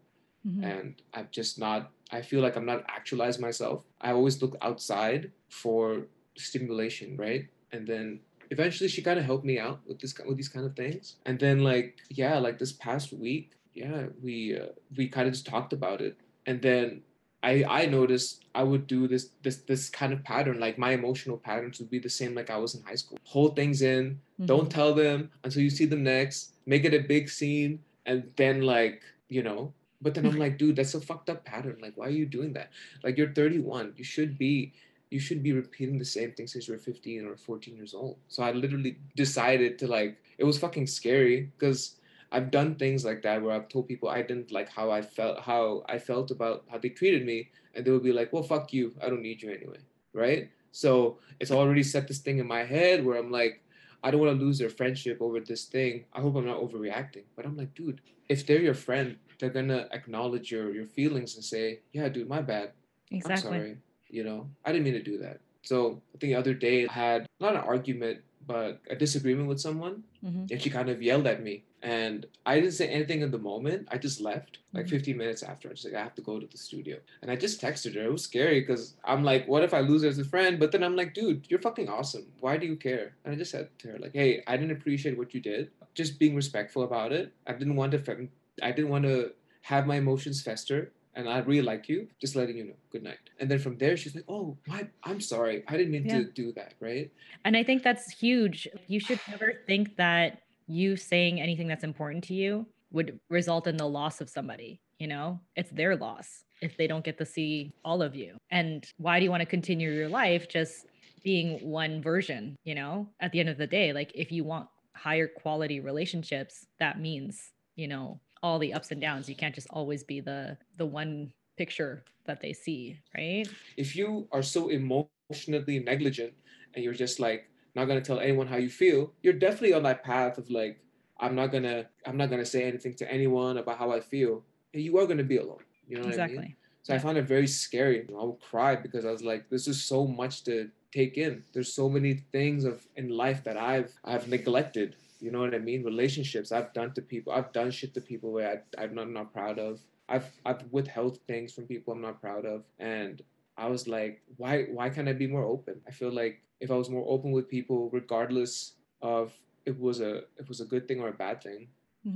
Mhm. 0.46 0.64
and 0.64 1.02
I've 1.12 1.30
just 1.30 1.58
not 1.58 1.92
I 2.12 2.22
feel 2.22 2.40
like 2.40 2.56
I'm 2.56 2.66
not 2.66 2.82
actualized 2.88 3.40
myself. 3.40 3.84
I 4.00 4.10
always 4.12 4.42
look 4.42 4.56
outside 4.62 5.30
for 5.48 6.06
stimulation, 6.36 7.16
right? 7.16 7.46
And 7.72 7.86
then 7.86 8.20
eventually 8.50 8.88
she 8.88 9.02
kind 9.02 9.18
of 9.18 9.24
helped 9.24 9.44
me 9.44 9.58
out 9.58 9.80
with 9.86 10.00
this 10.00 10.14
with 10.26 10.36
these 10.36 10.48
kind 10.48 10.66
of 10.66 10.74
things. 10.74 11.16
And 11.26 11.38
then 11.38 11.62
like 11.62 11.98
yeah, 12.08 12.38
like 12.38 12.58
this 12.58 12.72
past 12.72 13.12
week, 13.12 13.52
yeah, 13.74 14.06
we 14.22 14.56
uh, 14.58 14.66
we 14.96 15.08
kind 15.08 15.28
of 15.28 15.34
just 15.34 15.46
talked 15.46 15.72
about 15.72 16.00
it. 16.00 16.16
And 16.46 16.60
then 16.62 17.02
I 17.42 17.64
I 17.64 17.86
noticed 17.86 18.44
I 18.54 18.62
would 18.62 18.86
do 18.86 19.08
this 19.08 19.30
this 19.42 19.56
this 19.58 19.88
kind 19.88 20.12
of 20.12 20.22
pattern 20.24 20.60
like 20.60 20.78
my 20.78 20.92
emotional 20.92 21.36
patterns 21.38 21.78
would 21.80 21.90
be 21.90 21.98
the 21.98 22.10
same 22.10 22.34
like 22.34 22.50
I 22.50 22.56
was 22.58 22.74
in 22.74 22.82
high 22.82 22.96
school. 22.96 23.18
Hold 23.24 23.56
things 23.56 23.82
in, 23.82 24.20
don't 24.44 24.66
Mhm. 24.68 24.70
tell 24.74 24.94
them 24.94 25.30
until 25.44 25.62
you 25.62 25.70
see 25.70 25.86
them 25.86 26.02
next, 26.02 26.52
make 26.66 26.84
it 26.84 26.94
a 26.94 27.00
big 27.00 27.28
scene 27.28 27.80
and 28.06 28.30
then 28.36 28.62
like, 28.62 29.02
you 29.28 29.42
know, 29.42 29.72
but 30.02 30.14
then 30.14 30.26
I'm 30.26 30.38
like, 30.44 30.58
dude, 30.58 30.76
that's 30.76 30.94
a 30.94 31.00
fucked 31.00 31.30
up 31.30 31.44
pattern. 31.44 31.78
Like, 31.80 31.96
why 31.96 32.06
are 32.06 32.18
you 32.22 32.26
doing 32.26 32.52
that? 32.54 32.70
Like, 33.04 33.16
you're 33.18 33.32
31. 33.32 33.94
You 33.96 34.04
should 34.04 34.36
be, 34.38 34.72
you 35.10 35.20
should 35.20 35.42
be 35.42 35.52
repeating 35.52 35.98
the 35.98 36.04
same 36.04 36.32
thing 36.32 36.46
since 36.46 36.68
you're 36.68 36.78
15 36.78 37.24
or 37.26 37.36
14 37.36 37.76
years 37.76 37.94
old. 37.94 38.16
So 38.28 38.42
I 38.42 38.52
literally 38.52 38.96
decided 39.16 39.78
to 39.80 39.86
like, 39.86 40.16
it 40.38 40.44
was 40.44 40.58
fucking 40.58 40.86
scary 40.86 41.50
because 41.58 41.96
I've 42.32 42.50
done 42.50 42.76
things 42.76 43.04
like 43.04 43.22
that 43.22 43.42
where 43.42 43.52
I've 43.52 43.68
told 43.68 43.88
people 43.88 44.08
I 44.08 44.22
didn't 44.22 44.52
like 44.52 44.68
how 44.68 44.90
I 44.90 45.02
felt, 45.02 45.40
how 45.40 45.82
I 45.88 45.98
felt 45.98 46.30
about 46.30 46.64
how 46.70 46.78
they 46.78 46.88
treated 46.90 47.24
me, 47.26 47.48
and 47.74 47.84
they 47.84 47.90
would 47.90 48.02
be 48.04 48.12
like, 48.12 48.32
well, 48.32 48.42
fuck 48.42 48.72
you. 48.72 48.94
I 49.02 49.08
don't 49.08 49.22
need 49.22 49.42
you 49.42 49.50
anyway, 49.50 49.78
right? 50.12 50.48
So 50.72 51.18
it's 51.40 51.50
already 51.50 51.82
set 51.82 52.06
this 52.06 52.18
thing 52.18 52.38
in 52.38 52.46
my 52.46 52.62
head 52.64 53.04
where 53.04 53.16
I'm 53.18 53.30
like, 53.32 53.62
I 54.02 54.10
don't 54.10 54.20
want 54.20 54.38
to 54.38 54.44
lose 54.44 54.58
their 54.58 54.70
friendship 54.70 55.18
over 55.20 55.40
this 55.40 55.64
thing. 55.64 56.04
I 56.12 56.20
hope 56.20 56.36
I'm 56.36 56.46
not 56.46 56.60
overreacting. 56.60 57.24
But 57.36 57.44
I'm 57.44 57.56
like, 57.56 57.74
dude, 57.74 58.00
if 58.28 58.46
they're 58.46 58.62
your 58.62 58.74
friend, 58.74 59.16
they're 59.38 59.50
gonna 59.50 59.88
acknowledge 59.92 60.50
your 60.52 60.70
your 60.72 60.86
feelings 60.86 61.34
and 61.34 61.44
say, 61.44 61.80
yeah, 61.92 62.08
dude, 62.08 62.28
my 62.28 62.40
bad. 62.42 62.72
I'm 63.12 63.36
sorry. 63.36 63.76
You 64.08 64.24
know, 64.24 64.48
I 64.64 64.72
didn't 64.72 64.84
mean 64.84 64.94
to 64.94 65.02
do 65.02 65.18
that. 65.18 65.40
So 65.62 66.00
I 66.14 66.18
think 66.18 66.30
the 66.32 66.34
other 66.36 66.54
day 66.54 66.86
I 66.86 66.92
had 66.92 67.26
not 67.40 67.54
an 67.54 67.60
argument, 67.60 68.20
but 68.46 68.80
a 68.88 68.96
disagreement 68.96 69.48
with 69.48 69.60
someone, 69.60 70.04
Mhm. 70.24 70.50
and 70.50 70.60
she 70.62 70.70
kind 70.70 70.88
of 70.88 71.02
yelled 71.02 71.26
at 71.26 71.42
me. 71.42 71.64
And 71.82 72.26
I 72.44 72.56
didn't 72.60 72.72
say 72.72 72.88
anything 72.88 73.22
in 73.22 73.30
the 73.30 73.38
moment. 73.38 73.88
I 73.90 73.96
just 73.96 74.20
left 74.20 74.58
like 74.72 74.86
Mhm. 74.86 74.90
15 74.90 75.16
minutes 75.16 75.42
after. 75.42 75.68
I 75.68 75.72
was 75.72 75.84
like, 75.84 75.94
I 75.94 76.02
have 76.02 76.14
to 76.16 76.22
go 76.22 76.38
to 76.38 76.46
the 76.46 76.58
studio. 76.58 76.98
And 77.22 77.30
I 77.30 77.36
just 77.36 77.60
texted 77.60 77.94
her. 77.94 78.02
It 78.04 78.12
was 78.12 78.22
scary 78.22 78.60
because 78.60 78.96
I'm 79.04 79.24
like, 79.24 79.48
what 79.48 79.62
if 79.64 79.72
I 79.72 79.80
lose 79.80 80.02
her 80.02 80.08
as 80.08 80.18
a 80.18 80.24
friend? 80.24 80.58
But 80.60 80.72
then 80.72 80.82
I'm 80.84 80.94
like, 80.94 81.14
dude, 81.14 81.46
you're 81.48 81.60
fucking 81.60 81.88
awesome. 81.88 82.26
Why 82.40 82.56
do 82.58 82.66
you 82.66 82.76
care? 82.76 83.14
And 83.24 83.32
I 83.34 83.36
just 83.36 83.50
said 83.50 83.68
to 83.78 83.88
her, 83.92 83.98
like, 83.98 84.12
hey, 84.14 84.42
I 84.46 84.56
didn't 84.58 84.72
appreciate 84.76 85.16
what 85.16 85.32
you 85.34 85.40
did. 85.40 85.70
Just 85.94 86.18
being 86.18 86.34
respectful 86.34 86.82
about 86.82 87.12
it. 87.12 87.32
I 87.46 87.52
didn't 87.54 87.76
want 87.76 87.92
to, 87.92 88.28
I 88.62 88.72
didn't 88.72 88.90
want 88.90 89.04
to 89.04 89.32
have 89.62 89.86
my 89.86 89.96
emotions 89.96 90.42
fester. 90.42 90.92
And 91.16 91.28
I 91.28 91.38
really 91.38 91.62
like 91.62 91.88
you. 91.88 92.06
Just 92.20 92.36
letting 92.36 92.56
you 92.56 92.64
know. 92.64 92.76
Good 92.90 93.02
night. 93.02 93.18
And 93.40 93.50
then 93.50 93.58
from 93.58 93.76
there, 93.78 93.96
she's 93.96 94.14
like, 94.14 94.24
oh, 94.28 94.56
my, 94.68 94.86
I'm 95.02 95.20
sorry. 95.20 95.64
I 95.66 95.76
didn't 95.76 95.90
mean 95.92 96.06
Yeah. 96.06 96.18
to 96.18 96.24
do 96.24 96.52
that, 96.52 96.74
right? 96.78 97.10
And 97.44 97.56
I 97.56 97.64
think 97.64 97.82
that's 97.82 98.10
huge. 98.12 98.68
You 98.86 99.00
should 99.00 99.18
never 99.28 99.54
think 99.66 99.96
that 99.96 100.42
you 100.70 100.96
saying 100.96 101.40
anything 101.40 101.68
that's 101.68 101.84
important 101.84 102.24
to 102.24 102.34
you 102.34 102.66
would 102.92 103.18
result 103.28 103.66
in 103.66 103.76
the 103.76 103.88
loss 103.88 104.20
of 104.20 104.28
somebody. 104.28 104.80
You 104.98 105.08
know, 105.08 105.40
it's 105.56 105.70
their 105.70 105.96
loss 105.96 106.44
if 106.60 106.76
they 106.76 106.86
don't 106.86 107.04
get 107.04 107.18
to 107.18 107.26
see 107.26 107.72
all 107.84 108.02
of 108.02 108.14
you. 108.14 108.36
And 108.50 108.86
why 108.98 109.18
do 109.18 109.24
you 109.24 109.30
want 109.30 109.40
to 109.40 109.46
continue 109.46 109.90
your 109.90 110.08
life 110.08 110.48
just 110.48 110.86
being 111.24 111.58
one 111.60 112.02
version? 112.02 112.56
You 112.64 112.74
know, 112.74 113.08
at 113.20 113.32
the 113.32 113.40
end 113.40 113.48
of 113.48 113.58
the 113.58 113.66
day, 113.66 113.92
like 113.92 114.12
if 114.14 114.30
you 114.30 114.44
want 114.44 114.68
higher 114.94 115.28
quality 115.28 115.80
relationships, 115.80 116.66
that 116.78 117.00
means, 117.00 117.52
you 117.76 117.88
know, 117.88 118.20
all 118.42 118.58
the 118.58 118.72
ups 118.72 118.90
and 118.90 119.00
downs. 119.00 119.28
You 119.28 119.36
can't 119.36 119.54
just 119.54 119.68
always 119.70 120.02
be 120.02 120.20
the 120.20 120.56
the 120.76 120.86
one 120.86 121.32
picture 121.56 122.04
that 122.26 122.40
they 122.40 122.52
see, 122.52 122.98
right? 123.16 123.48
if 123.76 123.96
you 123.96 124.26
are 124.32 124.42
so 124.42 124.68
emotionally 124.68 125.78
negligent 125.80 126.32
and 126.74 126.84
you're 126.84 126.94
just 126.94 127.20
like 127.20 127.49
not 127.74 127.86
gonna 127.86 128.00
tell 128.00 128.20
anyone 128.20 128.46
how 128.46 128.56
you 128.56 128.70
feel, 128.70 129.12
you're 129.22 129.32
definitely 129.32 129.74
on 129.74 129.82
that 129.84 130.02
path 130.02 130.38
of 130.38 130.50
like 130.50 130.80
I'm 131.18 131.34
not 131.34 131.48
gonna 131.48 131.86
I'm 132.06 132.16
not 132.16 132.30
gonna 132.30 132.46
say 132.46 132.64
anything 132.64 132.94
to 132.94 133.10
anyone 133.10 133.58
about 133.58 133.78
how 133.78 133.92
I 133.92 134.00
feel. 134.00 134.42
And 134.74 134.82
you 134.82 134.98
are 134.98 135.06
gonna 135.06 135.22
be 135.22 135.38
alone. 135.38 135.64
You 135.88 135.96
know 135.98 136.06
what 136.06 136.18
I 136.18 136.26
mean? 136.26 136.30
exactly. 136.30 136.56
So 136.82 136.94
I 136.94 136.98
found 136.98 137.18
it 137.18 137.24
very 137.24 137.46
scary. 137.46 138.06
I 138.08 138.24
would 138.24 138.40
cry 138.40 138.74
because 138.74 139.04
I 139.04 139.10
was 139.10 139.22
like, 139.22 139.50
this 139.50 139.68
is 139.68 139.82
so 139.82 140.06
much 140.06 140.44
to 140.44 140.70
take 140.92 141.18
in. 141.18 141.44
There's 141.52 141.72
so 141.72 141.88
many 141.88 142.14
things 142.32 142.64
of 142.64 142.86
in 142.96 143.10
life 143.10 143.44
that 143.44 143.56
I've 143.56 143.92
I've 144.04 144.28
neglected. 144.28 144.96
You 145.20 145.30
know 145.30 145.40
what 145.40 145.54
I 145.54 145.58
mean? 145.58 145.84
Relationships 145.84 146.52
I've 146.52 146.72
done 146.72 146.92
to 146.94 147.02
people. 147.02 147.32
I've 147.32 147.52
done 147.52 147.70
shit 147.70 147.92
to 147.94 148.00
people 148.00 148.32
where 148.32 148.62
I, 148.78 148.82
I'm 148.82 148.94
not, 148.94 149.10
not 149.10 149.32
proud 149.32 149.58
of. 149.58 149.80
I've 150.08 150.30
I've 150.44 150.62
withheld 150.70 151.18
things 151.26 151.52
from 151.52 151.66
people 151.66 151.92
I'm 151.92 152.00
not 152.00 152.20
proud 152.20 152.46
of. 152.46 152.64
And 152.78 153.22
I 153.60 153.66
was 153.68 153.86
like, 153.86 154.22
why 154.40 154.64
why 154.76 154.88
can't 154.88 155.08
I 155.08 155.12
be 155.12 155.26
more 155.36 155.44
open? 155.44 155.80
I 155.86 155.92
feel 155.92 156.10
like 156.22 156.40
if 156.60 156.70
I 156.70 156.76
was 156.82 156.88
more 156.88 157.04
open 157.06 157.30
with 157.36 157.46
people, 157.48 157.90
regardless 157.92 158.54
of 159.02 159.32
if 159.66 159.74
it 159.76 159.80
was 159.80 160.00
a 160.00 160.12
if 160.40 160.44
it 160.44 160.48
was 160.48 160.60
a 160.60 160.64
good 160.72 160.88
thing 160.88 161.00
or 161.00 161.08
a 161.08 161.18
bad 161.26 161.42
thing, 161.42 161.68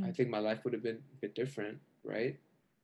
I 0.02 0.08
Mhm. 0.08 0.16
think 0.16 0.28
my 0.30 0.38
life 0.48 0.64
would 0.64 0.72
have 0.72 0.82
been 0.82 1.02
a 1.14 1.16
bit 1.20 1.34
different, 1.34 1.76
right? 2.02 2.34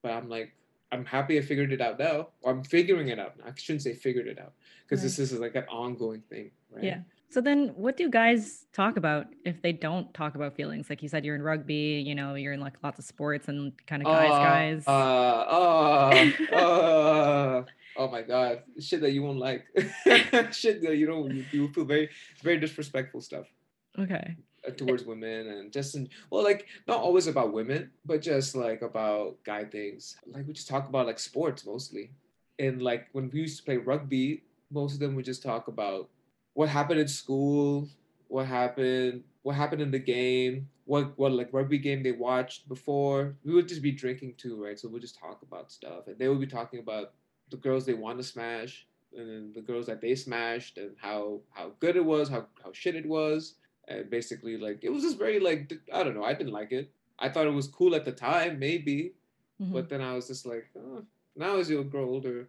But 0.03 0.13
I'm 0.13 0.29
like, 0.29 0.53
I'm 0.93 1.05
happy 1.07 1.39
I 1.39 1.43
figured 1.43 1.73
it 1.73 1.81
out 1.81 1.99
now. 1.99 2.29
Or 2.43 2.53
I'm 2.53 2.65
figuring 2.77 3.09
it 3.09 3.19
out. 3.19 3.35
I 3.45 3.51
shouldn't 3.57 3.83
say 3.83 3.95
figured 3.95 4.27
it 4.29 4.39
out 4.39 4.53
because 4.85 5.01
this 5.03 5.19
is 5.19 5.33
like 5.47 5.55
an 5.57 5.65
ongoing 5.83 6.23
thing, 6.29 6.51
right? 6.71 6.85
Yeah. 6.85 7.01
So 7.31 7.41
then 7.41 7.69
what 7.77 7.97
do 7.97 8.11
guys 8.11 8.67
talk 8.73 8.97
about 8.97 9.29
if 9.45 9.63
they 9.63 9.73
don't 9.73 10.13
talk 10.13 10.35
about 10.35 10.53
feelings? 10.61 10.91
Like 10.91 11.01
you 11.03 11.09
said, 11.09 11.25
you're 11.25 11.37
in 11.37 11.43
rugby, 11.43 12.03
you 12.05 12.15
know, 12.15 12.35
you're 12.35 12.53
in 12.53 12.61
like 12.61 12.77
lots 12.83 12.99
of 12.99 13.05
sports 13.05 13.47
and 13.49 13.73
kind 13.87 14.03
of 14.03 14.07
guys, 14.09 14.35
Uh, 14.35 14.43
guys. 14.53 14.85
Uh, 14.89 15.41
uh, 16.51 16.55
uh, 16.57 17.65
oh 17.97 18.09
my 18.09 18.23
god, 18.23 18.63
shit 18.79 19.01
that 19.01 19.13
you 19.13 19.23
won't 19.23 19.39
like, 19.39 19.67
shit 20.53 20.83
that 20.83 20.97
you 20.97 21.07
don't, 21.07 21.31
you, 21.35 21.45
you 21.53 21.69
feel 21.73 21.85
very, 21.85 22.09
very 22.43 22.59
disrespectful 22.59 23.21
stuff 23.21 23.47
okay. 23.99 24.37
uh, 24.67 24.71
towards 24.71 25.05
women 25.05 25.49
and 25.49 25.73
just 25.73 25.95
in, 25.95 26.09
well, 26.31 26.45
like 26.45 26.67
not 26.87 27.01
always 27.01 27.27
about 27.27 27.53
women, 27.53 27.91
but 28.05 28.23
just 28.23 28.55
like 28.55 28.83
about 28.83 29.37
guy 29.45 29.65
things. 29.65 30.17
Like 30.27 30.47
we 30.47 30.53
just 30.53 30.69
talk 30.69 30.89
about 30.89 31.07
like 31.07 31.19
sports 31.19 31.67
mostly, 31.67 32.11
and 32.59 32.83
like 32.83 33.09
when 33.13 33.31
we 33.31 33.41
used 33.41 33.59
to 33.59 33.65
play 33.65 33.77
rugby, 33.77 34.43
most 34.71 34.95
of 34.95 35.01
them 35.01 35.15
would 35.17 35.25
just 35.25 35.43
talk 35.43 35.69
about 35.69 36.09
what 36.55 36.69
happened 36.69 37.01
in 37.01 37.09
school, 37.09 37.89
what 38.29 38.47
happened, 38.47 39.23
what 39.43 39.57
happened 39.57 39.83
in 39.83 39.91
the 39.91 39.99
game, 39.99 40.69
what 40.85 41.17
what 41.19 41.33
like 41.33 41.49
rugby 41.53 41.79
game 41.79 42.03
they 42.03 42.13
watched 42.13 42.69
before. 42.69 43.37
We 43.45 43.55
would 43.55 43.69
just 43.69 43.83
be 43.83 43.93
drinking 43.93 44.35
too, 44.37 44.63
right? 44.63 44.79
So 44.79 44.89
we'll 44.89 45.01
just 45.01 45.19
talk 45.19 45.43
about 45.43 45.71
stuff, 45.71 46.07
and 46.07 46.19
they 46.19 46.29
would 46.29 46.41
be 46.41 46.47
talking 46.47 46.81
about 46.81 47.13
the 47.51 47.57
girls 47.57 47.87
they 47.87 47.95
want 47.95 48.19
to 48.19 48.25
smash, 48.25 48.87
and 49.17 49.29
then 49.29 49.53
the 49.55 49.61
girls 49.61 49.87
that 49.87 50.01
they 50.01 50.15
smashed, 50.15 50.79
and 50.79 50.97
how 50.99 51.41
how 51.51 51.73
good 51.81 51.97
it 51.97 52.05
was, 52.05 52.29
how 52.29 52.47
how 52.63 52.73
shit 52.73 52.97
it 52.97 53.07
was, 53.07 53.55
and 53.89 54.11
basically 54.11 54.57
like 54.57 54.81
it 54.83 54.93
was 54.93 55.03
just 55.03 55.19
very 55.19 55.41
like 55.41 55.73
I 55.93 56.03
don't 56.03 56.15
know. 56.15 56.25
I 56.25 56.35
didn't 56.35 56.53
like 56.53 56.73
it. 56.73 56.91
I 57.19 57.29
thought 57.29 57.47
it 57.47 57.53
was 57.53 57.69
cool 57.69 57.95
at 57.95 58.05
the 58.05 58.13
time, 58.13 58.59
maybe, 58.59 59.13
mm-hmm. 59.61 59.73
but 59.73 59.89
then 59.89 60.01
I 60.01 60.15
was 60.15 60.27
just 60.27 60.47
like, 60.47 60.71
oh, 60.79 61.03
now 61.37 61.59
as 61.59 61.69
you 61.69 61.83
grow 61.85 62.09
older, 62.09 62.49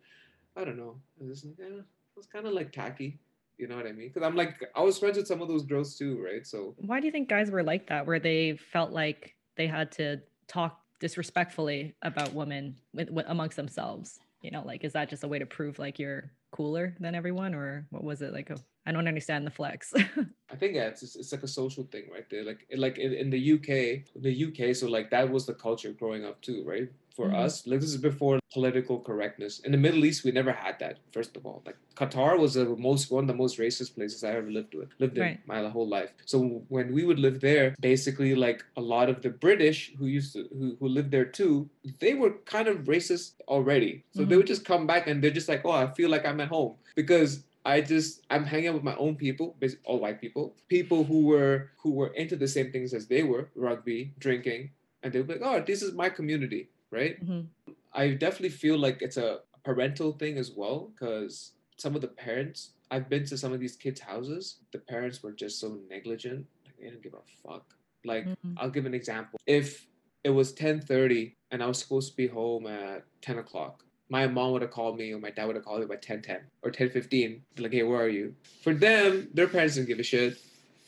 I 0.56 0.64
don't 0.64 0.78
know. 0.78 0.96
I 1.20 1.28
was 1.28 1.42
just 1.42 1.60
like, 1.60 1.68
eh, 1.68 1.82
it's 2.18 2.28
kind 2.28 2.48
of 2.48 2.54
like 2.54 2.72
tacky. 2.72 3.20
You 3.58 3.68
know 3.68 3.76
what 3.76 3.86
I 3.86 3.92
mean? 3.92 4.08
Because 4.08 4.24
I'm 4.24 4.36
like, 4.36 4.64
I 4.76 4.82
was 4.82 4.98
friends 4.98 5.18
with 5.18 5.28
some 5.28 5.42
of 5.42 5.48
those 5.48 5.64
girls 5.64 5.96
too, 5.96 6.24
right? 6.24 6.48
So 6.48 6.74
why 6.78 7.00
do 7.00 7.06
you 7.06 7.12
think 7.12 7.30
guys 7.30 7.52
were 7.52 7.64
like 7.64 7.88
that, 7.88 8.08
where 8.08 8.20
they 8.20 8.58
felt 8.58 8.92
like 8.92 9.36
they 9.56 9.68
had 9.68 9.92
to 9.94 10.22
talk 10.48 10.82
disrespectfully 11.00 11.96
about 12.02 12.34
women 12.34 12.78
with, 12.94 13.10
with, 13.12 13.26
amongst 13.28 13.58
themselves? 13.58 14.20
You 14.42 14.52
know, 14.52 14.64
like 14.66 14.84
is 14.84 14.94
that 14.94 15.10
just 15.10 15.24
a 15.24 15.28
way 15.28 15.40
to 15.40 15.46
prove 15.46 15.80
like 15.80 16.00
you're 16.00 16.32
cooler 16.52 16.96
than 17.00 17.16
everyone, 17.16 17.54
or 17.54 17.88
what 17.92 18.04
was 18.04 18.22
it 18.22 18.34
like? 18.34 18.50
A, 18.50 18.58
I 18.86 18.92
don't 18.92 19.08
understand 19.08 19.46
the 19.46 19.52
flex. 19.52 19.94
I 20.52 20.56
think 20.56 20.76
yeah, 20.76 20.88
it's, 20.88 21.04
it's 21.16 21.32
like 21.32 21.44
a 21.44 21.48
social 21.48 21.84
thing 21.84 22.10
right 22.12 22.26
there. 22.30 22.44
Like 22.44 22.66
like 22.76 22.98
in, 22.98 23.14
in 23.14 23.30
the 23.30 23.54
UK, 23.54 24.06
the 24.16 24.46
UK, 24.46 24.76
so 24.76 24.88
like 24.88 25.12
that 25.12 25.30
was 25.30 25.46
the 25.46 25.54
culture 25.54 25.92
growing 25.92 26.26
up 26.26 26.42
too, 26.42 26.64
right? 26.66 26.90
for 27.16 27.28
mm-hmm. 27.28 27.36
us. 27.36 27.68
Like 27.68 27.80
this 27.80 27.90
is 27.90 27.98
before 27.98 28.40
political 28.54 29.00
correctness. 29.00 29.60
In 29.60 29.72
the 29.72 29.78
Middle 29.78 30.06
East, 30.06 30.24
we 30.24 30.32
never 30.32 30.52
had 30.52 30.80
that. 30.80 31.00
First 31.14 31.38
of 31.38 31.46
all, 31.46 31.62
like 31.66 31.78
Qatar 31.96 32.38
was 32.38 32.54
the 32.56 32.66
most 32.66 33.12
one 33.12 33.24
of 33.26 33.28
the 33.28 33.34
most 33.34 33.60
racist 33.60 33.96
places 33.96 34.24
I 34.24 34.32
ever 34.32 34.52
lived 34.52 34.74
with 34.74 34.90
lived 35.00 35.18
in 35.18 35.24
right. 35.24 35.40
my 35.46 35.68
whole 35.70 35.88
life. 35.88 36.12
So 36.26 36.64
when 36.70 36.94
we 36.94 37.04
would 37.04 37.20
live 37.20 37.40
there, 37.40 37.76
basically 37.80 38.36
like 38.36 38.64
a 38.78 38.82
lot 38.82 39.10
of 39.10 39.22
the 39.22 39.30
British 39.30 39.94
who 39.98 40.06
used 40.08 40.34
to 40.34 40.48
who, 40.58 40.76
who 40.80 40.88
lived 40.88 41.12
there 41.12 41.26
too, 41.26 41.70
they 42.00 42.14
were 42.14 42.32
kind 42.46 42.68
of 42.68 42.86
racist 42.86 43.34
already. 43.48 44.04
So 44.14 44.22
mm-hmm. 44.22 44.30
they 44.30 44.38
would 44.38 44.48
just 44.48 44.66
come 44.66 44.88
back 44.88 45.08
and 45.08 45.24
they're 45.24 45.32
just 45.32 45.50
like, 45.50 45.66
oh, 45.66 45.72
I 45.72 45.88
feel 45.94 46.10
like 46.10 46.26
I'm 46.26 46.42
at 46.42 46.48
home 46.48 46.76
because 46.96 47.44
I 47.64 47.82
just 47.82 48.26
I'm 48.30 48.46
hanging 48.46 48.70
out 48.70 48.76
with 48.76 48.84
my 48.84 48.96
own 48.96 49.16
people, 49.16 49.56
basically 49.60 49.86
all 49.86 50.00
white 50.00 50.20
people, 50.20 50.56
people 50.68 51.04
who 51.04 51.26
were 51.26 51.72
who 51.78 51.92
were 51.92 52.08
into 52.08 52.36
the 52.36 52.48
same 52.48 52.72
things 52.72 52.94
as 52.94 53.08
they 53.08 53.24
were, 53.24 53.50
rugby, 53.56 54.14
drinking, 54.20 54.72
and 55.04 55.14
they 55.14 55.22
were 55.22 55.34
like, 55.34 55.42
oh, 55.44 55.64
this 55.66 55.82
is 55.82 55.94
my 55.94 56.10
community 56.10 56.70
right? 56.92 57.26
Mm-hmm. 57.26 57.72
I 57.94 58.10
definitely 58.10 58.50
feel 58.50 58.78
like 58.78 59.02
it's 59.02 59.18
a 59.18 59.40
parental 59.64 60.12
thing 60.12 60.38
as 60.38 60.52
well 60.52 60.92
because 60.94 61.54
some 61.78 61.96
of 61.96 62.02
the 62.02 62.08
parents 62.08 62.72
I've 62.92 63.10
been 63.10 63.26
to 63.26 63.38
some 63.38 63.54
of 63.54 63.62
these 63.62 63.78
kids' 63.78 64.02
houses, 64.02 64.58
the 64.74 64.78
parents 64.80 65.24
were 65.24 65.32
just 65.32 65.60
so 65.60 65.80
negligent. 65.90 66.46
Like 66.66 66.76
they 66.78 66.86
didn't 66.90 67.02
give 67.02 67.14
a 67.14 67.48
fuck. 67.48 67.64
Like 68.04 68.26
mm-hmm. 68.26 68.54
I'll 68.58 68.70
give 68.70 68.86
an 68.86 68.94
example. 68.94 69.40
If 69.48 69.88
it 70.24 70.30
was 70.30 70.54
10:30 70.54 71.34
and 71.52 71.64
I 71.64 71.68
was 71.68 71.80
supposed 71.80 72.12
to 72.12 72.18
be 72.18 72.28
home 72.28 72.68
at 72.68 73.06
10 73.22 73.40
o'clock, 73.40 73.86
my 74.12 74.28
mom 74.28 74.52
would 74.52 74.62
have 74.62 74.72
called 74.72 74.98
me 74.98 75.14
or 75.14 75.20
my 75.20 75.32
dad 75.32 75.46
would 75.46 75.56
have 75.56 75.66
called 75.66 75.82
me 75.82 75.88
by 75.88 75.96
10:10 75.96 76.42
or 76.62 76.70
10:15. 76.70 77.42
Like, 77.58 77.72
hey, 77.72 77.84
where 77.84 78.02
are 78.06 78.16
you? 78.20 78.36
For 78.64 78.74
them, 78.74 79.30
their 79.34 79.48
parents 79.48 79.76
didn't 79.76 79.88
give 79.88 80.00
a 80.00 80.04
shit 80.04 80.38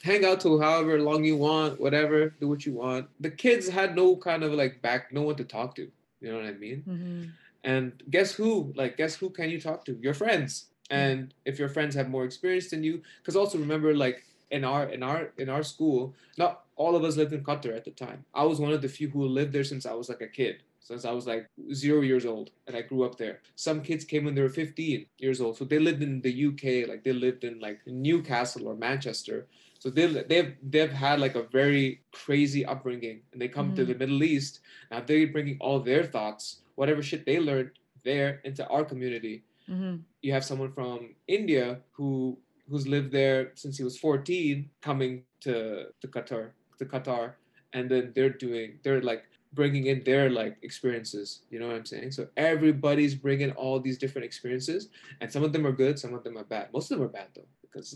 hang 0.04 0.26
out 0.26 0.42
till 0.42 0.60
however 0.60 1.02
long 1.02 1.24
you 1.24 1.38
want, 1.38 1.80
whatever, 1.80 2.36
do 2.40 2.48
what 2.50 2.66
you 2.66 2.74
want. 2.74 3.08
The 3.22 3.32
kids 3.32 3.70
had 3.70 3.96
no 3.96 4.18
kind 4.18 4.44
of 4.44 4.52
like 4.52 4.82
back, 4.82 5.14
no 5.14 5.22
one 5.24 5.38
to 5.38 5.46
talk 5.46 5.76
to. 5.76 5.90
You 6.20 6.32
know 6.32 6.38
what 6.38 6.46
I 6.46 6.54
mean? 6.54 6.84
Mm-hmm. 6.88 7.24
And 7.64 8.04
guess 8.10 8.34
who? 8.34 8.74
Like, 8.76 8.98
guess 8.98 9.16
who 9.16 9.30
can 9.30 9.50
you 9.50 9.60
talk 9.60 9.86
to? 9.86 9.98
Your 10.02 10.14
friends. 10.14 10.66
And 10.90 11.34
if 11.46 11.58
your 11.58 11.70
friends 11.70 11.96
have 11.96 12.10
more 12.10 12.26
experience 12.26 12.70
than 12.70 12.84
you, 12.84 13.02
because 13.22 13.38
also 13.38 13.58
remember, 13.58 13.96
like 13.96 14.26
in 14.52 14.64
our 14.66 14.84
in 14.90 15.02
our 15.02 15.32
in 15.38 15.50
our 15.50 15.64
school, 15.64 16.14
not 16.38 16.66
all 16.76 16.96
of 16.96 17.04
us 17.04 17.16
lived 17.16 17.34
in 17.34 17.42
Qatar 17.44 17.76
at 17.76 17.86
the 17.86 17.92
time. 17.92 18.26
I 18.34 18.44
was 18.44 18.60
one 18.60 18.74
of 18.74 18.82
the 18.82 18.90
few 18.90 19.10
who 19.10 19.26
lived 19.26 19.54
there 19.54 19.64
since 19.64 19.86
I 19.86 19.94
was 19.94 20.10
like 20.10 20.22
a 20.22 20.28
kid 20.28 20.58
since 20.84 21.06
I 21.06 21.12
was 21.12 21.26
like 21.26 21.50
zero 21.74 22.02
years 22.02 22.26
old 22.26 22.52
and 22.68 22.76
I 22.76 22.82
grew 22.82 23.04
up 23.04 23.18
there. 23.18 23.40
Some 23.56 23.82
kids 23.82 24.04
came 24.04 24.26
when 24.26 24.36
they 24.36 24.42
were 24.42 24.50
15 24.50 25.06
years 25.18 25.42
old. 25.42 25.58
So 25.58 25.66
they 25.66 25.80
lived 25.80 26.04
in 26.04 26.22
the 26.22 26.46
UK, 26.48 26.88
like 26.88 27.04
they 27.04 27.14
lived 27.14 27.46
in 27.46 27.60
like 27.60 27.80
Newcastle 27.88 28.68
or 28.68 28.76
Manchester. 28.76 29.48
So 29.80 29.90
they 29.90 30.08
they've 30.08 30.56
they've 30.62 30.92
had 30.92 31.20
like 31.20 31.36
a 31.36 31.44
very 31.44 32.02
crazy 32.14 32.66
upbringing, 32.66 33.20
and 33.32 33.42
they 33.42 33.50
come 33.50 33.68
mm-hmm. 33.68 33.76
to 33.76 33.86
the 33.86 33.96
Middle 33.96 34.24
East. 34.24 34.62
Now 34.90 35.02
they're 35.06 35.28
bringing 35.28 35.58
all 35.60 35.80
their 35.80 36.06
thoughts, 36.06 36.62
whatever 36.76 37.04
shit 37.04 37.26
they 37.26 37.40
learned 37.40 37.72
there, 38.06 38.40
into 38.46 38.66
our 38.68 38.86
community. 38.86 39.44
Mm-hmm. 39.70 39.98
You 40.22 40.32
have 40.32 40.46
someone 40.46 40.72
from 40.72 41.16
India 41.28 41.80
who 41.92 42.38
who's 42.70 42.88
lived 42.88 43.12
there 43.12 43.52
since 43.56 43.78
he 43.78 43.84
was 43.84 43.98
14, 43.98 44.70
coming 44.82 45.24
to 45.42 45.88
to 46.00 46.08
Qatar 46.08 46.52
to 46.80 46.86
Qatar, 46.86 47.34
and 47.74 47.92
then 47.92 48.14
they're 48.16 48.30
doing 48.30 48.80
they're 48.84 49.02
like 49.02 49.26
bringing 49.54 49.88
in 49.88 50.04
their 50.04 50.30
like 50.30 50.58
experiences 50.62 51.42
you 51.50 51.60
know 51.60 51.68
what 51.68 51.76
i'm 51.76 51.86
saying 51.86 52.12
so 52.12 52.28
everybody's 52.38 53.16
bringing 53.16 53.52
all 53.52 53.80
these 53.80 53.98
different 53.98 54.26
experiences 54.26 54.90
and 55.22 55.32
some 55.32 55.44
of 55.44 55.54
them 55.54 55.66
are 55.66 55.72
good 55.72 55.98
some 55.98 56.14
of 56.14 56.24
them 56.24 56.38
are 56.38 56.44
bad 56.44 56.68
most 56.74 56.92
of 56.92 56.98
them 56.98 57.06
are 57.06 57.12
bad 57.12 57.28
though 57.36 57.48
because 57.62 57.92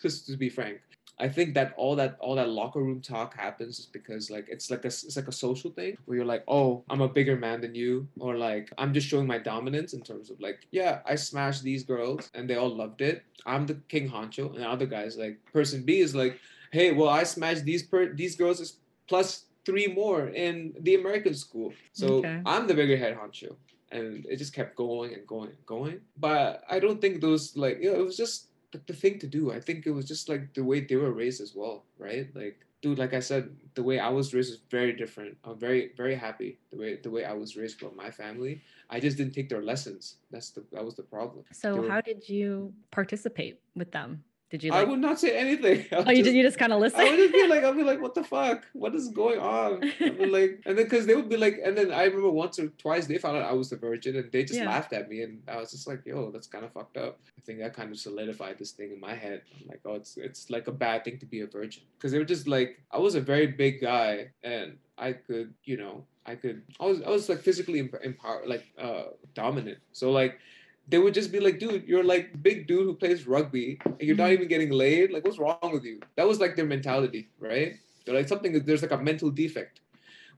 just 0.02 0.26
to 0.26 0.36
be 0.36 0.48
frank 0.48 0.80
I 1.22 1.28
think 1.28 1.54
that 1.54 1.74
all 1.76 1.94
that 1.96 2.16
all 2.20 2.34
that 2.36 2.48
locker 2.48 2.82
room 2.82 3.00
talk 3.00 3.36
happens 3.36 3.78
is 3.78 3.86
because 3.86 4.30
like 4.30 4.46
it's 4.48 4.70
like 4.70 4.84
a 4.84 4.88
it's 4.88 5.16
like 5.16 5.28
a 5.28 5.32
social 5.32 5.70
thing 5.70 5.96
where 6.04 6.16
you're 6.16 6.26
like, 6.26 6.42
oh, 6.48 6.84
I'm 6.90 7.00
a 7.00 7.08
bigger 7.08 7.36
man 7.36 7.60
than 7.60 7.74
you, 7.74 8.08
or 8.18 8.36
like 8.36 8.72
I'm 8.78 8.92
just 8.92 9.06
showing 9.06 9.26
my 9.26 9.38
dominance 9.38 9.92
in 9.92 10.00
terms 10.00 10.30
of 10.30 10.40
like, 10.40 10.66
yeah, 10.70 11.00
I 11.06 11.14
smashed 11.14 11.62
these 11.62 11.84
girls 11.84 12.30
and 12.34 12.48
they 12.48 12.56
all 12.56 12.74
loved 12.74 13.02
it. 13.02 13.22
I'm 13.46 13.66
the 13.66 13.74
king 13.88 14.10
honcho, 14.10 14.52
and 14.52 14.64
the 14.64 14.68
other 14.68 14.86
guys 14.86 15.16
like 15.16 15.38
person 15.52 15.84
B 15.84 16.00
is 16.00 16.14
like, 16.14 16.40
hey, 16.72 16.92
well, 16.92 17.10
I 17.10 17.24
smashed 17.24 17.64
these 17.64 17.82
per 17.82 18.12
these 18.12 18.34
girls 18.34 18.78
plus 19.06 19.44
three 19.64 19.86
more 19.86 20.28
in 20.28 20.74
the 20.80 20.94
American 20.94 21.34
school, 21.34 21.72
so 21.92 22.16
okay. 22.16 22.40
I'm 22.44 22.66
the 22.66 22.74
bigger 22.74 22.96
head 22.96 23.16
honcho, 23.16 23.56
and 23.90 24.26
it 24.28 24.36
just 24.36 24.52
kept 24.52 24.76
going 24.76 25.14
and 25.14 25.26
going 25.26 25.50
and 25.50 25.66
going. 25.66 26.00
But 26.16 26.64
I 26.68 26.78
don't 26.78 27.00
think 27.00 27.20
those 27.20 27.56
like 27.56 27.78
you 27.80 27.92
know, 27.92 27.98
it 27.98 28.04
was 28.04 28.16
just 28.16 28.48
the, 28.72 28.80
the 28.86 28.92
thing 28.92 29.18
to 29.20 29.26
do. 29.26 29.52
I 29.52 29.60
think 29.60 29.86
it 29.86 29.92
was 29.92 30.06
just 30.06 30.28
like 30.28 30.54
the 30.54 30.64
way 30.64 30.80
they 30.80 30.96
were 30.96 31.12
raised 31.12 31.40
as 31.40 31.54
well, 31.54 31.84
right? 31.98 32.28
Like, 32.34 32.64
dude, 32.80 32.98
like 32.98 33.14
I 33.14 33.20
said, 33.20 33.54
the 33.74 33.82
way 33.82 33.98
I 33.98 34.08
was 34.08 34.34
raised 34.34 34.50
is 34.50 34.60
very 34.70 34.92
different. 34.92 35.36
I'm 35.44 35.58
very, 35.58 35.92
very 35.96 36.14
happy 36.14 36.58
the 36.72 36.78
way 36.78 36.98
the 37.02 37.10
way 37.10 37.24
I 37.24 37.34
was 37.34 37.56
raised 37.56 37.78
from 37.78 37.96
my 37.96 38.10
family. 38.10 38.62
I 38.90 38.98
just 38.98 39.16
didn't 39.16 39.34
take 39.34 39.48
their 39.48 39.62
lessons. 39.62 40.16
That's 40.30 40.50
the 40.50 40.64
that 40.72 40.84
was 40.84 40.96
the 40.96 41.04
problem. 41.04 41.44
So, 41.52 41.76
were, 41.76 41.88
how 41.88 42.00
did 42.00 42.28
you 42.28 42.72
participate 42.90 43.60
with 43.76 43.92
them? 43.92 44.24
Did 44.52 44.64
you? 44.64 44.70
Like... 44.70 44.86
I 44.86 44.90
would 44.90 45.00
not 45.00 45.18
say 45.18 45.34
anything. 45.34 45.86
oh, 45.92 46.10
you 46.10 46.22
just, 46.22 46.36
you 46.36 46.42
just 46.42 46.58
kind 46.58 46.74
of 46.74 46.80
listen. 46.80 47.00
I 47.00 47.04
would 47.04 47.16
just 47.16 47.32
be 47.32 47.46
like, 47.48 47.64
I'd 47.64 47.74
be 47.74 47.82
like, 47.82 48.02
what 48.02 48.14
the 48.14 48.22
fuck? 48.22 48.66
What 48.74 48.94
is 48.94 49.08
going 49.08 49.40
on? 49.40 49.82
I'd 49.82 50.18
be 50.18 50.26
like, 50.26 50.60
and 50.66 50.76
then 50.76 50.84
because 50.84 51.06
they 51.06 51.14
would 51.14 51.30
be 51.30 51.38
like, 51.38 51.58
and 51.64 51.74
then 51.74 51.90
I 51.90 52.04
remember 52.04 52.28
once 52.28 52.58
or 52.58 52.68
twice 52.68 53.06
they 53.06 53.16
found 53.16 53.38
out 53.38 53.44
I 53.44 53.54
was 53.54 53.72
a 53.72 53.76
virgin, 53.76 54.14
and 54.16 54.30
they 54.30 54.44
just 54.44 54.60
yeah. 54.60 54.68
laughed 54.68 54.92
at 54.92 55.08
me, 55.08 55.22
and 55.22 55.40
I 55.48 55.56
was 55.56 55.70
just 55.70 55.88
like, 55.88 56.04
yo, 56.04 56.30
that's 56.30 56.46
kind 56.46 56.66
of 56.66 56.72
fucked 56.72 56.98
up. 56.98 57.18
I 57.38 57.40
think 57.40 57.60
that 57.60 57.72
kind 57.72 57.90
of 57.90 57.98
solidified 57.98 58.58
this 58.58 58.72
thing 58.72 58.92
in 58.92 59.00
my 59.00 59.14
head. 59.14 59.40
I'm 59.58 59.68
like, 59.68 59.80
oh, 59.86 59.94
it's 59.94 60.18
it's 60.18 60.50
like 60.50 60.66
a 60.66 60.72
bad 60.72 61.06
thing 61.06 61.18
to 61.20 61.26
be 61.26 61.40
a 61.40 61.46
virgin 61.46 61.84
because 61.96 62.12
they 62.12 62.18
were 62.18 62.26
just 62.26 62.46
like, 62.46 62.78
I 62.90 62.98
was 62.98 63.14
a 63.14 63.22
very 63.22 63.46
big 63.46 63.80
guy, 63.80 64.32
and 64.44 64.76
I 64.98 65.14
could, 65.14 65.54
you 65.64 65.78
know, 65.78 66.04
I 66.26 66.34
could, 66.34 66.60
I 66.78 66.84
was 66.84 67.00
I 67.00 67.08
was 67.08 67.30
like 67.30 67.40
physically 67.40 67.78
empowered, 67.78 68.46
like 68.46 68.66
uh 68.78 69.04
dominant. 69.32 69.78
So 69.92 70.10
like 70.10 70.38
they 70.88 70.98
would 70.98 71.14
just 71.14 71.32
be 71.32 71.40
like, 71.40 71.58
dude, 71.58 71.86
you're 71.86 72.04
like 72.04 72.42
big 72.42 72.66
dude 72.66 72.84
who 72.84 72.94
plays 72.94 73.26
rugby 73.26 73.78
and 73.84 74.00
you're 74.00 74.16
not 74.16 74.24
mm-hmm. 74.24 74.34
even 74.34 74.48
getting 74.48 74.70
laid. 74.70 75.12
Like, 75.12 75.24
what's 75.24 75.38
wrong 75.38 75.58
with 75.62 75.84
you? 75.84 76.00
That 76.16 76.26
was 76.26 76.40
like 76.40 76.56
their 76.56 76.66
mentality, 76.66 77.28
right? 77.38 77.74
They're 78.04 78.14
like 78.14 78.28
something 78.28 78.52
there's 78.64 78.82
like 78.82 78.92
a 78.92 78.98
mental 78.98 79.30
defect. 79.30 79.80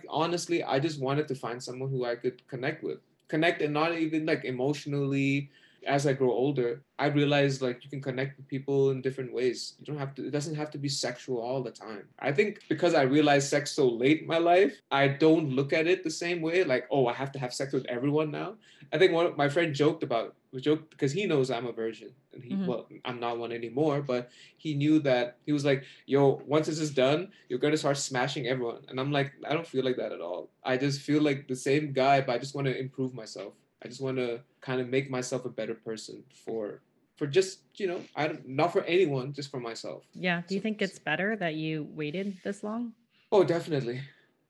Honestly, 0.09 0.63
I 0.63 0.79
just 0.79 1.01
wanted 1.01 1.29
to 1.29 1.35
find 1.35 1.63
someone 1.63 1.91
who 1.91 2.05
I 2.05 2.17
could 2.17 2.47
connect 2.47 2.85
with. 2.85 2.99
Connect 3.29 3.63
and 3.63 3.73
not 3.73 3.97
even 3.97 4.27
like 4.27 4.45
emotionally 4.45 5.51
as 5.87 6.07
I 6.07 6.13
grow 6.13 6.31
older, 6.31 6.83
I 6.99 7.07
realized 7.07 7.63
like 7.63 7.85
you 7.85 7.91
can 7.91 8.01
connect 8.01 8.37
with 8.37 8.49
people 8.49 8.91
in 8.91 9.01
different 9.01 9.33
ways. 9.33 9.75
You 9.79 9.87
don't 9.87 9.99
have 9.99 10.15
to, 10.15 10.27
it 10.27 10.31
doesn't 10.31 10.55
have 10.55 10.71
to 10.73 10.79
be 10.79 10.89
sexual 10.89 11.41
all 11.41 11.63
the 11.63 11.71
time. 11.71 12.05
I 12.19 12.33
think 12.33 12.61
because 12.69 12.95
I 12.95 13.03
realized 13.03 13.49
sex 13.49 13.73
so 13.73 13.89
late 13.89 14.23
in 14.23 14.27
my 14.27 14.39
life, 14.39 14.81
I 14.91 15.09
don't 15.09 15.51
look 15.51 15.73
at 15.73 15.87
it 15.87 16.05
the 16.05 16.11
same 16.11 16.41
way. 16.41 16.65
Like, 16.65 16.87
oh, 16.91 17.07
I 17.07 17.13
have 17.13 17.33
to 17.33 17.39
have 17.39 17.53
sex 17.53 17.73
with 17.73 17.87
everyone 17.87 18.31
now. 18.31 18.55
I 18.93 18.99
think 18.99 19.13
one 19.13 19.37
my 19.37 19.49
friend 19.49 19.75
joked 19.75 20.03
about, 20.03 20.35
joked 20.61 20.91
because 20.91 21.13
he 21.13 21.27
knows 21.27 21.51
I'm 21.51 21.67
a 21.67 21.73
virgin 21.73 22.11
and 22.33 22.45
he, 22.45 22.55
mm-hmm. 22.55 22.67
well, 22.67 22.87
I'm 23.05 23.19
not 23.19 23.39
one 23.39 23.53
anymore, 23.53 24.03
but 24.03 24.31
he 24.57 24.75
knew 24.75 24.99
that 25.01 25.39
he 25.47 25.53
was 25.53 25.65
like, 25.65 25.85
yo, 26.07 26.43
once 26.47 26.67
this 26.67 26.79
is 26.79 26.93
done, 26.93 27.31
you're 27.49 27.59
going 27.59 27.73
to 27.73 27.79
start 27.79 27.97
smashing 27.97 28.47
everyone. 28.47 28.83
And 28.89 29.01
I'm 29.01 29.11
like, 29.11 29.33
I 29.49 29.53
don't 29.53 29.67
feel 29.67 29.85
like 29.85 29.97
that 29.97 30.13
at 30.13 30.21
all. 30.21 30.51
I 30.65 30.77
just 30.77 31.01
feel 31.01 31.23
like 31.23 31.49
the 31.49 31.57
same 31.57 31.93
guy, 31.93 32.21
but 32.21 32.35
I 32.35 32.39
just 32.39 32.55
want 32.55 32.67
to 32.67 32.79
improve 32.79 33.15
myself. 33.15 33.55
I 33.85 33.89
just 33.89 34.01
want 34.01 34.17
to 34.17 34.41
kind 34.61 34.81
of 34.81 34.89
make 34.89 35.11
myself 35.11 35.45
a 35.45 35.51
better 35.51 35.75
person 35.75 36.25
for 36.45 36.81
for 37.17 37.27
just 37.27 37.61
you 37.77 37.87
know 37.87 38.01
I 38.17 38.29
don't 38.29 38.49
not 38.49 38.73
for 38.73 38.83
anyone, 38.85 39.33
just 39.33 39.51
for 39.51 39.61
myself. 39.61 40.05
Yeah. 40.15 40.43
Do 40.47 40.55
you 40.55 40.61
so, 40.61 40.63
think 40.63 40.83
it's 40.83 40.99
better 40.99 41.37
that 41.37 41.55
you 41.55 41.87
waited 41.91 42.37
this 42.43 42.65
long? 42.65 42.93
Oh, 43.31 43.45
definitely. 43.45 44.01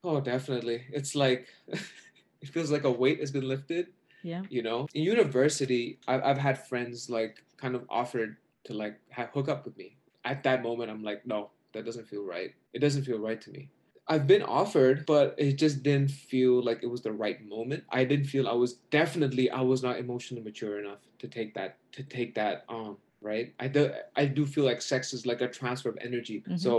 Oh, 0.05 0.21
definitely. 0.21 0.85
It's 0.93 1.15
like 1.15 1.49
it 1.69 2.49
feels 2.49 2.71
like 2.71 2.85
a 2.85 2.91
weight 2.91 3.21
has 3.21 3.31
been 3.31 3.49
lifted. 3.49 3.89
Yeah. 4.23 4.43
You 4.49 4.63
know, 4.63 4.87
in 4.95 5.03
university, 5.03 5.99
I've 6.07 6.23
I've 6.23 6.39
had 6.39 6.67
friends 6.67 7.11
like 7.11 7.43
kind 7.57 7.75
of 7.75 7.85
offered 7.91 8.37
to 8.65 8.75
like 8.75 9.01
have, 9.11 9.31
hook 9.31 9.49
up 9.49 9.65
with 9.65 9.77
me. 9.77 9.97
At 10.25 10.43
that 10.45 10.63
moment, 10.63 10.91
I'm 10.91 11.03
like, 11.03 11.27
no, 11.27 11.51
that 11.73 11.85
doesn't 11.85 12.09
feel 12.09 12.25
right. 12.25 12.55
It 12.73 12.79
doesn't 12.79 13.05
feel 13.05 13.19
right 13.19 13.41
to 13.43 13.51
me. 13.51 13.69
I've 14.07 14.27
been 14.27 14.43
offered, 14.43 15.07
but 15.07 15.35
it 15.39 15.55
just 15.55 15.83
didn't 15.83 16.11
feel 16.11 16.63
like 16.63 16.83
it 16.83 16.87
was 16.91 17.01
the 17.03 17.13
right 17.13 17.43
moment. 17.47 17.85
I 17.91 18.05
didn't 18.05 18.27
feel 18.27 18.47
I 18.49 18.53
was 18.53 18.75
definitely 18.91 19.49
I 19.51 19.63
was 19.63 19.83
not 19.83 19.99
emotionally 19.99 20.43
mature 20.43 20.79
enough 20.79 20.99
to 21.21 21.29
take 21.29 21.55
that 21.55 21.79
to 21.93 22.03
take 22.03 22.35
that 22.35 22.65
on. 22.69 22.97
right 23.23 23.55
i 23.59 23.67
do 23.67 23.83
i 24.17 24.25
do 24.27 24.45
feel 24.45 24.65
like 24.71 24.83
sex 24.83 25.15
is 25.15 25.25
like 25.25 25.41
a 25.41 25.49
transfer 25.49 25.89
of 25.89 25.97
energy 26.09 26.43
Mhm. 26.47 26.59
so 26.61 26.73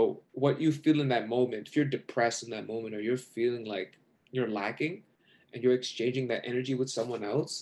what 0.44 0.60
you 0.60 0.70
feel 0.70 1.00
in 1.04 1.08
that 1.14 1.26
moment 1.28 1.66
if 1.66 1.74
you're 1.74 1.84
depressed 1.98 2.44
in 2.44 2.50
that 2.50 2.66
moment 2.72 2.94
or 2.94 3.00
you're 3.06 3.16
feeling 3.36 3.64
like 3.64 3.90
you're 4.30 4.52
lacking 4.62 5.02
and 5.52 5.58
you're 5.64 5.74
exchanging 5.74 6.28
that 6.28 6.42
energy 6.52 6.74
with 6.80 6.88
someone 6.98 7.24
else 7.24 7.52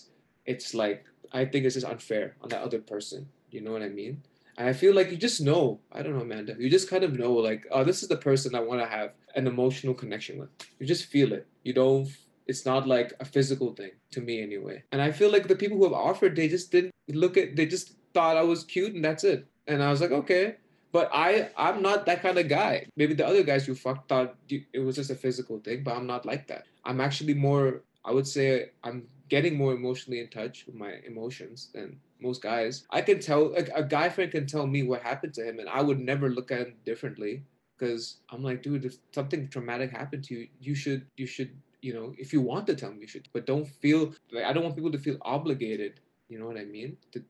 it's 0.52 0.74
like 0.82 1.00
i 1.32 1.42
think 1.50 1.64
it's 1.64 1.76
just 1.80 1.86
unfair 1.94 2.26
on 2.42 2.48
that 2.50 2.60
other 2.66 2.80
person 2.92 3.20
you 3.54 3.60
know 3.64 3.72
what 3.72 3.82
i 3.82 3.88
mean 3.88 4.14
and 4.58 4.68
i 4.68 4.74
feel 4.82 4.92
like 4.98 5.08
you 5.10 5.16
just 5.28 5.40
know 5.40 5.62
i 5.96 6.02
don't 6.02 6.14
know 6.16 6.26
amanda 6.28 6.52
you 6.58 6.68
just 6.78 6.90
kind 6.90 7.04
of 7.08 7.12
know 7.22 7.32
like 7.32 7.62
oh 7.74 7.84
this 7.88 8.02
is 8.02 8.08
the 8.14 8.22
person 8.28 8.54
i 8.54 8.60
want 8.70 8.80
to 8.84 8.90
have 8.98 9.10
an 9.36 9.46
emotional 9.46 9.94
connection 9.94 10.38
with. 10.38 10.50
You 10.78 10.86
just 10.86 11.06
feel 11.06 11.32
it. 11.32 11.46
You 11.62 11.72
don't 11.72 12.08
it's 12.46 12.66
not 12.66 12.86
like 12.86 13.12
a 13.20 13.24
physical 13.24 13.72
thing 13.72 13.92
to 14.10 14.20
me 14.20 14.42
anyway. 14.42 14.82
And 14.92 15.00
i 15.00 15.10
feel 15.10 15.30
like 15.30 15.48
the 15.48 15.56
people 15.56 15.78
who 15.78 15.84
have 15.84 15.92
offered 15.92 16.36
they 16.36 16.48
just 16.48 16.70
didn't 16.70 16.92
look 17.08 17.36
at 17.36 17.56
they 17.56 17.66
just 17.66 17.94
thought 18.12 18.36
i 18.36 18.42
was 18.42 18.64
cute 18.64 18.94
and 18.94 19.04
that's 19.04 19.24
it. 19.24 19.46
And 19.66 19.82
i 19.82 19.90
was 19.90 20.00
like 20.00 20.10
okay. 20.10 20.56
But 20.92 21.10
i 21.12 21.50
i'm 21.56 21.82
not 21.82 22.06
that 22.06 22.22
kind 22.22 22.38
of 22.38 22.48
guy. 22.48 22.86
Maybe 22.96 23.14
the 23.14 23.26
other 23.26 23.42
guys 23.42 23.66
you 23.66 23.74
fucked 23.74 24.08
thought 24.08 24.36
it 24.48 24.80
was 24.80 24.96
just 24.96 25.10
a 25.10 25.14
physical 25.14 25.58
thing 25.58 25.82
but 25.82 25.96
i'm 25.96 26.06
not 26.06 26.26
like 26.26 26.46
that. 26.48 26.64
I'm 26.84 27.00
actually 27.00 27.34
more 27.34 27.82
i 28.04 28.12
would 28.12 28.26
say 28.26 28.70
i'm 28.82 29.08
getting 29.30 29.56
more 29.56 29.72
emotionally 29.72 30.20
in 30.20 30.28
touch 30.28 30.64
with 30.66 30.74
my 30.74 30.92
emotions 31.06 31.70
than 31.74 31.98
most 32.20 32.42
guys. 32.42 32.86
I 32.90 33.00
can 33.00 33.20
tell 33.20 33.52
like 33.52 33.70
a 33.74 33.82
guy 33.82 34.08
friend 34.10 34.30
can 34.30 34.46
tell 34.46 34.66
me 34.66 34.82
what 34.82 35.02
happened 35.02 35.34
to 35.34 35.48
him 35.48 35.58
and 35.58 35.68
i 35.68 35.80
would 35.80 35.98
never 35.98 36.28
look 36.28 36.50
at 36.52 36.58
him 36.58 36.74
differently 36.84 37.42
because 37.76 38.18
i'm 38.30 38.42
like 38.42 38.62
dude 38.62 38.84
if 38.84 38.96
something 39.12 39.48
traumatic 39.48 39.90
happened 39.90 40.24
to 40.24 40.34
you 40.34 40.48
you 40.60 40.74
should 40.74 41.06
you 41.16 41.26
should 41.26 41.50
you 41.82 41.92
know 41.94 42.14
if 42.18 42.32
you 42.32 42.40
want 42.40 42.66
to 42.66 42.74
tell 42.74 42.92
me 42.92 43.00
you 43.00 43.06
should 43.08 43.28
but 43.32 43.46
don't 43.46 43.66
feel 43.66 44.14
like 44.32 44.44
i 44.44 44.52
don't 44.52 44.62
want 44.64 44.74
people 44.76 44.92
to 44.92 44.98
feel 44.98 45.16
obligated 45.22 46.00
you 46.28 46.38
know 46.38 46.46
what 46.46 46.56
i 46.56 46.64
mean 46.64 46.96
to 47.12 47.22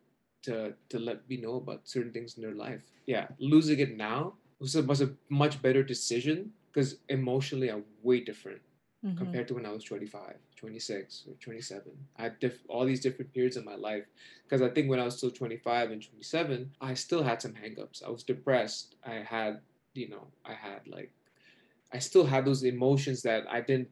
to 0.42 0.74
to 0.88 0.98
let 0.98 1.28
me 1.28 1.36
know 1.36 1.56
about 1.56 1.80
certain 1.88 2.12
things 2.12 2.36
in 2.36 2.42
their 2.42 2.54
life 2.54 2.82
yeah 3.06 3.26
losing 3.38 3.78
it 3.78 3.96
now 3.96 4.34
was 4.60 4.76
a, 4.76 4.82
was 4.82 5.00
a 5.00 5.10
much 5.28 5.60
better 5.62 5.82
decision 5.82 6.50
because 6.72 6.96
emotionally 7.08 7.68
i'm 7.70 7.84
way 8.02 8.20
different 8.20 8.60
Mhm. 9.04 9.18
compared 9.18 9.46
to 9.48 9.54
when 9.54 9.66
I 9.66 9.70
was 9.70 9.84
25, 9.84 10.36
26, 10.56 11.26
or 11.28 11.34
27. 11.34 11.92
I 12.16 12.22
had 12.22 12.38
diff- 12.40 12.64
all 12.68 12.86
these 12.86 13.00
different 13.02 13.34
periods 13.34 13.58
in 13.58 13.64
my 13.64 13.74
life 13.74 14.06
because 14.44 14.62
I 14.62 14.70
think 14.70 14.88
when 14.88 14.98
I 14.98 15.04
was 15.04 15.18
still 15.18 15.30
25 15.30 15.90
and 15.90 16.02
27, 16.02 16.70
I 16.80 16.94
still 16.94 17.22
had 17.22 17.42
some 17.42 17.52
hangups. 17.52 18.02
I 18.02 18.08
was 18.08 18.22
depressed. 18.22 18.94
I 19.04 19.16
had, 19.16 19.60
you 19.94 20.08
know, 20.08 20.26
I 20.44 20.52
had 20.54 20.86
like, 20.86 21.10
I 21.92 21.98
still 21.98 22.26
had 22.26 22.44
those 22.44 22.64
emotions 22.64 23.22
that 23.22 23.44
I 23.50 23.60
didn't, 23.60 23.88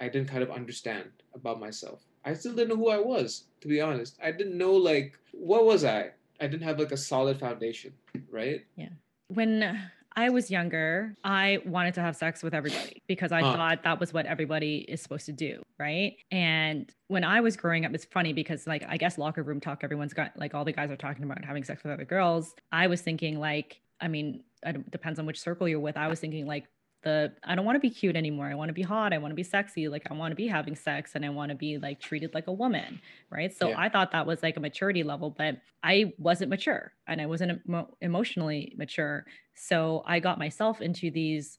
I 0.00 0.08
didn't 0.08 0.28
kind 0.28 0.42
of 0.42 0.50
understand 0.50 1.10
about 1.34 1.58
myself. 1.58 2.02
I 2.24 2.34
still 2.34 2.52
didn't 2.52 2.68
know 2.68 2.76
who 2.76 2.90
I 2.90 2.98
was, 2.98 3.44
to 3.62 3.68
be 3.68 3.80
honest. 3.80 4.18
I 4.22 4.30
didn't 4.32 4.56
know 4.56 4.72
like 4.72 5.18
what 5.32 5.64
was 5.64 5.84
I. 5.84 6.10
I 6.40 6.46
didn't 6.46 6.62
have 6.62 6.78
like 6.78 6.92
a 6.92 6.96
solid 6.96 7.40
foundation, 7.40 7.92
right? 8.30 8.64
Yeah. 8.76 8.90
When 9.28 9.80
I 10.14 10.30
was 10.30 10.50
younger, 10.50 11.16
I 11.24 11.60
wanted 11.64 11.94
to 11.94 12.00
have 12.00 12.16
sex 12.16 12.42
with 12.42 12.54
everybody 12.54 13.02
because 13.08 13.32
I 13.32 13.42
Huh. 13.42 13.52
thought 13.54 13.82
that 13.84 13.98
was 13.98 14.12
what 14.12 14.26
everybody 14.26 14.78
is 14.88 15.00
supposed 15.00 15.26
to 15.26 15.32
do, 15.32 15.62
right? 15.78 16.16
And 16.30 16.92
when 17.08 17.24
I 17.24 17.40
was 17.40 17.56
growing 17.56 17.84
up, 17.84 17.94
it's 17.94 18.04
funny 18.04 18.32
because 18.32 18.66
like 18.66 18.84
I 18.88 18.96
guess 18.98 19.16
locker 19.18 19.42
room 19.42 19.60
talk, 19.60 19.82
everyone's 19.82 20.14
got 20.14 20.36
like 20.36 20.54
all 20.54 20.64
the 20.64 20.72
guys 20.72 20.90
are 20.90 20.96
talking 20.96 21.24
about 21.24 21.44
having 21.44 21.64
sex 21.64 21.82
with 21.82 21.92
other 21.92 22.04
girls. 22.04 22.54
I 22.70 22.86
was 22.88 23.00
thinking 23.00 23.38
like, 23.38 23.80
I 24.00 24.08
mean, 24.08 24.44
it 24.64 24.90
depends 24.90 25.18
on 25.18 25.26
which 25.26 25.40
circle 25.40 25.68
you're 25.68 25.80
with. 25.80 25.96
I 25.96 26.08
was 26.08 26.20
thinking 26.20 26.46
like 26.46 26.66
the 27.02 27.32
I 27.44 27.54
don't 27.54 27.64
want 27.64 27.76
to 27.76 27.80
be 27.80 27.90
cute 27.90 28.16
anymore. 28.16 28.46
I 28.46 28.54
want 28.54 28.70
to 28.70 28.72
be 28.74 28.82
hot. 28.82 29.12
I 29.12 29.18
want 29.18 29.30
to 29.30 29.36
be 29.36 29.44
sexy. 29.44 29.88
Like 29.88 30.10
I 30.10 30.14
want 30.14 30.32
to 30.32 30.36
be 30.36 30.48
having 30.48 30.74
sex 30.74 31.12
and 31.14 31.24
I 31.24 31.28
want 31.28 31.50
to 31.50 31.54
be 31.54 31.78
like 31.78 32.00
treated 32.00 32.34
like 32.34 32.48
a 32.48 32.52
woman, 32.52 33.00
right? 33.30 33.56
So 33.56 33.68
Yeah. 33.68 33.76
I 33.78 33.88
thought 33.88 34.12
that 34.12 34.26
was 34.26 34.42
like 34.42 34.56
a 34.56 34.60
maturity 34.60 35.04
level, 35.04 35.30
but 35.30 35.58
I 35.82 36.12
wasn't 36.18 36.50
mature 36.50 36.92
and 37.06 37.20
I 37.20 37.26
wasn't 37.26 37.60
emo- 37.68 37.96
emotionally 38.00 38.74
mature. 38.76 39.26
So 39.54 40.02
I 40.06 40.18
got 40.18 40.38
myself 40.38 40.80
into 40.80 41.10
these 41.10 41.58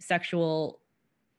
sexual 0.00 0.80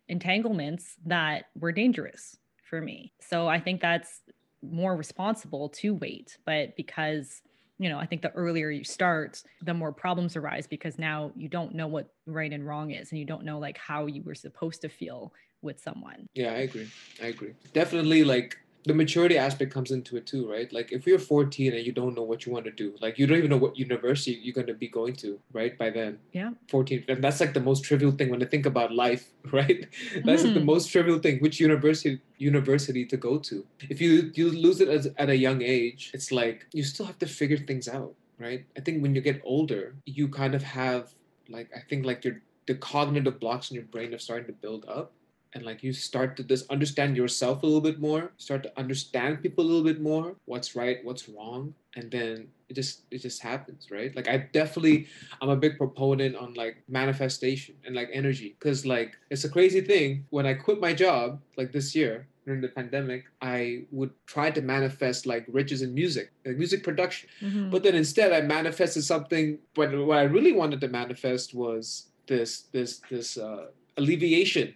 entanglements 0.08 0.96
that 1.06 1.46
were 1.56 1.72
dangerous 1.72 2.38
for 2.70 2.82
me. 2.82 3.14
So 3.20 3.48
I 3.48 3.60
think 3.60 3.82
that's 3.82 4.22
more 4.62 4.96
responsible 4.96 5.70
to 5.70 5.94
wait, 5.96 6.38
but 6.46 6.76
because 6.76 7.42
you 7.80 7.90
know, 7.90 7.98
I 7.98 8.06
think 8.06 8.22
the 8.22 8.32
earlier 8.32 8.70
you 8.70 8.84
start, 8.84 9.42
the 9.62 9.74
more 9.74 9.94
problems 9.94 10.36
arise 10.36 10.68
because 10.68 11.00
now 11.00 11.32
you 11.36 11.48
don't 11.48 11.74
know 11.74 11.88
what 11.88 12.14
right 12.28 12.52
and 12.52 12.68
wrong 12.68 12.92
is 12.92 13.12
and 13.12 13.20
you 13.20 13.26
don't 13.26 13.46
know 13.46 13.58
like 13.58 13.78
how 13.78 14.06
you 14.06 14.22
were 14.22 14.36
supposed 14.36 14.82
to 14.82 14.90
feel 14.90 15.34
with 15.62 15.80
someone. 15.80 16.28
Yeah, 16.36 16.52
I 16.52 16.60
agree. 16.60 16.90
I 17.24 17.28
agree. 17.28 17.54
Definitely, 17.74 18.24
like 18.24 18.58
the 18.86 18.94
maturity 18.94 19.38
aspect 19.38 19.74
comes 19.74 19.92
into 19.92 20.16
it 20.18 20.26
too, 20.26 20.50
right? 20.50 20.72
Like 20.72 20.92
if 20.92 21.06
you're 21.06 21.20
14 21.20 21.74
and 21.74 21.86
you 21.86 21.92
don't 21.92 22.16
know 22.16 22.24
what 22.24 22.46
you 22.46 22.52
want 22.52 22.66
to 22.66 22.72
do, 22.72 22.96
like 23.02 23.18
you 23.20 23.28
don't 23.28 23.38
even 23.38 23.50
know 23.50 23.58
what 23.58 23.78
university 23.78 24.40
you're 24.42 24.54
going 24.54 24.68
to 24.68 24.74
be 24.74 24.88
going 24.88 25.16
to, 25.18 25.40
right? 25.52 25.78
By 25.78 25.90
then, 25.90 26.20
Yeah. 26.32 26.52
14, 26.70 27.04
and 27.10 27.24
that's 27.24 27.40
like 27.42 27.54
the 27.54 27.60
most 27.60 27.84
trivial 27.84 28.12
thing 28.12 28.30
when 28.30 28.42
I 28.42 28.46
think 28.46 28.66
about 28.66 28.94
life, 28.94 29.32
right? 29.52 29.86
That's 30.24 30.44
like 30.46 30.54
the 30.54 30.60
Mhm. 30.62 30.66
most 30.66 30.92
trivial 30.92 31.20
thing. 31.20 31.40
Which 31.40 31.60
university 31.60 32.22
university 32.38 33.06
to 33.06 33.18
go 33.18 33.38
to? 33.40 33.66
If 33.90 34.00
you 34.02 34.32
you 34.34 34.50
lose 34.52 34.80
it 34.80 34.88
as, 34.88 35.08
at 35.18 35.30
a 35.30 35.36
young 35.36 35.62
age, 35.62 36.12
it's 36.14 36.32
like 36.32 36.66
you 36.74 36.84
still 36.84 37.06
have 37.06 37.20
to 37.20 37.28
figure 37.28 37.58
things 37.58 37.88
out, 37.88 38.16
right? 38.40 38.66
I 38.78 38.82
think 38.82 39.02
when 39.04 39.14
you 39.16 39.22
get 39.22 39.42
older, 39.44 39.96
you 40.06 40.30
kind 40.30 40.56
of 40.56 40.64
have 40.64 41.14
like 41.50 41.70
I 41.76 41.82
think 41.90 42.06
like 42.06 42.24
your 42.24 42.42
the 42.68 42.76
cognitive 42.76 43.40
blocks 43.40 43.72
in 43.72 43.76
your 43.76 43.86
brain 43.86 44.14
are 44.14 44.20
starting 44.20 44.46
to 44.48 44.54
build 44.54 44.86
up 44.88 45.12
and 45.54 45.66
like 45.66 45.82
you 45.84 45.92
start 45.94 46.38
to 46.38 46.44
just 46.44 46.70
understand 46.70 47.18
yourself 47.18 47.64
a 47.64 47.66
little 47.66 47.82
bit 47.82 48.00
more 48.00 48.32
start 48.38 48.62
to 48.64 48.72
understand 48.78 49.42
people 49.42 49.64
a 49.64 49.68
little 49.68 49.84
bit 49.84 50.00
more 50.02 50.36
what's 50.46 50.76
right 50.76 50.98
what's 51.04 51.28
wrong 51.30 51.74
and 51.96 52.12
then 52.12 52.48
it 52.70 52.76
just 52.76 53.02
it 53.10 53.18
just 53.20 53.42
happens 53.42 53.88
right? 53.90 54.16
Like 54.16 54.30
i 54.30 54.38
definitely 54.54 55.08
i'm 55.42 55.50
a 55.50 55.56
big 55.56 55.78
proponent 55.78 56.36
on 56.36 56.54
like 56.54 56.76
manifestation 56.88 57.76
and 57.86 57.96
like 57.96 58.10
energy 58.14 58.56
because 58.60 58.86
like 58.86 59.18
it's 59.32 59.44
a 59.44 59.50
crazy 59.50 59.82
thing. 59.82 60.26
When 60.30 60.46
i 60.46 60.54
quit 60.54 60.80
my 60.80 60.94
job 60.94 61.42
like 61.58 61.72
this 61.72 61.96
year 61.96 62.28
during 62.46 62.62
the 62.62 62.68
pandemic 62.70 63.26
i 63.42 63.84
would 63.92 64.12
try 64.26 64.50
to 64.52 64.62
manifest 64.62 65.26
like 65.26 65.46
riches 65.60 65.82
in 65.82 65.94
music 65.94 66.32
like 66.46 66.58
music 66.58 66.84
production. 66.84 67.28
Mhm. 67.42 67.70
but 67.72 67.82
then 67.84 67.96
instead 67.96 68.30
I 68.34 68.42
manifested 68.42 69.04
something 69.04 69.46
but 69.74 69.88
what 70.08 70.18
I 70.20 70.24
really 70.36 70.54
wanted 70.62 70.80
to 70.82 70.88
manifest 71.02 71.54
was 71.54 71.86
this 72.28 72.52
this 72.76 73.02
this 73.10 73.38
uh, 73.38 73.66
alleviation 73.98 74.68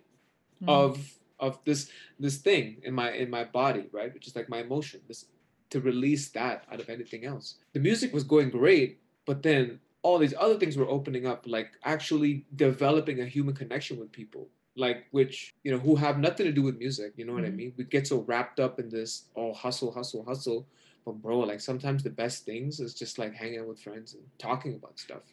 Mhm. 0.64 0.70
of 0.70 1.20
of 1.40 1.60
this 1.66 1.90
this 2.20 2.38
thing 2.38 2.78
in 2.84 2.94
my 2.94 3.12
in 3.12 3.30
my 3.30 3.44
body, 3.44 3.86
right? 3.92 4.14
Which 4.14 4.28
is 4.28 4.36
like 4.36 4.50
my 4.50 4.60
emotion. 4.62 5.02
This 5.08 5.26
to 5.72 5.82
release 5.82 6.30
that 6.30 6.66
out 6.72 6.80
of 6.80 6.90
anything 6.90 7.26
else. 7.26 7.58
The 7.74 7.80
music 7.80 8.14
was 8.14 8.24
going 8.24 8.50
great, 8.52 9.00
but 9.26 9.42
then 9.44 9.80
all 10.04 10.20
these 10.20 10.34
other 10.38 10.58
things 10.60 10.78
were 10.78 10.88
opening 10.88 11.26
up, 11.26 11.46
like 11.48 11.72
actually 11.84 12.46
developing 12.56 13.22
a 13.22 13.26
human 13.26 13.56
connection 13.56 13.98
with 14.00 14.12
people. 14.12 14.48
Like 14.76 15.06
which, 15.12 15.54
you 15.64 15.72
know, 15.72 15.80
who 15.80 15.96
have 15.96 16.18
nothing 16.20 16.46
to 16.46 16.52
do 16.52 16.62
with 16.64 16.78
music, 16.78 17.14
you 17.16 17.26
know 17.26 17.34
what 17.34 17.46
I 17.46 17.50
Mhm. 17.50 17.56
mean? 17.56 17.74
We 17.78 17.84
get 17.86 18.08
so 18.08 18.22
wrapped 18.22 18.60
up 18.60 18.80
in 18.80 18.90
this 18.90 19.26
oh 19.36 19.54
hustle, 19.54 19.92
hustle, 19.92 20.24
hustle. 20.26 20.68
But 21.06 21.14
bro, 21.22 21.40
like 21.40 21.60
sometimes 21.60 22.04
the 22.04 22.10
best 22.10 22.46
things 22.46 22.80
is 22.80 22.94
just 22.94 23.18
like 23.20 23.34
hanging 23.34 23.60
out 23.60 23.68
with 23.68 23.80
friends 23.80 24.14
and 24.14 24.24
talking 24.38 24.74
about 24.76 24.98
stuff. 25.00 25.24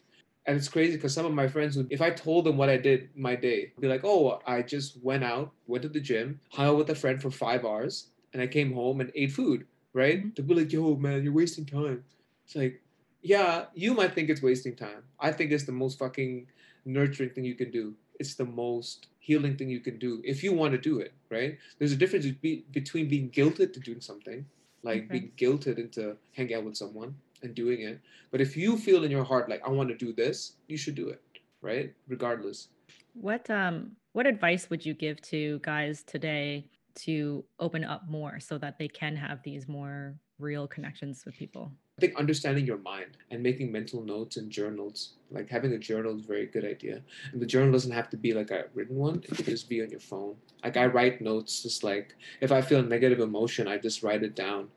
And 0.47 0.57
it's 0.57 0.69
crazy 0.69 0.95
because 0.95 1.13
some 1.13 1.25
of 1.25 1.33
my 1.33 1.47
friends 1.47 1.77
would, 1.77 1.91
if 1.91 2.01
I 2.01 2.09
told 2.09 2.45
them 2.45 2.57
what 2.57 2.69
I 2.69 2.77
did 2.77 3.09
my 3.15 3.35
day, 3.35 3.73
be 3.79 3.87
like, 3.87 4.01
oh, 4.03 4.39
I 4.47 4.63
just 4.63 4.97
went 5.03 5.23
out, 5.23 5.51
went 5.67 5.83
to 5.83 5.89
the 5.89 5.99
gym, 5.99 6.39
hung 6.51 6.67
out 6.67 6.77
with 6.77 6.89
a 6.89 6.95
friend 6.95 7.21
for 7.21 7.29
five 7.29 7.63
hours, 7.63 8.07
and 8.33 8.41
I 8.41 8.47
came 8.47 8.73
home 8.73 9.01
and 9.01 9.11
ate 9.13 9.31
food, 9.31 9.67
right? 9.93 10.23
Mhm. 10.23 10.35
They'd 10.35 10.47
be 10.47 10.55
like, 10.55 10.71
yo, 10.73 10.95
man, 10.95 11.23
you're 11.23 11.33
wasting 11.33 11.65
time. 11.65 12.03
It's 12.45 12.55
like, 12.55 12.81
yeah, 13.21 13.65
you 13.75 13.93
might 13.93 14.15
think 14.15 14.29
it's 14.29 14.41
wasting 14.41 14.75
time. 14.75 15.03
I 15.19 15.31
think 15.31 15.51
it's 15.51 15.65
the 15.65 15.71
most 15.73 15.99
fucking 15.99 16.47
nurturing 16.85 17.29
thing 17.29 17.43
you 17.45 17.55
can 17.55 17.69
do. 17.69 17.95
It's 18.19 18.33
the 18.33 18.45
most 18.45 19.07
healing 19.19 19.55
thing 19.57 19.69
you 19.69 19.79
can 19.79 19.99
do 19.99 20.21
if 20.23 20.43
you 20.43 20.53
want 20.53 20.71
to 20.71 20.79
do 20.79 20.99
it, 20.99 21.13
right? 21.29 21.57
There's 21.77 21.91
a 21.91 21.95
difference 21.95 22.25
be- 22.25 22.65
between 22.71 23.07
being 23.07 23.29
guilted 23.29 23.73
to 23.73 23.79
doing 23.79 24.01
something, 24.01 24.45
like 24.81 25.03
Okay. 25.03 25.07
being 25.19 25.31
guilted 25.37 25.77
into 25.77 26.17
hanging 26.33 26.55
out 26.55 26.63
with 26.65 26.77
someone 26.77 27.15
and 27.43 27.55
doing 27.55 27.81
it. 27.81 27.99
But 28.31 28.41
if 28.41 28.55
you 28.55 28.77
feel 28.77 29.03
in 29.03 29.11
your 29.11 29.23
heart 29.23 29.49
like 29.49 29.61
I 29.65 29.69
want 29.69 29.89
to 29.89 29.95
do 29.95 30.13
this, 30.13 30.53
you 30.67 30.77
should 30.77 30.95
do 30.95 31.09
it, 31.09 31.21
right? 31.61 31.93
Regardless. 32.07 32.69
What 33.13 33.49
um 33.49 33.91
what 34.13 34.25
advice 34.25 34.69
would 34.69 34.85
you 34.85 34.93
give 34.93 35.21
to 35.23 35.59
guys 35.59 36.03
today 36.03 36.69
to 36.93 37.43
open 37.59 37.83
up 37.83 38.09
more 38.09 38.39
so 38.39 38.57
that 38.57 38.77
they 38.77 38.87
can 38.87 39.15
have 39.15 39.41
these 39.43 39.67
more 39.67 40.15
real 40.39 40.67
connections 40.67 41.23
with 41.25 41.35
people? 41.35 41.71
I 41.97 42.01
think 42.01 42.17
understanding 42.17 42.65
your 42.65 42.79
mind 42.79 43.17
and 43.29 43.43
making 43.43 43.71
mental 43.71 44.01
notes 44.01 44.37
and 44.37 44.49
journals, 44.49 45.13
like 45.29 45.49
having 45.49 45.73
a 45.73 45.77
journal 45.77 46.15
is 46.15 46.23
a 46.23 46.27
very 46.27 46.47
good 46.47 46.65
idea. 46.65 47.01
And 47.31 47.41
the 47.41 47.45
journal 47.45 47.71
doesn't 47.71 47.91
have 47.91 48.09
to 48.09 48.17
be 48.17 48.33
like 48.33 48.49
a 48.49 48.65
written 48.73 48.97
one, 48.97 49.23
it 49.23 49.35
could 49.35 49.45
just 49.45 49.69
be 49.69 49.83
on 49.83 49.89
your 49.89 49.99
phone. 49.99 50.35
Like 50.63 50.77
I 50.77 50.87
write 50.87 51.21
notes 51.21 51.61
just 51.61 51.83
like 51.83 52.15
if 52.41 52.51
I 52.51 52.61
feel 52.61 52.79
a 52.79 52.83
negative 52.83 53.19
emotion, 53.19 53.67
I 53.67 53.77
just 53.77 54.03
write 54.03 54.23
it 54.23 54.35
down. 54.35 54.69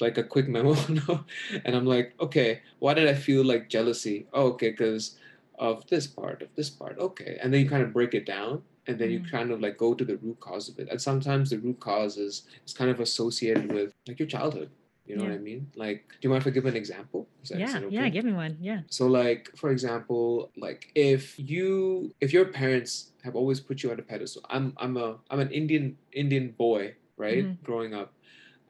Like 0.00 0.18
a 0.18 0.22
quick 0.24 0.48
memo. 0.48 0.74
And 1.64 1.74
I'm 1.76 1.86
like, 1.86 2.14
okay, 2.20 2.60
why 2.78 2.94
did 2.94 3.08
I 3.08 3.14
feel 3.14 3.44
like 3.44 3.68
jealousy? 3.68 4.26
Oh, 4.32 4.46
okay, 4.52 4.70
because 4.70 5.16
of 5.58 5.86
this 5.88 6.06
part, 6.06 6.42
of 6.42 6.48
this 6.54 6.70
part. 6.70 6.98
Okay. 6.98 7.38
And 7.42 7.52
then 7.52 7.62
you 7.62 7.68
kind 7.68 7.82
of 7.82 7.92
break 7.92 8.14
it 8.14 8.26
down 8.26 8.62
and 8.86 8.98
then 8.98 9.10
you 9.10 9.20
Mhm. 9.20 9.30
kind 9.30 9.50
of 9.50 9.60
like 9.60 9.76
go 9.76 9.92
to 9.94 10.04
the 10.04 10.16
root 10.18 10.38
cause 10.40 10.68
of 10.70 10.78
it 10.78 10.88
and 10.90 11.00
sometimes 11.00 11.50
the 11.50 11.58
root 11.58 11.78
cause 11.78 12.16
is, 12.16 12.44
is 12.66 12.72
kind 12.72 12.90
of 12.90 13.00
associated 13.00 13.70
with 13.70 13.92
like 14.06 14.18
your 14.18 14.26
childhood 14.28 14.70
you 15.04 15.14
know 15.16 15.24
what 15.24 15.32
i 15.32 15.38
mean 15.38 15.66
like 15.76 16.04
do 16.08 16.16
you 16.22 16.30
mind 16.30 16.40
if 16.42 16.46
i 16.46 16.50
give 16.50 16.64
an 16.64 16.76
example 16.76 17.26
is 17.42 17.48
that, 17.50 17.56
is 17.60 17.60
yeah, 17.60 17.80
that 17.80 17.92
yeah, 17.92 18.08
give 18.08 18.24
me 18.24 18.32
one. 18.32 18.56
Yeah. 18.60 18.80
So 18.88 19.06
like 19.06 19.50
for 19.56 19.70
example, 19.70 20.50
like 20.56 20.90
if 20.94 21.38
you 21.38 22.14
if 22.20 22.32
your 22.32 22.46
parents 22.46 23.12
have 23.24 23.34
always 23.36 23.60
put 23.60 23.82
you 23.82 23.90
on 23.90 23.98
a 23.98 24.02
pedestal. 24.02 24.42
I'm 24.48 24.72
I'm 24.78 24.96
a 24.96 25.16
I'm 25.30 25.40
an 25.40 25.50
Indian 25.50 25.96
Indian 26.12 26.46
boy, 26.64 26.94
right? 27.16 27.44
Mhm. 27.44 27.56
Growing 27.62 27.92
up. 27.94 28.12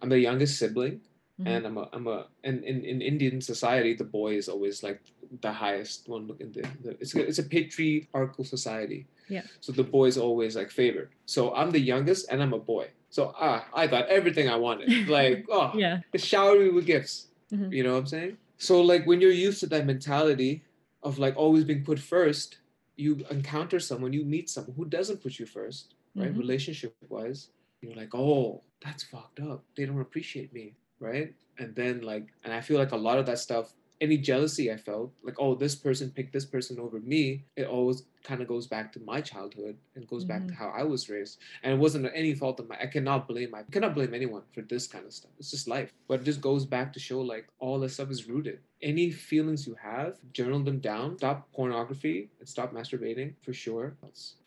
I'm 0.00 0.08
the 0.10 0.18
youngest 0.20 0.58
sibling 0.58 1.00
Mhm. 1.40 1.46
and 1.46 1.66
I'm 1.66 1.78
a 1.78 1.88
I'm 1.92 2.06
a 2.08 2.26
and 2.44 2.64
in, 2.64 2.84
in 2.84 3.00
Indian 3.00 3.40
society 3.40 3.94
the 3.94 4.04
boy 4.04 4.34
is 4.36 4.48
always 4.48 4.82
like 4.82 5.00
the 5.40 5.52
highest 5.52 6.08
one 6.08 6.24
in 6.40 6.50
the, 6.52 6.62
the 6.82 6.90
it's 7.00 7.14
a, 7.14 7.20
it's 7.28 7.38
a 7.38 7.42
patriarchal 7.44 8.44
society. 8.44 9.06
Yeah. 9.28 9.42
So 9.60 9.72
the 9.72 9.84
boy 9.84 10.06
is 10.06 10.18
always 10.18 10.56
like 10.56 10.70
favored. 10.70 11.10
So 11.26 11.54
I'm 11.54 11.70
the 11.70 11.78
youngest 11.92 12.26
and 12.30 12.42
I'm 12.42 12.54
a 12.54 12.58
boy. 12.58 12.88
So 13.10 13.32
ah 13.38 13.66
I 13.72 13.86
got 13.86 14.08
everything 14.08 14.48
I 14.48 14.56
wanted. 14.56 14.88
Like 15.18 15.46
oh 15.50 15.70
Yeah. 15.74 16.00
they 16.12 16.18
showered 16.18 16.60
me 16.60 16.70
with 16.70 16.86
gifts. 16.86 17.28
Mhm. 17.52 17.72
You 17.72 17.82
know 17.84 17.92
what 17.94 18.00
I'm 18.00 18.06
saying? 18.06 18.36
So 18.58 18.80
like 18.82 19.06
when 19.06 19.20
you're 19.20 19.40
used 19.46 19.60
to 19.60 19.66
that 19.68 19.86
mentality 19.86 20.62
of 21.02 21.18
like 21.18 21.36
always 21.36 21.62
being 21.64 21.84
put 21.84 21.98
first, 22.00 22.58
you 22.96 23.10
encounter 23.30 23.78
someone, 23.78 24.12
you 24.12 24.24
meet 24.24 24.50
someone 24.50 24.74
who 24.74 24.84
doesn't 24.86 25.22
put 25.22 25.38
you 25.38 25.46
first, 25.46 25.94
right? 26.16 26.32
Mhm. 26.34 26.38
Relationship 26.38 26.92
wise, 27.08 27.40
you're 27.80 27.94
like, 27.94 28.12
oh, 28.12 28.62
that's 28.84 29.04
fucked 29.04 29.38
up. 29.38 29.62
They 29.76 29.84
don't 29.86 30.00
appreciate 30.00 30.52
me, 30.52 30.74
right? 31.00 31.34
And 31.58 31.74
then 31.74 32.02
like, 32.02 32.26
and 32.44 32.52
I 32.52 32.60
feel 32.60 32.78
like 32.78 32.92
a 32.92 32.96
lot 32.96 33.18
of 33.18 33.26
that 33.26 33.38
stuff, 33.38 33.72
any 34.00 34.16
jealousy 34.16 34.70
I 34.70 34.76
felt, 34.76 35.12
like, 35.24 35.34
oh, 35.40 35.56
this 35.56 35.74
person 35.74 36.12
picked 36.12 36.32
this 36.32 36.44
person 36.44 36.78
over 36.78 37.00
me, 37.00 37.42
it 37.56 37.66
always 37.66 38.04
kind 38.22 38.40
of 38.40 38.46
goes 38.46 38.68
back 38.68 38.92
to 38.92 39.00
my 39.00 39.20
childhood 39.20 39.76
and 39.96 40.06
goes 40.06 40.24
back 40.24 40.46
to 40.46 40.52
Mhm. 40.52 40.56
how 40.56 40.68
I 40.68 40.84
was 40.84 41.08
raised. 41.10 41.38
And 41.64 41.72
it 41.74 41.78
wasn't 41.80 42.08
any 42.14 42.32
fault 42.34 42.60
of 42.60 42.68
my 42.68 42.76
I 42.80 42.86
cannot 42.86 43.26
blame 43.26 43.52
I 43.56 43.64
cannot 43.64 43.94
blame 43.96 44.14
anyone 44.14 44.42
for 44.52 44.62
this 44.62 44.86
kind 44.86 45.04
of 45.04 45.12
stuff. 45.12 45.32
It's 45.40 45.50
just 45.50 45.66
life. 45.66 45.92
But 46.06 46.20
it 46.20 46.24
just 46.24 46.40
goes 46.40 46.64
back 46.64 46.92
to 46.92 47.00
show 47.00 47.20
like 47.20 47.48
all 47.58 47.80
this 47.80 47.94
stuff 47.94 48.10
is 48.12 48.28
rooted. 48.28 48.60
Any 48.82 49.10
feelings 49.10 49.66
you 49.66 49.74
have, 49.74 50.18
journal 50.32 50.60
them 50.62 50.78
down. 50.78 51.18
Stop 51.18 51.50
pornography 51.52 52.30
and 52.38 52.48
stop 52.48 52.72
masturbating 52.72 53.34
for 53.42 53.52
sure. 53.52 53.96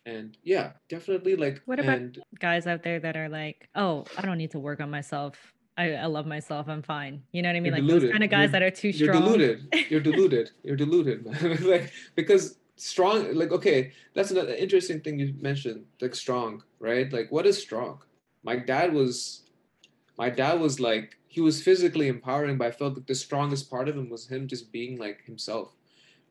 And 0.06 0.38
yeah, 0.44 0.74
definitely 0.88 1.36
like 1.36 1.62
What 1.66 1.80
about- 1.80 1.98
and 1.98 2.20
Guys 2.40 2.68
out 2.68 2.84
there 2.84 3.00
that 3.02 3.18
are 3.18 3.28
like, 3.28 3.68
oh, 3.76 4.06
I 4.18 4.22
don't 4.22 4.38
need 4.38 4.52
to 4.52 4.60
work 4.60 4.80
on 4.80 4.90
myself. 4.90 5.54
I, 5.78 5.94
I 5.94 6.06
love 6.08 6.26
myself. 6.26 6.68
I'm 6.68 6.82
fine. 6.82 7.24
You 7.32 7.42
know 7.42 7.50
what 7.50 7.56
I 7.56 7.60
mean? 7.62 7.74
You're 7.76 7.82
Like 7.84 8.02
those 8.02 8.12
kind 8.12 8.24
of 8.24 8.30
guys 8.30 8.42
You're- 8.50 8.52
that 8.52 8.62
are 8.64 8.72
too 8.72 8.90
you're 8.90 9.14
strong. 9.14 9.24
deluded. 9.24 9.76
You're 9.90 10.00
deluded. 10.12 10.52
You're 10.64 10.76
deluded, 10.76 11.26
man. 11.26 11.58
like 11.64 11.92
because 12.16 12.58
strong 12.76 13.34
like 13.36 13.52
okay, 13.52 13.92
that's 14.14 14.32
another 14.32 14.54
interesting 14.54 15.00
thing 15.02 15.20
you 15.20 15.34
mentioned. 15.40 15.86
Like 16.02 16.16
strong, 16.16 16.64
right? 16.80 17.12
Like 17.12 17.32
what 17.32 17.46
is 17.46 17.58
strong? 17.62 18.00
My 18.44 18.56
dad 18.58 18.94
was 18.94 19.44
my 20.18 20.30
dad 20.30 20.60
was 20.60 20.80
like 20.80 21.18
he 21.28 21.40
was 21.42 21.64
physically 21.64 22.08
empowering, 22.10 22.58
but 22.58 22.68
I 22.68 22.72
felt 22.72 22.96
like 22.96 23.08
the 23.08 23.16
strongest 23.16 23.70
part 23.70 23.88
of 23.88 23.96
him 23.96 24.10
was 24.10 24.28
him 24.28 24.48
just 24.48 24.72
being 24.72 24.98
like 24.98 25.24
himself. 25.26 25.72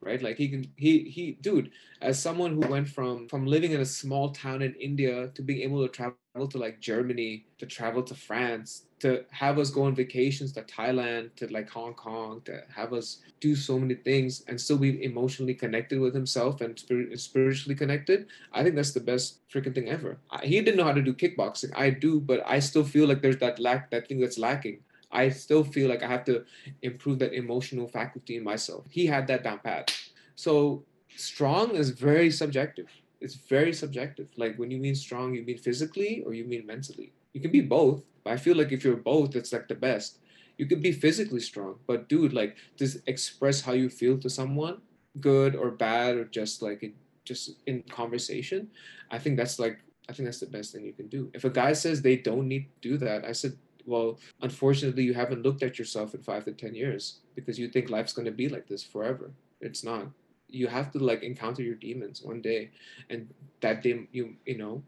Right? 0.01 0.21
Like 0.21 0.37
he 0.37 0.49
can 0.49 0.71
he 0.77 1.03
he 1.03 1.33
dude, 1.41 1.71
as 2.01 2.19
someone 2.19 2.53
who 2.53 2.67
went 2.67 2.89
from 2.89 3.27
from 3.27 3.45
living 3.45 3.71
in 3.71 3.81
a 3.81 3.85
small 3.85 4.31
town 4.31 4.61
in 4.61 4.73
India 4.75 5.29
to 5.35 5.41
being 5.43 5.61
able 5.61 5.87
to 5.87 5.91
travel 5.91 6.47
to 6.49 6.57
like 6.57 6.79
Germany, 6.79 7.45
to 7.59 7.65
travel 7.67 8.01
to 8.03 8.15
France, 8.15 8.85
to 9.01 9.23
have 9.31 9.59
us 9.59 9.69
go 9.69 9.83
on 9.83 9.95
vacations 9.95 10.53
to 10.53 10.61
Thailand, 10.63 11.35
to 11.35 11.51
like 11.51 11.69
Hong 11.69 11.93
Kong, 11.93 12.41
to 12.45 12.61
have 12.73 12.93
us 12.93 13.17
do 13.39 13.55
so 13.55 13.77
many 13.77 13.95
things 13.95 14.43
and 14.47 14.59
still 14.59 14.77
be 14.77 15.03
emotionally 15.03 15.53
connected 15.53 15.99
with 15.99 16.13
himself 16.13 16.61
and 16.61 16.77
spirit, 16.79 17.19
spiritually 17.19 17.75
connected. 17.75 18.27
I 18.53 18.63
think 18.63 18.75
that's 18.75 18.93
the 18.93 18.99
best 18.99 19.47
freaking 19.49 19.75
thing 19.75 19.89
ever. 19.89 20.17
I, 20.29 20.45
he 20.45 20.61
didn't 20.61 20.77
know 20.77 20.83
how 20.83 20.93
to 20.93 21.01
do 21.01 21.13
kickboxing. 21.13 21.71
I 21.75 21.89
do, 21.89 22.19
but 22.19 22.41
I 22.45 22.59
still 22.59 22.83
feel 22.83 23.07
like 23.07 23.21
there's 23.21 23.37
that 23.37 23.59
lack, 23.59 23.91
that 23.91 24.07
thing 24.07 24.19
that's 24.19 24.37
lacking. 24.37 24.79
I 25.11 25.29
still 25.29 25.63
feel 25.63 25.89
like 25.89 26.03
I 26.03 26.07
have 26.07 26.25
to 26.25 26.45
improve 26.81 27.19
that 27.19 27.33
emotional 27.33 27.87
faculty 27.87 28.37
in 28.37 28.43
myself. 28.43 28.85
He 28.89 29.05
had 29.05 29.27
that 29.27 29.43
down 29.43 29.59
pat. 29.59 29.95
So 30.35 30.83
strong 31.15 31.75
is 31.75 31.89
very 31.91 32.31
subjective. 32.31 32.87
It's 33.19 33.35
very 33.35 33.73
subjective. 33.73 34.27
Like 34.37 34.57
when 34.57 34.71
you 34.71 34.77
mean 34.77 34.95
strong, 34.95 35.33
you 35.33 35.43
mean 35.43 35.57
physically 35.57 36.23
or 36.25 36.33
you 36.33 36.45
mean 36.45 36.65
mentally. 36.65 37.13
You 37.33 37.41
can 37.41 37.51
be 37.51 37.61
both, 37.61 38.03
but 38.23 38.33
I 38.33 38.37
feel 38.37 38.57
like 38.57 38.71
if 38.71 38.83
you're 38.83 38.95
both, 38.95 39.35
it's 39.35 39.53
like 39.53 39.67
the 39.67 39.75
best. 39.75 40.19
You 40.57 40.65
could 40.65 40.81
be 40.81 40.91
physically 40.91 41.39
strong, 41.39 41.75
but 41.87 42.07
dude, 42.07 42.33
like 42.33 42.55
just 42.77 42.97
express 43.07 43.61
how 43.61 43.73
you 43.73 43.89
feel 43.89 44.17
to 44.19 44.29
someone, 44.29 44.81
good 45.19 45.55
or 45.55 45.71
bad, 45.71 46.15
or 46.17 46.25
just 46.25 46.61
like 46.61 46.83
in, 46.83 46.93
just 47.25 47.55
in 47.65 47.83
conversation. 47.83 48.69
I 49.09 49.17
think 49.17 49.37
that's 49.37 49.57
like 49.59 49.79
I 50.09 50.13
think 50.13 50.27
that's 50.27 50.39
the 50.39 50.47
best 50.47 50.73
thing 50.73 50.85
you 50.85 50.93
can 50.93 51.07
do. 51.07 51.31
If 51.33 51.45
a 51.45 51.49
guy 51.49 51.73
says 51.73 52.01
they 52.01 52.17
don't 52.17 52.47
need 52.47 52.67
to 52.81 52.89
do 52.89 52.97
that, 52.97 53.23
I 53.23 53.31
said, 53.31 53.57
well, 53.85 54.19
unfortunately, 54.41 55.03
you 55.03 55.13
haven't 55.13 55.43
looked 55.43 55.63
at 55.63 55.77
yourself 55.79 56.13
in 56.13 56.21
five 56.21 56.45
to 56.45 56.51
ten 56.51 56.75
years 56.75 57.19
because 57.35 57.59
you 57.59 57.67
think 57.69 57.89
life's 57.89 58.13
gonna 58.13 58.31
be 58.31 58.49
like 58.49 58.67
this 58.67 58.83
forever. 58.83 59.31
It's 59.61 59.83
not. 59.83 60.07
You 60.49 60.67
have 60.67 60.91
to 60.91 60.99
like 60.99 61.23
encounter 61.23 61.63
your 61.63 61.75
demons 61.75 62.21
one 62.21 62.41
day, 62.41 62.71
and 63.09 63.33
that 63.61 63.81
day 63.83 64.07
you 64.11 64.35
you 64.45 64.57
know 64.57 64.83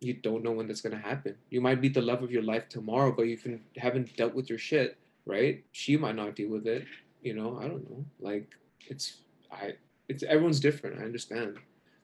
you 0.00 0.14
don't 0.14 0.42
know 0.42 0.52
when 0.52 0.66
that's 0.66 0.80
gonna 0.80 0.98
happen. 0.98 1.36
You 1.50 1.60
might 1.60 1.80
meet 1.80 1.94
the 1.94 2.02
love 2.02 2.22
of 2.22 2.30
your 2.30 2.42
life 2.42 2.68
tomorrow, 2.68 3.12
but 3.12 3.24
you 3.24 3.36
can, 3.36 3.62
haven't 3.76 4.16
dealt 4.16 4.34
with 4.34 4.48
your 4.50 4.58
shit, 4.58 4.96
right? 5.26 5.64
She 5.72 5.96
might 5.96 6.16
not 6.16 6.34
deal 6.34 6.50
with 6.50 6.66
it. 6.66 6.84
You 7.22 7.34
know, 7.34 7.58
I 7.60 7.68
don't 7.68 7.88
know. 7.90 8.04
Like 8.20 8.54
it's 8.88 9.18
I 9.52 9.74
it's 10.08 10.22
everyone's 10.24 10.60
different. 10.60 11.00
I 11.00 11.04
understand. 11.04 11.58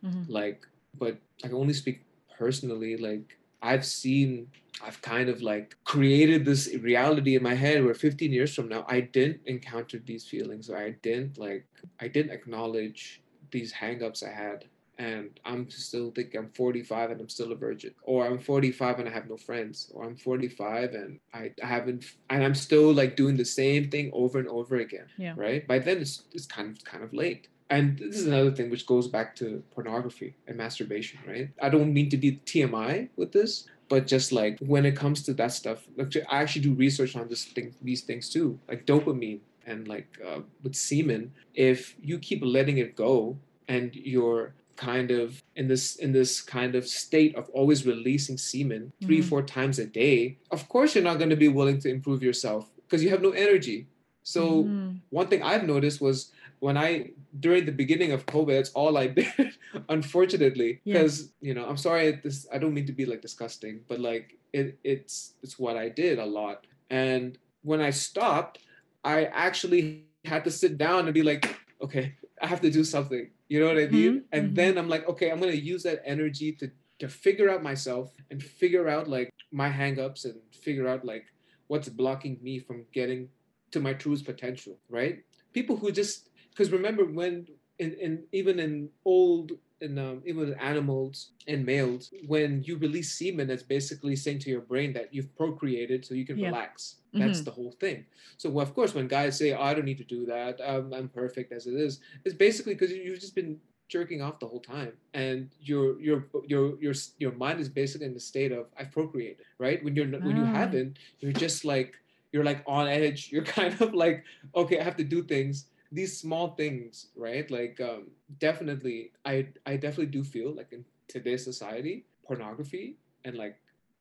Mhm. 0.05 0.26
Like, 0.29 0.66
but 0.99 1.18
I 1.45 1.49
can 1.49 1.57
only 1.57 1.74
speak 1.74 2.03
personally. 2.39 2.97
Like 2.97 3.38
I've 3.62 3.84
seen, 3.84 4.48
I've 4.84 5.00
kind 5.02 5.28
of 5.28 5.42
like 5.42 5.76
created 5.84 6.44
this 6.44 6.72
reality 6.80 7.36
in 7.36 7.42
my 7.42 7.54
head 7.54 7.84
where 7.84 7.94
15 7.94 8.32
years 8.32 8.54
from 8.54 8.68
now 8.68 8.84
I 8.88 9.00
didn't 9.00 9.40
encounter 9.46 9.98
these 9.98 10.26
feelings. 10.26 10.70
Or 10.70 10.76
I 10.78 10.90
didn't 11.02 11.38
like 11.38 11.66
I 12.00 12.09
didn't 12.09 12.32
acknowledge 12.32 13.22
these 13.50 13.72
hangups 13.72 14.22
I 14.22 14.32
had 14.32 14.66
and 14.98 15.38
I'm 15.44 15.70
still 15.70 16.11
thinking 16.11 16.40
I'm 16.40 16.50
45 16.50 17.12
and 17.12 17.20
I'm 17.20 17.28
still 17.28 17.52
a 17.52 17.54
virgin, 17.54 17.94
or 18.02 18.26
I'm 18.26 18.38
45 18.38 18.98
and 18.98 19.09
I 19.09 19.12
have 19.12 19.28
no 19.28 19.36
friends, 19.36 19.90
or 19.94 20.04
I'm 20.04 20.16
45 20.16 20.94
and 20.94 21.20
I, 21.32 21.52
I 21.62 21.66
haven't, 21.66 22.04
and 22.30 22.44
I'm 22.44 22.54
still 22.54 22.92
like 22.92 23.14
doing 23.16 23.36
the 23.36 23.44
same 23.44 23.90
thing 23.90 24.11
over 24.12 24.40
and 24.40 24.48
over 24.48 24.76
again. 24.76 25.06
Yeah. 25.16 25.34
Right. 25.36 25.66
By 25.66 25.78
then 25.78 25.98
it's 25.98 26.24
it's 26.32 26.46
kind 26.46 26.76
of 26.76 26.84
kind 26.84 27.04
of 27.04 27.14
late. 27.14 27.48
And 27.71 27.99
this 27.99 28.16
is 28.16 28.27
another 28.27 28.51
thing 28.51 28.71
which 28.71 28.87
goes 28.87 29.09
back 29.09 29.37
to 29.37 29.62
pornography 29.73 30.35
and 30.47 30.57
masturbation, 30.57 31.21
right? 31.27 31.51
I 31.61 31.69
don't 31.69 31.93
mean 31.93 32.09
to 32.11 32.16
be 32.16 32.41
TMI 32.47 33.11
with 33.16 33.33
this, 33.33 33.66
but 33.89 34.07
just 34.07 34.33
like 34.33 34.59
when 34.61 34.87
it 34.87 34.97
comes 34.97 35.23
to 35.25 35.35
that 35.35 35.53
stuff, 35.53 35.87
like 35.97 36.14
I 36.31 36.41
actually 36.43 36.62
do 36.62 36.73
research 36.75 37.14
on 37.14 37.29
this 37.29 37.45
thing, 37.45 37.75
these 37.83 38.03
things 38.03 38.31
too, 38.31 38.59
like 38.69 38.87
dopamine 38.87 39.41
and 39.66 39.87
like 39.87 40.09
uh, 40.27 40.41
with 40.62 40.75
semen. 40.75 41.33
If 41.55 41.95
you 42.01 42.19
keep 42.19 42.41
letting 42.43 42.79
it 42.79 42.97
go 42.97 43.39
and 43.69 43.95
you're 43.95 44.55
kind 44.77 45.11
of 45.11 45.43
in 45.57 45.66
this 45.69 45.97
in 45.97 46.12
this 46.12 46.41
kind 46.41 46.75
of 46.77 46.87
state 46.87 47.35
of 47.35 47.49
always 47.51 47.85
releasing 47.85 48.39
semen 48.39 48.93
3 49.03 49.19
Mhm. 49.21 49.25
four 49.25 49.43
times 49.43 49.81
a 49.81 49.85
day 49.87 50.39
of 50.53 50.69
course 50.69 50.95
you're 50.95 51.03
not 51.03 51.19
going 51.19 51.31
to 51.31 51.37
be 51.37 51.49
willing 51.49 51.81
to 51.81 51.91
improve 51.91 52.23
yourself 52.23 52.71
because 52.87 53.03
you 53.03 53.11
have 53.11 53.21
no 53.21 53.33
energy 53.33 53.89
so 54.23 54.64
Mhm. 54.71 55.01
one 55.11 55.27
thing 55.27 55.43
i've 55.43 55.66
noticed 55.66 56.01
was 56.01 56.31
when 56.61 56.76
i 56.76 57.11
during 57.40 57.64
the 57.64 57.72
beginning 57.72 58.12
of 58.12 58.26
covid 58.26 58.59
it's 58.61 58.70
all 58.70 58.96
i 58.96 59.06
did 59.20 59.52
unfortunately. 59.88 60.80
Yeah. 60.84 60.94
because 60.94 61.32
you 61.40 61.54
know 61.54 61.66
i'm 61.68 61.76
sorry 61.76 62.20
this 62.22 62.46
i 62.52 62.59
don't 62.59 62.74
mean 62.74 62.86
to 62.86 62.92
be 62.92 63.06
like 63.06 63.22
disgusting 63.22 63.80
but 63.88 64.00
like 64.00 64.38
it, 64.52 64.78
it's 64.82 65.34
it's 65.42 65.59
what 65.59 65.76
i 65.76 65.88
did 65.88 66.18
a 66.18 66.24
lot. 66.24 66.66
And 66.90 67.38
when 67.62 67.80
i 67.80 67.90
stopped 67.90 68.61
i 69.04 69.24
actually 69.26 70.04
had 70.24 70.44
to 70.44 70.50
sit 70.50 70.78
down 70.78 71.04
and 71.04 71.14
be 71.14 71.22
like 71.22 71.56
okay 71.82 72.14
i 72.42 72.46
have 72.46 72.61
to 72.62 72.70
do 72.70 72.84
something. 72.84 73.30
You 73.48 73.61
know 73.61 73.66
what 73.66 73.78
i 73.78 73.86
mean? 73.86 74.14
Mhm, 74.20 74.24
and 74.32 74.50
mhm. 74.50 74.54
then 74.54 74.78
i'm 74.78 74.88
like 74.88 75.09
okay 75.09 75.30
i'm 75.30 75.40
going 75.40 75.52
to 75.52 75.61
use 75.74 75.82
that 75.84 76.02
energy 76.04 76.52
to 76.52 76.70
to 76.98 77.09
figure 77.09 77.48
out 77.48 77.62
myself 77.62 78.12
and 78.30 78.42
figure 78.42 78.88
out 78.88 79.06
like 79.09 79.30
my 79.52 79.70
hangups 79.70 80.24
and 80.24 80.34
figure 80.52 80.88
out 80.88 81.04
like 81.04 81.24
what's 81.68 81.88
blocking 81.88 82.38
me 82.42 82.59
from 82.59 82.84
getting 82.92 83.28
to 83.70 83.80
my 83.80 83.92
truest 83.92 84.24
potential 84.24 84.78
right? 84.88 85.22
People 85.52 85.76
who 85.76 85.90
just 85.90 86.28
because 86.59 86.72
remember 86.72 87.04
when 87.04 87.46
in, 87.78 87.92
in 87.94 88.24
even 88.32 88.59
in 88.59 88.88
old 89.04 89.52
in 89.80 89.96
um, 89.96 90.20
even 90.26 90.52
animals 90.54 91.30
and 91.46 91.64
males 91.64 92.11
when 92.26 92.64
you 92.64 92.76
release 92.78 93.12
semen 93.16 93.46
that's 93.46 93.62
basically 93.62 94.16
saying 94.16 94.40
to 94.40 94.50
your 94.50 94.61
brain 94.61 94.92
that 94.92 95.14
you've 95.14 95.32
procreated 95.36 96.04
so 96.04 96.14
you 96.14 96.26
can 96.26 96.36
Yeah. 96.36 96.46
relax. 96.46 96.96
That's 97.14 97.40
Mhm. 97.40 97.44
the 97.44 97.50
whole 97.52 97.72
thing. 97.78 98.04
So 98.38 98.50
well, 98.50 98.66
of 98.66 98.74
course 98.74 98.92
when 98.94 99.06
guys 99.06 99.38
say 99.38 99.52
oh, 99.52 99.62
i 99.62 99.72
don't 99.72 99.84
need 99.84 99.98
to 99.98 100.04
do 100.18 100.26
that. 100.26 100.61
Um, 100.61 100.92
i'm 100.92 101.09
perfect 101.09 101.52
as 101.52 101.66
it 101.68 101.74
is 101.74 102.00
it's 102.24 102.34
basically 102.34 102.74
because 102.74 102.90
you've 102.92 103.20
just 103.20 103.36
been 103.36 103.61
jerking 103.88 104.20
off 104.20 104.38
the 104.40 104.46
whole 104.48 104.61
time. 104.61 104.92
And 105.14 105.48
your 105.61 105.84
your 106.00 106.26
your 106.52 106.64
your 106.84 106.94
your 107.18 107.32
mind 107.44 107.61
is 107.61 107.68
basically 107.68 108.06
in 108.11 108.14
the 108.14 108.20
state 108.32 108.50
of 108.59 108.66
i've 108.78 108.90
procreated 108.90 109.36
right? 109.59 109.78
When 109.84 109.94
you're 109.96 110.09
when 110.26 110.36
you 110.36 110.46
Ah. 110.46 110.59
haven't 110.61 110.98
you're 111.20 111.32
just 111.46 111.64
like 111.64 111.94
you're 112.32 112.44
like 112.44 112.62
on 112.66 112.88
edge. 112.88 113.20
You're 113.32 113.44
kind 113.61 113.74
of 113.80 113.94
like 114.04 114.18
okay 114.61 114.76
i 114.80 114.84
have 114.88 114.96
to 115.02 115.04
do 115.16 115.22
things 115.22 115.56
these 115.91 116.18
small 116.18 116.55
things 116.55 117.07
right 117.16 117.51
like 117.51 117.80
um 117.80 118.09
definitely 118.39 119.12
i 119.24 119.47
i 119.66 119.76
definitely 119.76 120.07
do 120.07 120.22
feel 120.22 120.55
like 120.55 120.72
in 120.72 120.84
today's 121.09 121.43
society, 121.45 122.05
pornography 122.26 122.97
and 123.24 123.36
like 123.36 123.57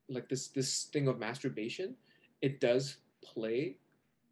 like 0.10 0.28
this 0.30 0.50
this 0.50 0.86
thing 0.86 1.08
of 1.08 1.20
masturbation, 1.20 1.96
it 2.42 2.60
does 2.60 2.98
play 3.24 3.78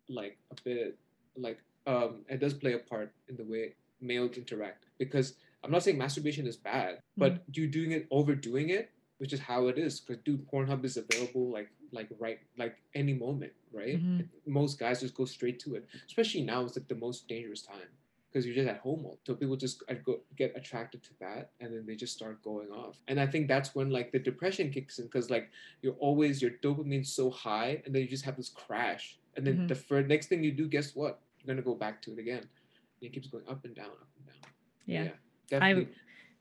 like 0.09 0.37
a 0.51 0.55
bit 0.63 0.97
like 1.37 1.59
um 1.87 2.21
it 2.29 2.39
does 2.39 2.53
play 2.53 2.73
a 2.73 2.79
part 2.79 3.11
in 3.29 3.35
the 3.35 3.43
way 3.43 3.73
males 4.01 4.37
interact 4.37 4.85
because 4.97 5.35
I'm 5.63 5.71
not 5.71 5.83
saying 5.83 5.97
masturbation 5.97 6.45
is 6.47 6.57
bad, 6.57 6.99
but 7.17 7.35
Mhm. 7.35 7.57
you 7.57 7.67
doing 7.67 7.91
it 7.91 8.07
overdoing 8.11 8.69
it, 8.69 8.91
which 9.17 9.33
is 9.33 9.39
how 9.39 9.67
it 9.67 9.77
is. 9.79 9.99
Because 9.99 10.21
dude, 10.23 10.47
Pornhub 10.47 10.85
is 10.85 10.97
available 10.97 11.51
like 11.51 11.69
like 11.91 12.09
right 12.19 12.39
like 12.57 12.75
any 12.93 13.13
moment, 13.13 13.53
right? 13.75 14.01
Mhm. 14.01 14.27
Most 14.45 14.79
guys 14.79 15.01
just 15.01 15.13
go 15.13 15.25
straight 15.25 15.59
to 15.59 15.75
it. 15.75 15.85
Especially 16.07 16.41
now, 16.41 16.63
it's 16.65 16.75
like 16.77 16.87
the 16.87 16.95
most 16.95 17.27
dangerous 17.27 17.61
time 17.61 17.89
because 18.31 18.45
you're 18.45 18.55
just 18.55 18.67
at 18.67 18.79
home 18.79 19.05
all. 19.05 19.19
So 19.25 19.35
people 19.35 19.55
just 19.55 19.83
uh, 19.89 19.93
go, 20.05 20.21
get 20.37 20.53
attracted 20.55 21.03
to 21.03 21.09
that, 21.19 21.51
and 21.59 21.73
then 21.73 21.85
they 21.85 21.95
just 21.95 22.13
start 22.13 22.41
going 22.43 22.69
off. 22.71 22.99
And 23.07 23.19
I 23.19 23.27
think 23.27 23.47
that's 23.47 23.75
when 23.75 23.89
like 23.89 24.11
the 24.11 24.19
depression 24.19 24.71
kicks 24.71 24.99
in 24.99 25.05
because 25.05 25.29
like 25.29 25.49
you're 25.81 25.95
always 25.99 26.41
your 26.41 26.51
dopamine's 26.63 27.11
so 27.13 27.29
high, 27.29 27.81
and 27.85 27.93
then 27.93 28.01
you 28.01 28.07
just 28.07 28.25
have 28.25 28.37
this 28.37 28.49
crash. 28.49 29.19
And 29.35 29.45
then 29.45 29.57
Mhm. 29.57 29.67
the 29.67 29.75
first 29.75 30.07
next 30.07 30.27
thing 30.27 30.43
you 30.43 30.51
do, 30.51 30.67
guess 30.67 30.95
what? 30.95 31.21
You're 31.39 31.53
gonna 31.53 31.61
go 31.65 31.75
back 31.75 32.01
to 32.03 32.13
it 32.13 32.19
again. 32.19 32.49
It 33.01 33.11
keeps 33.13 33.27
going 33.27 33.47
up 33.47 33.65
and 33.65 33.75
down, 33.75 33.91
up 33.91 34.09
and 34.17 34.25
down. 34.27 34.51
Yeah. 34.87 35.11
definitely. 35.47 35.93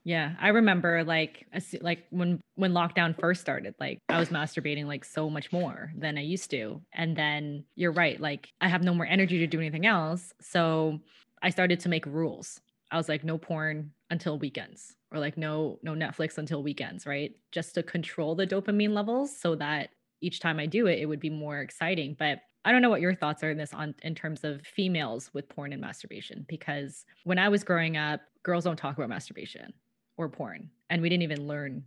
Yeah, 0.05 0.35
I 0.39 0.49
remember 0.49 1.03
like 1.03 1.47
like 1.81 2.05
when 2.11 2.39
when 2.53 2.73
lockdown 2.73 3.19
first 3.19 3.41
started, 3.41 3.73
like 3.79 3.97
I 4.07 4.19
was 4.19 4.29
masturbating 4.29 4.85
like 4.85 5.03
so 5.03 5.31
much 5.31 5.51
more 5.51 5.91
than 5.97 6.15
I 6.19 6.21
used 6.21 6.51
to. 6.51 6.79
And 6.93 7.15
then 7.15 7.65
you're 7.75 7.91
right, 7.91 8.21
like 8.21 8.49
I 8.61 8.67
have 8.67 8.83
no 8.83 8.93
more 8.93 9.07
energy 9.07 9.39
to 9.39 9.47
do 9.47 9.59
anything 9.59 9.87
else. 9.87 10.31
So 10.39 10.99
I 11.41 11.49
started 11.49 11.79
to 11.81 11.89
make 11.89 12.05
rules. 12.05 12.61
I 12.91 12.97
was 12.97 13.09
like 13.09 13.23
no 13.23 13.39
porn 13.39 13.91
until 14.11 14.37
weekends 14.37 14.95
or 15.11 15.19
like 15.19 15.37
no 15.37 15.79
no 15.81 15.93
Netflix 15.93 16.37
until 16.37 16.61
weekends, 16.61 17.07
right? 17.07 17.31
Just 17.51 17.73
to 17.73 17.81
control 17.81 18.35
the 18.35 18.45
dopamine 18.45 18.93
levels 18.93 19.35
so 19.35 19.55
that 19.55 19.89
each 20.21 20.39
time 20.39 20.59
I 20.59 20.67
do 20.67 20.85
it 20.85 20.99
it 20.99 21.07
would 21.07 21.19
be 21.19 21.31
more 21.31 21.61
exciting. 21.61 22.15
But 22.17 22.41
I 22.63 22.71
don't 22.71 22.83
know 22.83 22.91
what 22.91 23.01
your 23.01 23.15
thoughts 23.15 23.43
are 23.43 23.49
in 23.49 23.57
this 23.57 23.73
on 23.73 23.95
in 24.03 24.13
terms 24.13 24.43
of 24.43 24.61
females 24.67 25.31
with 25.33 25.49
porn 25.49 25.73
and 25.73 25.81
masturbation 25.81 26.45
because 26.47 27.05
when 27.23 27.39
I 27.39 27.49
was 27.49 27.63
growing 27.63 27.97
up, 27.97 28.21
girls 28.43 28.65
don't 28.65 28.77
talk 28.77 28.97
about 28.97 29.09
masturbation 29.09 29.73
or 30.17 30.29
porn. 30.29 30.69
And 30.89 31.01
we 31.01 31.09
didn't 31.09 31.23
even 31.23 31.47
learn 31.47 31.85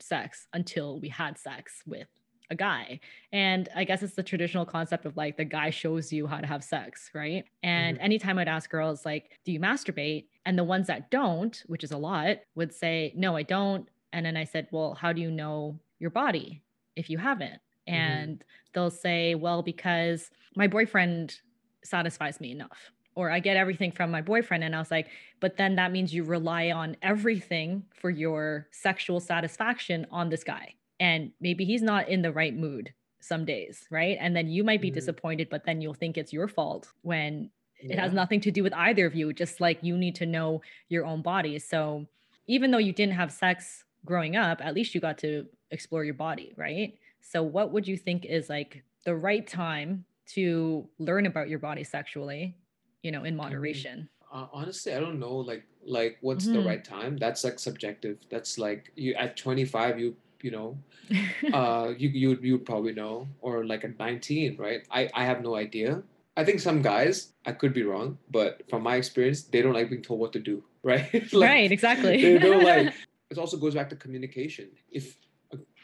sex 0.00 0.46
until 0.52 1.00
we 1.00 1.08
had 1.08 1.38
sex 1.38 1.82
with 1.86 2.08
a 2.50 2.54
guy. 2.54 3.00
And 3.32 3.68
I 3.74 3.82
guess 3.84 4.02
it's 4.02 4.14
the 4.14 4.22
traditional 4.22 4.64
concept 4.64 5.04
of 5.04 5.16
like 5.16 5.36
the 5.36 5.44
guy 5.44 5.70
shows 5.70 6.12
you 6.12 6.26
how 6.28 6.40
to 6.40 6.46
have 6.46 6.62
sex, 6.62 7.10
right? 7.12 7.44
And 7.62 7.98
Mhm. 7.98 8.02
anytime 8.02 8.38
I'd 8.38 8.46
ask 8.48 8.70
girls, 8.70 9.04
like, 9.04 9.40
do 9.44 9.50
you 9.52 9.58
masturbate? 9.58 10.28
And 10.44 10.56
the 10.56 10.62
ones 10.64 10.86
that 10.86 11.10
don't, 11.10 11.60
which 11.66 11.82
is 11.82 11.90
a 11.90 11.98
lot, 11.98 12.38
would 12.54 12.72
say, 12.72 13.12
no, 13.16 13.36
I 13.36 13.42
don't. 13.42 13.88
And 14.12 14.24
then 14.24 14.36
I 14.36 14.44
said, 14.44 14.68
well, 14.70 14.94
how 14.94 15.12
do 15.12 15.20
you 15.20 15.30
know 15.30 15.80
your 15.98 16.10
body 16.10 16.62
if 16.94 17.10
you 17.10 17.18
haven't? 17.18 17.60
And 17.88 18.44
they'll 18.72 18.90
say, 18.90 19.34
well, 19.34 19.62
because 19.62 20.30
my 20.54 20.68
boyfriend 20.68 21.40
satisfies 21.84 22.40
me 22.40 22.52
enough. 22.52 22.92
Or 23.16 23.30
I 23.30 23.40
get 23.40 23.56
everything 23.56 23.90
from 23.90 24.10
my 24.10 24.20
boyfriend. 24.22 24.62
And 24.62 24.76
I 24.76 24.78
was 24.78 24.90
like, 24.90 25.08
but 25.40 25.56
then 25.56 25.74
that 25.76 25.90
means 25.90 26.14
you 26.14 26.22
rely 26.22 26.70
on 26.70 26.96
everything 27.02 27.84
for 27.94 28.10
your 28.10 28.68
sexual 28.70 29.20
satisfaction 29.20 30.06
on 30.10 30.28
this 30.28 30.44
guy. 30.44 30.74
And 31.00 31.32
maybe 31.40 31.64
he's 31.64 31.82
not 31.82 32.08
in 32.08 32.22
the 32.22 32.30
right 32.32 32.54
mood 32.54 32.92
some 33.20 33.44
days, 33.44 33.86
right? 33.90 34.16
And 34.20 34.36
then 34.36 34.48
you 34.48 34.62
might 34.62 34.80
be 34.82 34.90
Mhm. 34.90 34.94
disappointed, 34.94 35.48
but 35.48 35.64
then 35.64 35.80
you'll 35.80 35.94
think 35.94 36.16
it's 36.16 36.32
your 36.32 36.46
fault 36.46 36.92
when 37.02 37.50
it 37.80 37.98
has 37.98 38.12
nothing 38.12 38.40
to 38.40 38.50
do 38.50 38.62
with 38.62 38.72
either 38.74 39.06
of 39.06 39.14
you. 39.14 39.32
Just 39.32 39.60
like 39.60 39.82
you 39.82 39.96
need 39.98 40.14
to 40.16 40.26
know 40.26 40.62
your 40.88 41.04
own 41.04 41.22
body. 41.22 41.58
So 41.58 42.06
even 42.46 42.70
though 42.70 42.78
you 42.78 42.92
didn't 42.92 43.14
have 43.14 43.32
sex 43.32 43.84
growing 44.04 44.36
up, 44.36 44.64
at 44.64 44.74
least 44.74 44.94
you 44.94 45.00
got 45.00 45.18
to 45.18 45.46
explore 45.70 46.04
your 46.04 46.14
body, 46.14 46.52
right? 46.56 46.98
So 47.20 47.42
what 47.42 47.72
would 47.72 47.88
you 47.88 47.96
think 47.96 48.24
is 48.24 48.48
like 48.48 48.82
the 49.04 49.16
right 49.16 49.46
time 49.46 50.04
to 50.26 50.88
learn 50.98 51.26
about 51.26 51.48
your 51.48 51.58
body 51.58 51.84
sexually, 51.84 52.56
you 53.06 53.12
know, 53.12 53.24
in 53.24 53.34
mean, 53.34 53.36
moderation? 53.36 54.08
Uh, 54.32 54.46
honestly, 54.52 54.92
I 54.92 55.00
don't 55.00 55.18
know. 55.20 55.36
Like, 55.36 55.64
like 55.86 56.18
what's 56.20 56.46
the 56.48 56.58
Mhm. 56.58 56.66
right 56.66 56.84
time? 56.84 57.16
That's 57.16 57.44
like 57.44 57.58
subjective. 57.58 58.18
That's 58.28 58.58
like 58.58 58.90
you 58.96 59.14
at 59.14 59.36
25, 59.36 59.98
you 60.00 60.16
you 60.42 60.50
know, 60.50 60.76
uh, 61.52 61.94
you 61.96 62.08
you 62.10 62.28
you 62.42 62.52
would 62.58 62.66
probably 62.66 62.92
know, 62.92 63.28
or 63.40 63.64
like 63.64 63.84
at 63.84 63.98
19, 63.98 64.56
right? 64.58 64.82
I 64.90 65.08
I 65.14 65.24
have 65.24 65.42
no 65.42 65.54
idea. 65.54 66.02
I 66.36 66.44
think 66.44 66.60
some 66.60 66.82
guys, 66.82 67.32
I 67.46 67.52
could 67.52 67.72
be 67.72 67.82
wrong, 67.82 68.18
but 68.30 68.60
from 68.68 68.82
my 68.82 68.96
experience, 68.96 69.44
they 69.44 69.62
don't 69.62 69.72
like 69.72 69.88
being 69.88 70.02
told 70.02 70.20
what 70.20 70.32
to 70.34 70.40
do, 70.40 70.62
right? 70.82 71.08
Like, 71.32 71.50
right, 71.50 71.72
exactly. 71.72 72.20
They 72.20 72.38
don't 72.38 72.62
like. 72.62 72.92
It 73.30 73.38
also 73.38 73.56
goes 73.56 73.74
back 73.74 73.88
to 73.90 73.96
communication. 73.96 74.68
If 74.90 75.18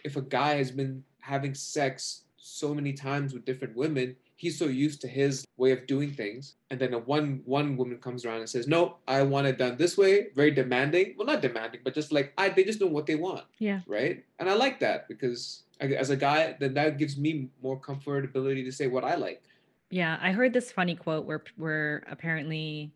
if 0.05 0.17
a 0.17 0.23
guy 0.23 0.55
has 0.63 0.71
been 0.71 1.03
having 1.21 1.55
sex 1.55 2.23
so 2.37 2.75
many 2.75 2.93
times 2.93 3.33
with 3.35 3.45
different 3.45 3.75
women, 3.77 4.17
he's 4.43 4.59
so 4.59 4.67
used 4.67 5.01
to 5.01 5.07
his 5.07 5.47
way 5.57 5.71
of 5.71 5.87
doing 5.87 6.11
things, 6.11 6.57
and 6.71 6.81
then 6.81 6.93
a 6.95 6.99
one 6.99 7.43
one 7.45 7.77
woman 7.77 7.97
comes 7.99 8.25
around 8.25 8.41
and 8.41 8.51
says, 8.51 8.67
"No, 8.67 8.97
I 9.07 9.23
want 9.23 9.47
it 9.47 9.57
done 9.57 9.77
this 9.77 9.97
way." 9.97 10.15
Very 10.35 10.51
demanding. 10.51 11.15
Well, 11.17 11.29
not 11.29 11.41
demanding, 11.43 11.81
but 11.85 11.95
just 11.95 12.11
like 12.11 12.33
I, 12.37 12.49
they 12.49 12.65
just 12.65 12.81
know 12.81 12.89
what 12.89 13.07
they 13.07 13.15
want, 13.15 13.45
yeah. 13.61 13.81
right? 13.87 14.25
And 14.41 14.51
I 14.51 14.55
like 14.55 14.81
that 14.81 15.07
because 15.07 15.63
I- 15.81 15.95
as 16.05 16.11
a 16.11 16.17
guy, 16.17 16.57
then 16.59 16.75
that 16.75 16.99
gives 16.99 17.17
me 17.17 17.51
more 17.63 17.79
comfortability 17.81 18.65
to 18.65 18.73
say 18.73 18.89
what 18.89 19.05
I 19.05 19.15
like. 19.15 19.43
Yeah, 19.91 20.19
I 20.21 20.33
heard 20.33 20.53
this 20.53 20.73
funny 20.73 20.97
quote 20.97 21.25
where 21.25 21.45
where 21.57 22.03
apparently 22.11 22.91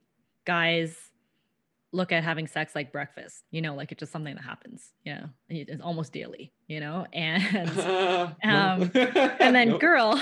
guys 0.44 1.12
look 1.93 2.12
at 2.12 2.24
having 2.24 2.47
sex 2.47 2.74
like 2.74 2.93
breakfast, 2.93 3.45
you 3.51 3.62
know, 3.62 3.74
like 3.74 3.93
it's 3.93 4.01
just 4.01 4.12
something 4.12 4.34
that 4.34 4.45
happens, 4.45 4.93
you 5.05 5.14
know, 5.14 5.28
it's 5.49 5.80
almost 5.80 6.12
daily, 6.12 6.53
you 6.66 6.80
know, 6.80 7.07
and. 7.12 7.70
Um, 8.43 8.91
and 8.95 9.55
then 9.55 9.78
girls 9.78 10.20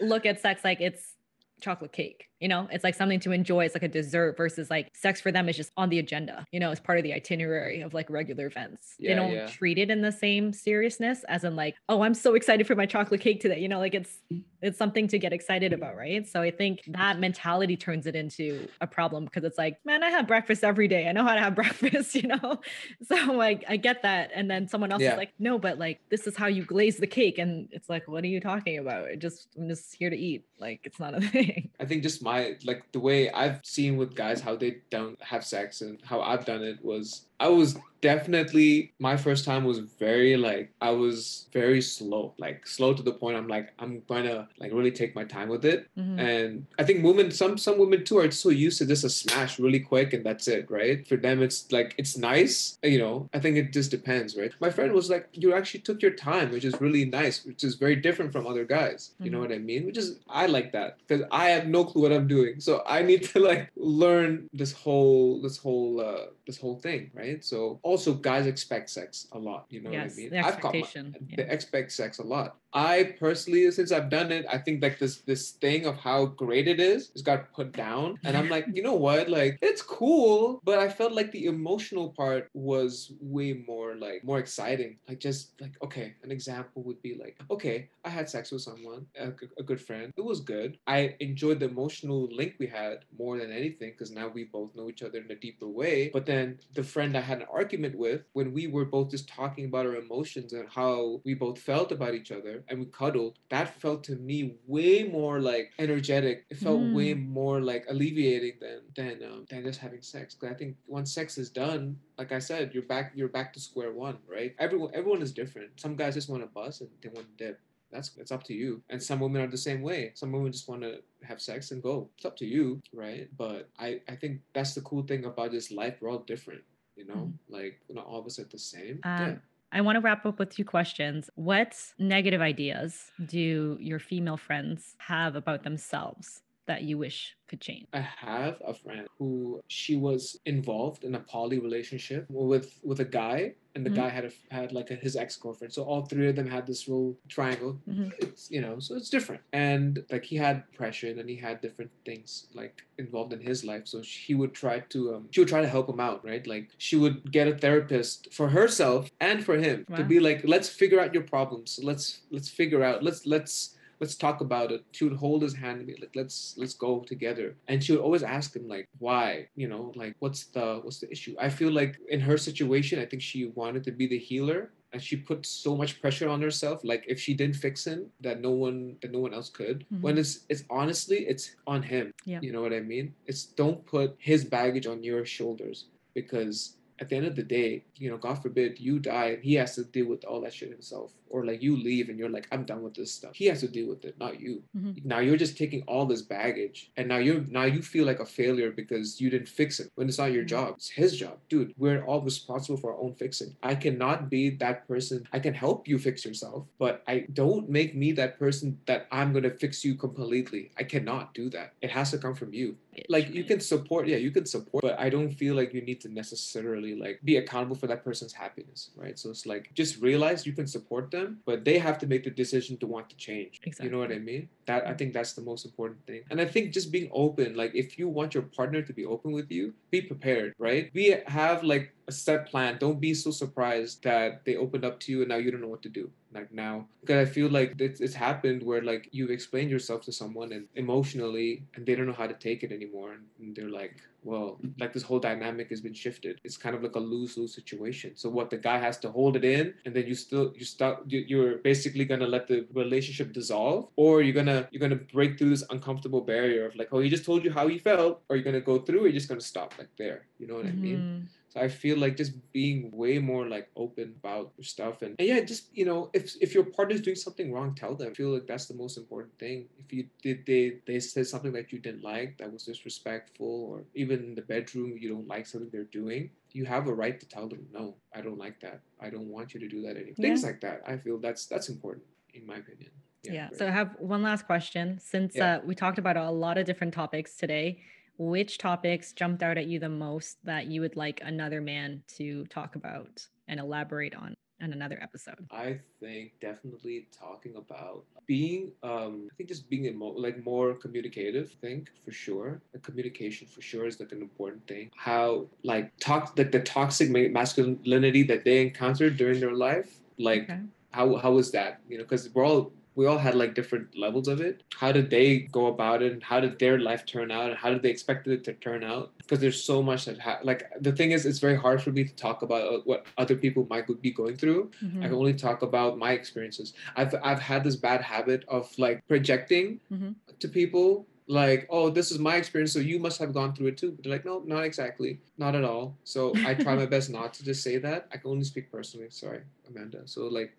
look 0.00 0.26
at 0.26 0.40
sex 0.40 0.62
like 0.64 0.80
it's 0.80 1.14
chocolate 1.60 1.92
cake, 1.92 2.28
you 2.40 2.48
know, 2.48 2.68
it's 2.70 2.84
like 2.84 2.94
something 2.94 3.20
to 3.20 3.32
enjoy. 3.32 3.64
It's 3.64 3.74
like 3.74 3.82
a 3.82 3.88
dessert 3.88 4.36
versus 4.36 4.70
like 4.70 4.94
sex 4.94 5.20
for 5.20 5.32
them 5.32 5.48
is 5.48 5.56
just 5.56 5.72
on 5.76 5.88
the 5.88 5.98
agenda, 5.98 6.46
you 6.52 6.60
know, 6.60 6.70
it's 6.70 6.80
part 6.80 6.98
of 6.98 7.04
the 7.04 7.12
itinerary 7.12 7.80
of 7.80 7.94
like 7.94 8.08
regular 8.10 8.46
events. 8.46 8.94
they 8.98 9.14
don't 9.14 9.32
yeah. 9.32 9.46
treat 9.46 9.78
it 9.78 9.90
in 9.90 10.02
the 10.02 10.12
same 10.12 10.52
seriousness 10.52 11.24
as 11.28 11.44
in 11.44 11.56
like, 11.56 11.74
oh, 11.88 12.02
I'm 12.02 12.14
so 12.14 12.34
excited 12.34 12.66
for 12.66 12.74
my 12.74 12.86
chocolate 12.86 13.20
cake 13.20 13.40
today, 13.40 13.60
you 13.60 13.68
know, 13.68 13.78
like 13.78 13.94
it's 13.94 14.18
it's 14.60 14.76
something 14.78 15.06
to 15.08 15.18
get 15.18 15.32
excited 15.32 15.72
about, 15.72 15.96
right? 15.96 16.26
So 16.26 16.42
I 16.42 16.50
think 16.50 16.80
that 16.88 17.20
mentality 17.20 17.76
turns 17.76 18.06
it 18.06 18.16
into 18.16 18.66
a 18.80 18.86
problem 18.86 19.24
because 19.24 19.44
it's 19.44 19.56
like, 19.58 19.78
man, 19.84 20.02
I 20.02 20.10
have 20.10 20.26
breakfast 20.26 20.64
every 20.64 20.88
day. 20.88 21.08
I 21.08 21.12
know 21.12 21.22
how 21.22 21.34
to 21.34 21.40
have 21.40 21.54
breakfast, 21.62 22.14
you 22.14 22.28
know? 22.28 22.60
So 23.06 23.14
like 23.32 23.64
I 23.68 23.76
get 23.76 24.02
that. 24.02 24.30
And 24.34 24.50
then 24.50 24.66
someone 24.68 24.90
else 24.90 25.02
Yeah. 25.02 25.12
is 25.12 25.16
like, 25.18 25.32
no, 25.38 25.58
but 25.58 25.78
like 25.78 26.00
this 26.10 26.26
is 26.26 26.36
how 26.36 26.46
you 26.46 26.64
glaze 26.64 26.96
the 26.96 27.06
cake. 27.06 27.38
And 27.38 27.68
it's 27.70 27.88
like, 27.88 28.08
what 28.08 28.24
are 28.24 28.28
you 28.28 28.40
talking 28.40 28.78
about? 28.78 29.08
It 29.08 29.20
just 29.20 29.48
I'm 29.56 29.68
just 29.68 29.94
here 29.94 30.10
to 30.10 30.16
eat. 30.16 30.44
Like 30.58 30.80
it's 30.84 30.98
not 30.98 31.14
a 31.14 31.20
thing. 31.34 31.70
I 31.78 31.84
think 31.84 32.02
just 32.02 32.22
my 32.22 32.56
like 32.64 32.82
the 32.92 33.00
way 33.00 33.30
I've 33.30 33.60
seen 33.64 33.96
with 33.96 34.14
guys 34.16 34.40
how 34.40 34.56
they 34.56 34.78
don't 34.90 35.20
have 35.22 35.44
sex 35.44 35.80
and 35.82 36.00
how 36.04 36.20
I've 36.20 36.44
done 36.44 36.62
it 36.64 36.84
was 36.84 37.26
I 37.40 37.48
was 37.48 37.76
definitely 38.00 38.92
my 39.00 39.16
first 39.16 39.44
time 39.44 39.64
was 39.64 39.78
very 39.78 40.36
like 40.36 40.70
I 40.80 40.90
was 40.90 41.46
very 41.52 41.80
slow 41.82 42.32
like 42.38 42.64
slow 42.66 42.94
to 42.94 43.02
the 43.02 43.12
point 43.12 43.36
I'm 43.36 43.48
like 43.48 43.70
I'm 43.80 44.02
gonna 44.08 44.48
like 44.60 44.72
really 44.72 44.92
take 44.92 45.16
my 45.16 45.24
time 45.24 45.48
with 45.48 45.64
it. 45.64 45.80
Mhm. 45.98 46.18
and 46.30 46.66
I 46.78 46.84
think 46.84 47.04
women 47.04 47.30
some 47.32 47.58
some 47.58 47.76
women 47.78 48.04
too 48.04 48.18
are 48.18 48.30
so 48.30 48.50
used 48.50 48.78
to 48.78 48.86
just 48.86 49.04
a 49.04 49.10
smash 49.10 49.58
really 49.58 49.80
quick 49.80 50.12
and 50.12 50.24
that's 50.24 50.46
it 50.46 50.70
right? 50.70 51.06
For 51.10 51.16
them 51.16 51.42
it's 51.46 51.60
like 51.72 51.94
it's 51.98 52.16
nice 52.16 52.78
you 52.84 52.98
know? 53.04 53.28
I 53.34 53.40
think 53.40 53.56
it 53.62 53.72
just 53.78 53.90
depends 53.98 54.36
right? 54.36 54.52
My 54.60 54.70
friend 54.76 54.92
was 54.92 55.10
like 55.14 55.24
you 55.32 55.48
actually 55.58 55.80
took 55.88 56.00
your 56.06 56.12
time 56.30 56.48
which 56.54 56.64
is 56.70 56.80
really 56.80 57.04
nice 57.04 57.44
which 57.44 57.62
is 57.68 57.74
very 57.84 57.96
different 58.06 58.30
from 58.32 58.46
other 58.46 58.64
guys 58.64 59.00
you 59.24 59.30
know 59.32 59.38
Mhm. 59.38 59.46
what 59.48 59.52
I 59.58 59.58
mean? 59.70 59.82
Which 59.88 59.98
is 60.04 60.08
I 60.42 60.44
like 60.56 60.68
that 60.78 60.90
because 61.02 61.22
I 61.32 61.46
have 61.54 61.66
no 61.76 61.80
clue 61.88 62.02
what 62.06 62.12
I'm 62.16 62.28
doing. 62.38 62.54
So 62.68 62.72
I 62.86 62.98
need 63.10 63.22
to 63.32 63.38
like 63.50 63.62
learn 64.06 64.30
this 64.62 64.72
whole 64.82 65.42
this 65.46 65.56
whole 65.64 65.92
uh 66.08 66.24
this 66.48 66.58
whole 66.62 66.78
thing 66.86 67.02
right 67.20 67.27
so 67.40 67.78
also 67.82 68.14
guys 68.14 68.46
expect 68.46 68.88
sex 68.90 69.26
a 69.32 69.38
lot 69.38 69.66
you 69.70 69.80
know 69.82 69.90
Yes, 69.90 70.10
what 70.10 70.12
I 70.12 70.16
mean? 70.22 70.30
the 70.30 70.38
I've 70.46 70.60
caught 70.60 70.74
my- 70.74 70.80
expectation, 70.80 71.28
they 71.36 71.48
expect 71.48 71.92
sex 71.92 72.18
a 72.18 72.22
lot 72.24 72.56
I 72.72 73.14
personally 73.18 73.70
since 73.70 73.92
I've 73.92 74.10
done 74.10 74.30
it 74.30 74.46
I 74.50 74.58
think 74.58 74.82
like 74.82 74.98
this 74.98 75.22
this 75.22 75.52
thing 75.52 75.86
of 75.86 75.96
how 75.96 76.26
great 76.26 76.68
it 76.68 76.80
is 76.80 77.10
has 77.12 77.22
got 77.22 77.52
put 77.52 77.72
down. 77.72 78.18
And 78.24 78.36
I'm 78.36 78.48
like 78.48 78.66
you 78.72 78.82
know 78.82 78.94
what? 78.94 79.28
Like 79.28 79.58
it's 79.62 79.82
cool 79.82 80.60
but 80.64 80.78
I 80.78 80.88
felt 80.88 81.12
like 81.12 81.32
the 81.32 81.46
emotional 81.46 82.10
part 82.10 82.50
was 82.54 83.12
way 83.20 83.64
more 83.66 83.96
like 83.96 84.24
more 84.24 84.38
exciting. 84.38 84.98
Like 85.08 85.20
just 85.20 85.60
like 85.60 85.76
okay 85.82 86.14
an 86.22 86.30
example 86.30 86.82
would 86.82 87.00
be 87.02 87.14
like 87.14 87.38
okay 87.50 87.88
I 88.04 88.10
had 88.10 88.28
sex 88.28 88.50
with 88.50 88.62
someone 88.62 89.06
a 89.18 89.62
good 89.62 89.80
friend. 89.80 90.12
It 90.16 90.24
was 90.24 90.40
good. 90.40 90.78
I 90.86 91.14
enjoyed 91.20 91.60
the 91.60 91.66
emotional 91.66 92.28
link 92.30 92.54
we 92.58 92.66
had 92.66 93.04
more 93.18 93.38
than 93.38 93.52
anything 93.52 93.90
because 93.92 94.10
now 94.10 94.28
we 94.28 94.44
both 94.44 94.74
know 94.74 94.88
each 94.88 95.02
other 95.02 95.18
in 95.18 95.30
a 95.30 95.34
deeper 95.34 95.68
way. 95.68 96.10
But 96.12 96.26
then 96.26 96.58
the 96.74 96.82
friend 96.82 97.16
I 97.16 97.20
had 97.20 97.38
an 97.40 97.46
argument 97.52 97.96
with 97.96 98.22
when 98.32 98.52
we 98.52 98.66
were 98.66 98.84
both 98.84 99.10
just 99.10 99.28
talking 99.28 99.66
about 99.66 99.86
our 99.86 99.96
emotions 99.96 100.52
and 100.52 100.68
how 100.68 101.20
we 101.24 101.34
both 101.34 101.58
felt 101.58 101.92
about 101.92 102.14
each 102.14 102.30
other 102.32 102.57
and 102.68 102.78
we 102.80 102.86
cuddled, 102.86 103.38
that 103.50 103.80
felt 103.80 104.04
to 104.04 104.16
me 104.16 104.56
way 104.66 105.04
more 105.04 105.40
like 105.40 105.72
energetic. 105.78 106.46
It 106.50 106.56
felt 106.58 106.80
Mm. 106.80 106.92
way 106.92 107.14
more 107.14 107.60
like 107.60 107.84
alleviating 107.88 108.54
than 108.60 108.80
than 108.94 109.22
um, 109.30 109.46
than 109.50 109.62
just 109.64 109.80
having 109.80 110.02
sex. 110.02 110.34
Because 110.34 110.54
I 110.54 110.58
think 110.58 110.76
once 110.86 111.12
sex 111.12 111.38
is 111.38 111.50
done, 111.50 111.98
like 112.18 112.32
I 112.32 112.38
said, 112.40 112.72
you're 112.74 112.82
back 112.94 113.12
you're 113.14 113.28
back 113.38 113.52
to 113.54 113.60
square 113.60 113.92
one, 113.92 114.18
right? 114.26 114.54
Everyone 114.58 114.90
everyone 114.94 115.22
is 115.22 115.32
different. 115.32 115.78
Some 115.80 115.96
guys 115.96 116.14
just 116.14 116.28
want 116.28 116.42
to 116.42 116.48
bust 116.48 116.80
and 116.80 116.90
they 117.02 117.08
want 117.10 117.26
to 117.38 117.44
dip. 117.44 117.60
That's 117.90 118.10
it's 118.18 118.32
up 118.32 118.44
to 118.44 118.54
you. 118.54 118.82
And 118.90 119.02
some 119.02 119.18
women 119.20 119.40
are 119.42 119.46
the 119.50 119.56
same 119.56 119.80
way. 119.80 120.12
Some 120.14 120.30
women 120.32 120.52
just 120.52 120.68
want 120.68 120.82
to 120.82 121.00
have 121.22 121.40
sex 121.40 121.70
and 121.70 121.82
go. 121.82 122.10
It's 122.16 122.26
up 122.26 122.36
to 122.38 122.46
you, 122.46 122.82
right? 122.92 123.28
But 123.36 123.70
I 123.78 124.02
I 124.08 124.14
think 124.16 124.40
that's 124.52 124.74
the 124.74 124.82
cool 124.82 125.02
thing 125.04 125.24
about 125.24 125.52
this 125.52 125.70
life. 125.70 125.96
We're 126.00 126.10
all 126.10 126.18
different, 126.34 126.64
you 126.96 127.06
know. 127.06 127.32
Like 127.48 127.80
not 127.88 128.04
all 128.04 128.20
of 128.20 128.26
us 128.26 128.38
are 128.38 128.44
the 128.44 128.58
same. 128.58 129.00
Um, 129.04 129.18
yeah. 129.20 129.34
I 129.70 129.82
want 129.82 129.96
to 129.96 130.00
wrap 130.00 130.24
up 130.24 130.38
with 130.38 130.50
two 130.50 130.64
questions. 130.64 131.28
What 131.34 131.76
negative 131.98 132.40
ideas 132.40 133.10
do 133.26 133.76
your 133.80 133.98
female 133.98 134.38
friends 134.38 134.96
have 134.98 135.36
about 135.36 135.62
themselves 135.62 136.42
that 136.68 136.82
you 136.82 136.96
wish 136.98 137.34
could 137.48 137.60
change? 137.60 137.86
I 137.92 138.00
have 138.00 138.56
a 138.64 138.74
friend 138.74 139.06
who 139.18 139.60
she 139.68 139.96
was 139.96 140.38
involved 140.46 141.02
in 141.04 141.14
a 141.14 141.20
poly 141.20 141.58
relationship 141.58 142.26
with 142.28 142.78
with 142.84 143.00
a 143.00 143.04
guy, 143.04 143.54
and 143.74 143.84
the 143.86 143.90
Mhm. 143.90 144.00
guy 144.02 144.08
had 144.10 144.24
a, 144.26 144.32
had 144.54 144.72
like 144.72 144.90
a, 144.90 144.96
his 145.06 145.16
ex 145.16 145.36
girlfriend. 145.36 145.72
So 145.72 145.82
all 145.84 146.02
three 146.04 146.28
of 146.28 146.36
them 146.36 146.48
had 146.56 146.66
this 146.66 146.86
little 146.88 147.16
triangle. 147.28 147.80
Mhm. 147.88 148.12
It's 148.24 148.50
you 148.50 148.60
know, 148.60 148.78
so 148.78 148.90
it's 148.96 149.08
different. 149.16 149.42
And 149.52 150.04
like 150.12 150.24
he 150.32 150.36
had 150.36 150.56
depression, 150.70 151.18
and 151.18 151.28
he 151.28 151.36
had 151.36 151.60
different 151.66 151.90
things 152.04 152.46
like 152.54 152.82
involved 152.98 153.32
in 153.32 153.40
his 153.40 153.64
life. 153.64 153.84
So 153.92 154.02
she 154.02 154.34
would 154.34 154.52
try 154.54 154.76
to 154.94 155.14
um, 155.14 155.28
she 155.32 155.40
would 155.40 155.48
try 155.54 155.62
to 155.62 155.68
help 155.76 155.88
him 155.88 156.00
out, 156.08 156.20
right? 156.30 156.46
Like 156.54 156.66
she 156.76 156.96
would 156.96 157.32
get 157.32 157.48
a 157.48 157.56
therapist 157.64 158.28
for 158.38 158.48
herself 158.50 159.10
and 159.20 159.42
for 159.42 159.56
him 159.56 159.86
to 159.96 160.04
be 160.04 160.20
like, 160.20 160.40
let's 160.44 160.68
figure 160.68 161.00
out 161.00 161.14
your 161.14 161.24
problems. 161.24 161.80
Let's 161.82 162.06
let's 162.30 162.50
figure 162.60 162.82
out. 162.88 163.02
Let's 163.02 163.24
let's 163.24 163.74
let's 164.00 164.16
talk 164.16 164.40
about 164.40 164.72
it. 164.72 164.84
She 164.92 165.04
would 165.04 165.16
hold 165.16 165.42
his 165.42 165.54
hand 165.54 165.78
and 165.78 165.86
be 165.86 165.94
like 166.00 166.14
let's 166.14 166.54
let's 166.56 166.74
go 166.74 167.00
together. 167.00 167.56
And 167.68 167.82
she 167.82 167.92
would 167.92 168.00
always 168.00 168.22
ask 168.22 168.54
him 168.54 168.66
like 168.68 168.88
why 168.98 169.48
you 169.56 169.68
know 169.68 169.92
like 169.94 170.14
what's 170.18 170.44
the 170.46 170.80
what's 170.82 170.98
the 171.00 171.10
issue? 171.10 171.34
I 171.40 171.48
feel 171.48 171.72
like 171.72 171.98
in 172.08 172.20
her 172.20 172.36
situation 172.36 172.98
i 173.00 173.06
think 173.06 173.22
she 173.22 173.46
wanted 173.60 173.82
to 173.84 173.92
be 173.92 174.06
the 174.06 174.18
healer 174.18 174.70
and 174.92 175.02
she 175.02 175.16
put 175.16 175.44
so 175.44 175.76
much 175.76 176.00
pressure 176.00 176.28
on 176.30 176.40
herself. 176.40 176.80
Like 176.82 177.04
if 177.06 177.20
she 177.20 177.34
didn't 177.34 177.56
fix 177.56 177.86
him 177.86 178.06
that 178.22 178.40
no 178.40 178.52
one 178.52 178.96
that 179.02 179.12
no 179.12 179.20
one 179.26 179.34
else 179.34 179.50
could. 179.50 179.84
Mhm. 179.92 180.00
when 180.00 180.16
it's 180.18 180.46
it's 180.48 180.64
honestly 180.70 181.18
it's 181.32 181.56
on 181.66 181.82
him. 181.82 182.12
Yeah. 182.24 182.40
you 182.42 182.52
know 182.52 182.62
what 182.62 182.72
i 182.72 182.80
mean? 182.80 183.14
It's 183.26 183.44
don't 183.44 183.84
put 183.86 184.16
his 184.18 184.44
baggage 184.44 184.86
on 184.86 185.02
your 185.02 185.24
shoulders 185.26 185.86
because 186.14 186.74
at 187.00 187.08
the 187.08 187.16
end 187.16 187.26
of 187.26 187.36
the 187.36 187.44
day, 187.44 187.84
you 187.96 188.10
know, 188.10 188.16
God 188.16 188.42
forbid 188.42 188.80
you 188.80 188.98
die 188.98 189.26
and 189.34 189.44
he 189.44 189.54
has 189.54 189.76
to 189.76 189.84
deal 189.84 190.06
with 190.06 190.24
all 190.24 190.40
that 190.40 190.52
shit 190.52 190.70
himself. 190.70 191.12
Or 191.30 191.44
like 191.44 191.62
you 191.62 191.76
leave 191.76 192.08
and 192.08 192.18
you're 192.18 192.28
like, 192.30 192.46
I'm 192.52 192.64
done 192.64 192.82
with 192.82 192.94
this 192.94 193.12
stuff. 193.12 193.32
He 193.34 193.46
has 193.46 193.60
to 193.60 193.68
deal 193.68 193.88
with 193.88 194.04
it, 194.04 194.18
not 194.18 194.40
you. 194.40 194.62
Mhm. 194.76 195.04
Now 195.04 195.18
you're 195.20 195.36
just 195.36 195.56
taking 195.58 195.82
all 195.82 196.06
this 196.06 196.22
baggage 196.22 196.90
and 196.96 197.08
now 197.08 197.18
you're 197.18 197.44
now 197.48 197.64
you 197.64 197.82
feel 197.82 198.06
like 198.06 198.20
a 198.20 198.26
failure 198.26 198.70
because 198.70 199.20
you 199.20 199.30
didn't 199.30 199.48
fix 199.48 199.80
it 199.80 199.90
when 199.96 200.08
it's 200.08 200.18
not 200.18 200.32
your 200.32 200.44
Mhm. 200.44 200.48
job. 200.56 200.74
It's 200.76 200.90
his 200.90 201.16
job. 201.16 201.38
Dude, 201.48 201.74
we're 201.76 202.02
all 202.04 202.20
responsible 202.22 202.78
for 202.78 202.92
our 202.94 203.00
own 203.00 203.14
fixing. 203.14 203.56
I 203.62 203.74
cannot 203.74 204.30
be 204.30 204.50
that 204.64 204.86
person. 204.88 205.26
I 205.32 205.38
can 205.40 205.54
help 205.54 205.86
you 205.88 205.98
fix 205.98 206.24
yourself, 206.24 206.66
but 206.78 207.02
I 207.06 207.26
don't 207.32 207.68
make 207.68 207.94
me 207.94 208.12
that 208.12 208.38
person 208.38 208.78
that 208.86 209.06
I'm 209.10 209.32
gonna 209.32 209.50
fix 209.50 209.84
you 209.84 209.94
completely. 209.94 210.70
I 210.78 210.84
cannot 210.84 211.34
do 211.34 211.50
that. 211.50 211.74
It 211.82 211.90
has 211.90 212.10
to 212.12 212.18
come 212.18 212.34
from 212.34 212.52
you 212.54 212.76
like 213.08 213.26
you 213.32 213.44
can 213.44 213.60
support 213.60 214.08
yeah 214.08 214.16
you 214.26 214.32
can 214.38 214.44
support 214.44 214.82
but 214.82 214.98
i 214.98 215.08
don't 215.14 215.30
feel 215.42 215.54
like 215.60 215.70
you 215.72 215.80
need 215.88 216.00
to 216.04 216.08
necessarily 216.22 216.92
like 217.04 217.16
be 217.30 217.34
accountable 217.42 217.76
for 217.82 217.86
that 217.92 218.02
person's 218.08 218.32
happiness 218.44 218.80
right 219.02 219.16
so 219.20 219.26
it's 219.34 219.46
like 219.52 219.64
just 219.80 219.92
realize 220.08 220.38
you 220.48 220.52
can 220.60 220.66
support 220.66 221.04
them 221.16 221.17
but 221.44 221.64
they 221.64 221.78
have 221.78 221.98
to 221.98 222.06
make 222.06 222.24
the 222.24 222.30
decision 222.30 222.76
to 222.78 222.86
want 222.86 223.08
to 223.10 223.16
change. 223.16 223.60
You 223.80 223.90
know 223.90 223.98
what 223.98 224.12
i 224.12 224.18
mean? 224.18 224.48
That 224.66 224.86
i 224.86 224.94
think 224.94 225.12
that's 225.12 225.32
the 225.32 225.42
most 225.42 225.64
important 225.64 226.04
thing. 226.06 226.22
And 226.30 226.40
i 226.40 226.44
think 226.44 226.72
just 226.72 226.92
being 226.92 227.08
open 227.12 227.56
like 227.56 227.74
if 227.74 227.98
you 227.98 228.08
want 228.08 228.34
your 228.34 228.44
partner 228.58 228.82
to 228.82 228.92
be 228.92 229.04
open 229.04 229.32
with 229.32 229.50
you 229.50 229.74
be 229.90 230.00
prepared 230.02 230.54
right? 230.58 230.90
We 230.94 231.16
have 231.26 231.62
like 231.62 231.94
a 232.06 232.12
set 232.12 232.46
plan. 232.46 232.78
Don't 232.78 233.00
be 233.00 233.14
so 233.14 233.30
surprised 233.30 234.02
that 234.02 234.44
they 234.44 234.56
opened 234.56 234.84
up 234.84 234.98
to 235.00 235.12
you 235.12 235.20
and 235.20 235.28
now 235.28 235.36
you 235.36 235.50
don't 235.50 235.60
know 235.60 235.68
what 235.68 235.82
to 235.82 235.88
do 235.88 236.10
like 236.38 236.52
now. 236.52 236.74
Because 237.02 237.20
i 237.24 237.30
feel 237.36 237.48
like 237.58 237.70
it's, 237.86 238.00
it's 238.06 238.14
happened 238.28 238.60
where 238.68 238.82
like 238.92 239.04
you've 239.16 239.30
explained 239.38 239.70
yourself 239.76 240.00
to 240.08 240.12
someone 240.20 240.50
and 240.56 240.64
emotionally 240.84 241.50
and 241.74 241.80
they 241.86 241.94
don't 241.96 242.06
know 242.10 242.20
how 242.22 242.26
to 242.34 242.38
take 242.48 242.60
it 242.66 242.70
anymore 242.78 243.10
and 243.38 243.56
they're 243.56 243.74
like 243.82 243.96
well 244.30 244.48
like 244.82 244.92
this 244.96 245.04
whole 245.08 245.20
dynamic 245.30 245.66
has 245.74 245.80
been 245.86 245.94
shifted. 246.04 246.34
It's 246.46 246.58
kind 246.64 246.74
of 246.76 246.80
like 246.86 246.96
a 247.02 247.04
lose-lose 247.14 247.52
situation. 247.60 248.10
So 248.22 248.26
what 248.38 248.48
the 248.54 248.60
guy 248.68 248.78
has 248.86 248.96
to 249.04 249.08
hold 249.18 249.34
it 249.40 249.44
in 249.56 249.64
and 249.84 249.92
then 249.96 250.04
you 250.10 250.16
still 250.26 250.46
you 250.60 250.66
you- 251.12 251.26
you're 251.32 251.54
basically 251.70 252.04
gonna 252.10 252.30
let 252.36 252.44
the 252.52 252.58
relationship 252.82 253.28
dissolve? 253.40 253.80
Or 254.04 254.12
you're 254.24 254.38
gonna 254.40 254.60
you're 254.72 254.84
gonna 254.86 255.02
break 255.18 255.30
through 255.38 255.50
this 255.54 255.64
uncomfortable 255.74 256.22
barrier 256.32 256.62
of 256.68 256.72
like 256.80 256.88
oh 256.92 257.00
he 257.04 257.08
just 257.16 257.24
told 257.30 257.40
you 257.46 257.52
how 257.58 257.66
he 257.72 257.78
felt 257.90 258.14
or 258.28 258.32
you're 258.36 258.48
gonna 258.50 258.66
go 258.72 258.76
through 258.86 259.00
or 259.02 259.06
you're 259.08 259.20
just 259.22 259.30
gonna 259.32 259.48
stop 259.54 259.70
like 259.80 259.92
there. 260.02 260.20
You 260.40 260.46
know 260.48 260.56
what 260.60 260.66
i 260.74 260.76
mean? 260.86 261.00
Mhm. 261.02 261.37
So 261.48 261.60
I 261.60 261.68
feel 261.68 261.96
like 261.96 262.16
just 262.16 262.32
being 262.52 262.90
way 262.92 263.18
more 263.18 263.48
like 263.48 263.68
open 263.74 264.14
about 264.20 264.52
your 264.58 264.64
stuff 264.64 265.02
and, 265.02 265.16
and 265.18 265.28
yeah, 265.28 265.40
just 265.40 265.74
you 265.74 265.86
know, 265.86 266.10
if 266.12 266.36
if 266.40 266.54
your 266.54 266.64
partner's 266.64 267.00
doing 267.00 267.16
something 267.16 267.52
wrong, 267.52 267.74
tell 267.74 267.94
them. 267.94 268.10
I 268.10 268.14
feel 268.14 268.30
like 268.34 268.46
that's 268.46 268.66
the 268.66 268.74
most 268.74 268.98
important 268.98 269.38
thing. 269.38 269.66
If 269.78 269.92
you 269.92 270.06
did 270.22 270.44
they 270.46 270.78
they 270.86 271.00
said 271.00 271.26
something 271.26 271.52
that 271.52 271.72
you 271.72 271.78
didn't 271.78 272.02
like, 272.04 272.36
that 272.38 272.52
was 272.52 272.64
disrespectful, 272.64 273.64
or 273.70 273.84
even 273.94 274.18
in 274.24 274.34
the 274.34 274.42
bedroom 274.42 274.96
you 274.98 275.08
don't 275.08 275.26
like 275.26 275.46
something 275.46 275.70
they're 275.72 275.84
doing, 275.84 276.30
you 276.52 276.66
have 276.66 276.86
a 276.86 276.94
right 276.94 277.18
to 277.18 277.26
tell 277.26 277.48
them, 277.48 277.66
no, 277.72 277.94
I 278.14 278.20
don't 278.20 278.38
like 278.38 278.60
that. 278.60 278.80
I 279.00 279.08
don't 279.08 279.28
want 279.28 279.54
you 279.54 279.60
to 279.60 279.68
do 279.68 279.82
that 279.82 279.96
anymore. 279.96 280.14
Things 280.20 280.44
like 280.44 280.60
that. 280.60 280.82
I 280.86 280.98
feel 280.98 281.18
that's 281.18 281.46
that's 281.46 281.68
important 281.70 282.04
in 282.34 282.46
my 282.46 282.56
opinion. 282.56 282.90
Yeah. 283.24 283.44
right. 283.44 283.56
So 283.56 283.66
I 283.66 283.70
have 283.70 283.96
one 283.98 284.22
last 284.22 284.46
question. 284.46 284.98
Since 285.00 285.36
Yeah. 285.36 285.56
uh, 285.56 285.60
we 285.64 285.74
talked 285.74 285.98
about 285.98 286.16
a 286.16 286.30
lot 286.30 286.58
of 286.58 286.66
different 286.66 286.94
topics 286.94 287.36
today, 287.36 287.80
which 288.18 288.58
topics 288.58 289.12
jumped 289.12 289.42
out 289.42 289.56
at 289.58 289.66
you 289.66 289.78
the 289.78 289.88
most 289.88 290.38
that 290.44 290.66
you 290.66 290.80
would 290.80 290.96
like 290.96 291.20
another 291.24 291.60
man 291.60 292.02
to 292.16 292.44
talk 292.46 292.76
about 292.76 293.26
and 293.46 293.58
elaborate 293.60 294.14
on 294.14 294.34
in 294.60 294.72
another 294.72 294.98
episode? 295.00 295.46
I 295.52 295.78
think 296.00 296.32
definitely 296.40 297.06
talking 297.16 297.54
about 297.56 298.04
being, 298.26 298.72
um, 298.82 299.28
I 299.32 299.34
think 299.36 299.48
just 299.48 299.70
being 299.70 299.86
emo- 299.86 300.18
like 300.18 300.44
more 300.44 300.74
communicative. 300.74 301.54
I 301.62 301.66
think 301.66 301.90
for 302.04 302.10
sure, 302.10 302.60
the 302.72 302.78
communication 302.80 303.46
for 303.46 303.62
sure 303.62 303.86
is 303.86 304.00
like 304.00 304.12
an 304.12 304.20
important 304.20 304.66
thing. 304.66 304.90
How 304.96 305.46
like 305.62 305.96
talk 306.00 306.36
like 306.36 306.50
the 306.50 306.60
toxic 306.60 307.10
masculinity 307.10 308.24
that 308.24 308.44
they 308.44 308.60
encountered 308.62 309.16
during 309.16 309.40
their 309.40 309.54
life, 309.54 310.00
like 310.18 310.42
Okay. 310.50 310.60
how 310.90 311.16
how 311.16 311.32
was 311.32 311.52
that? 311.52 311.80
You 311.88 311.98
know, 311.98 312.04
because 312.04 312.28
we're 312.34 312.44
all 312.44 312.72
we 312.98 313.06
all 313.06 313.18
had 313.26 313.34
like 313.40 313.54
different 313.54 313.96
levels 314.04 314.26
of 314.32 314.40
it. 314.40 314.64
How 314.80 314.90
did 314.90 315.08
they 315.08 315.26
go 315.58 315.66
about 315.74 316.02
it, 316.02 316.10
and 316.14 316.22
how 316.30 316.38
did 316.44 316.58
their 316.58 316.78
life 316.88 317.02
turn 317.06 317.30
out, 317.30 317.48
and 317.50 317.56
how 317.62 317.70
did 317.74 317.82
they 317.84 317.90
expect 317.96 318.26
it 318.26 318.42
to 318.48 318.54
turn 318.54 318.82
out? 318.92 319.12
Because 319.18 319.38
there's 319.44 319.62
so 319.62 319.76
much 319.90 320.06
that 320.06 320.18
ha- 320.18 320.40
like 320.50 320.64
the 320.86 320.90
thing 321.00 321.12
is, 321.12 321.24
it's 321.24 321.38
very 321.38 321.58
hard 321.66 321.80
for 321.84 321.92
me 321.98 322.02
to 322.10 322.14
talk 322.26 322.42
about 322.42 322.62
uh, 322.72 322.78
what 322.90 323.06
other 323.22 323.36
people 323.44 323.66
might 323.70 323.86
be 324.06 324.10
going 324.22 324.36
through. 324.36 324.60
Mhm. 324.82 324.98
I 325.04 325.06
can 325.10 325.14
only 325.22 325.34
talk 325.46 325.62
about 325.68 325.96
my 326.06 326.10
experiences. 326.20 326.72
I've 326.96 327.14
I've 327.22 327.42
had 327.52 327.62
this 327.62 327.76
bad 327.76 328.00
habit 328.14 328.44
of 328.48 328.64
like 328.86 328.98
projecting 329.12 329.78
Mhm. 329.94 330.10
to 330.42 330.48
people 330.48 330.88
like, 331.30 331.66
oh, 331.68 331.86
this 331.96 332.10
is 332.10 332.18
my 332.18 332.36
experience, 332.40 332.72
so 332.72 332.78
you 332.90 332.98
must 333.06 333.18
have 333.22 333.32
gone 333.38 333.50
through 333.54 333.66
it 333.72 333.76
too. 333.80 333.90
But 333.92 334.00
they're 334.02 334.14
like, 334.16 334.24
no, 334.24 334.36
not 334.54 334.62
exactly, 334.70 335.12
not 335.44 335.54
at 335.54 335.62
all. 335.70 335.86
So 336.12 336.20
I 336.48 336.54
try 336.54 336.74
my 336.82 336.86
best 336.96 337.10
not 337.18 337.34
to 337.36 337.44
just 337.50 337.62
say 337.68 337.76
that. 337.86 338.00
I 338.12 338.16
can 338.20 338.30
only 338.34 338.44
speak 338.52 338.66
personally. 338.76 339.10
Sorry, 339.10 339.42
Amanda. 339.68 340.00
So 340.14 340.20
like, 340.38 340.50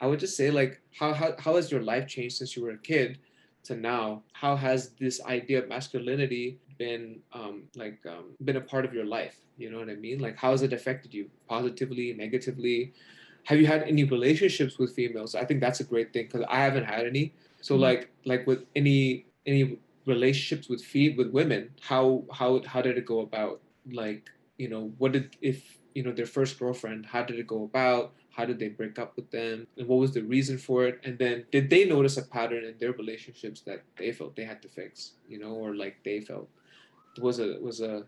I 0.00 0.06
would 0.06 0.20
just 0.20 0.36
say 0.36 0.50
like, 0.50 0.80
how 0.98 1.12
how 1.14 1.34
how 1.38 1.56
has 1.56 1.70
your 1.70 1.82
life 1.82 2.06
changed 2.08 2.36
since 2.36 2.56
you 2.56 2.62
were 2.62 2.70
a 2.70 2.78
kid 2.78 3.18
to 3.64 3.74
now? 3.76 4.22
How 4.32 4.56
has 4.56 4.90
this 5.00 5.22
idea 5.24 5.62
of 5.62 5.68
masculinity 5.68 6.58
been 6.78 7.20
um, 7.32 7.64
like 7.76 7.98
um, 8.06 8.34
been 8.44 8.56
a 8.56 8.60
part 8.60 8.84
of 8.84 8.92
your 8.92 9.06
life? 9.06 9.36
You 9.56 9.70
know 9.70 9.78
what 9.78 9.88
I 9.90 9.94
mean? 9.94 10.18
Like, 10.18 10.36
how 10.36 10.50
has 10.50 10.62
it 10.62 10.72
affected 10.72 11.14
you 11.14 11.30
positively, 11.48 12.12
negatively? 12.12 12.92
Have 13.44 13.60
you 13.60 13.66
had 13.66 13.82
any 13.84 14.04
relationships 14.04 14.78
with 14.78 14.94
females? 14.94 15.34
I 15.34 15.44
think 15.44 15.60
that's 15.60 15.80
a 15.80 15.84
great 15.84 16.12
thing 16.12 16.26
because 16.26 16.44
I 16.48 16.56
haven't 16.64 16.84
had 16.84 17.06
any. 17.06 17.32
So 17.60 17.76
Mhm. 17.76 17.80
like 17.80 18.10
like 18.24 18.46
with 18.46 18.66
any 18.74 19.26
any 19.46 19.78
relationships 20.06 20.68
with 20.68 20.82
fe- 20.84 21.14
with 21.16 21.30
women, 21.30 21.70
how 21.80 22.24
how 22.32 22.62
how 22.66 22.82
did 22.82 22.98
it 22.98 23.06
go 23.06 23.20
about? 23.20 23.62
Like 23.90 24.30
you 24.58 24.68
know, 24.68 24.92
what 24.98 25.12
did 25.12 25.36
if 25.40 25.78
you 25.94 26.02
know 26.02 26.12
their 26.12 26.26
first 26.26 26.58
girlfriend? 26.58 27.06
How 27.06 27.22
did 27.22 27.38
it 27.38 27.46
go 27.46 27.64
about? 27.64 28.14
How 28.36 28.44
did 28.44 28.58
they 28.58 28.68
break 28.68 28.98
up 28.98 29.16
with 29.16 29.30
them? 29.30 29.66
And 29.78 29.88
what 29.88 29.98
was 29.98 30.12
the 30.12 30.22
reason 30.22 30.58
for 30.58 30.86
it? 30.86 31.00
And 31.04 31.18
then 31.18 31.46
did 31.50 31.70
they 31.70 31.84
notice 31.86 32.16
a 32.18 32.22
pattern 32.22 32.64
in 32.64 32.76
their 32.78 32.92
relationships 32.92 33.62
that 33.62 33.80
they 33.96 34.12
felt 34.12 34.36
they 34.36 34.44
had 34.44 34.60
to 34.62 34.68
fix? 34.68 35.12
You 35.28 35.38
know, 35.38 35.52
or 35.54 35.74
like 35.74 35.96
they 36.04 36.20
felt 36.20 36.48
was 37.20 37.40
a 37.40 37.58
was 37.60 37.80
a 37.80 38.04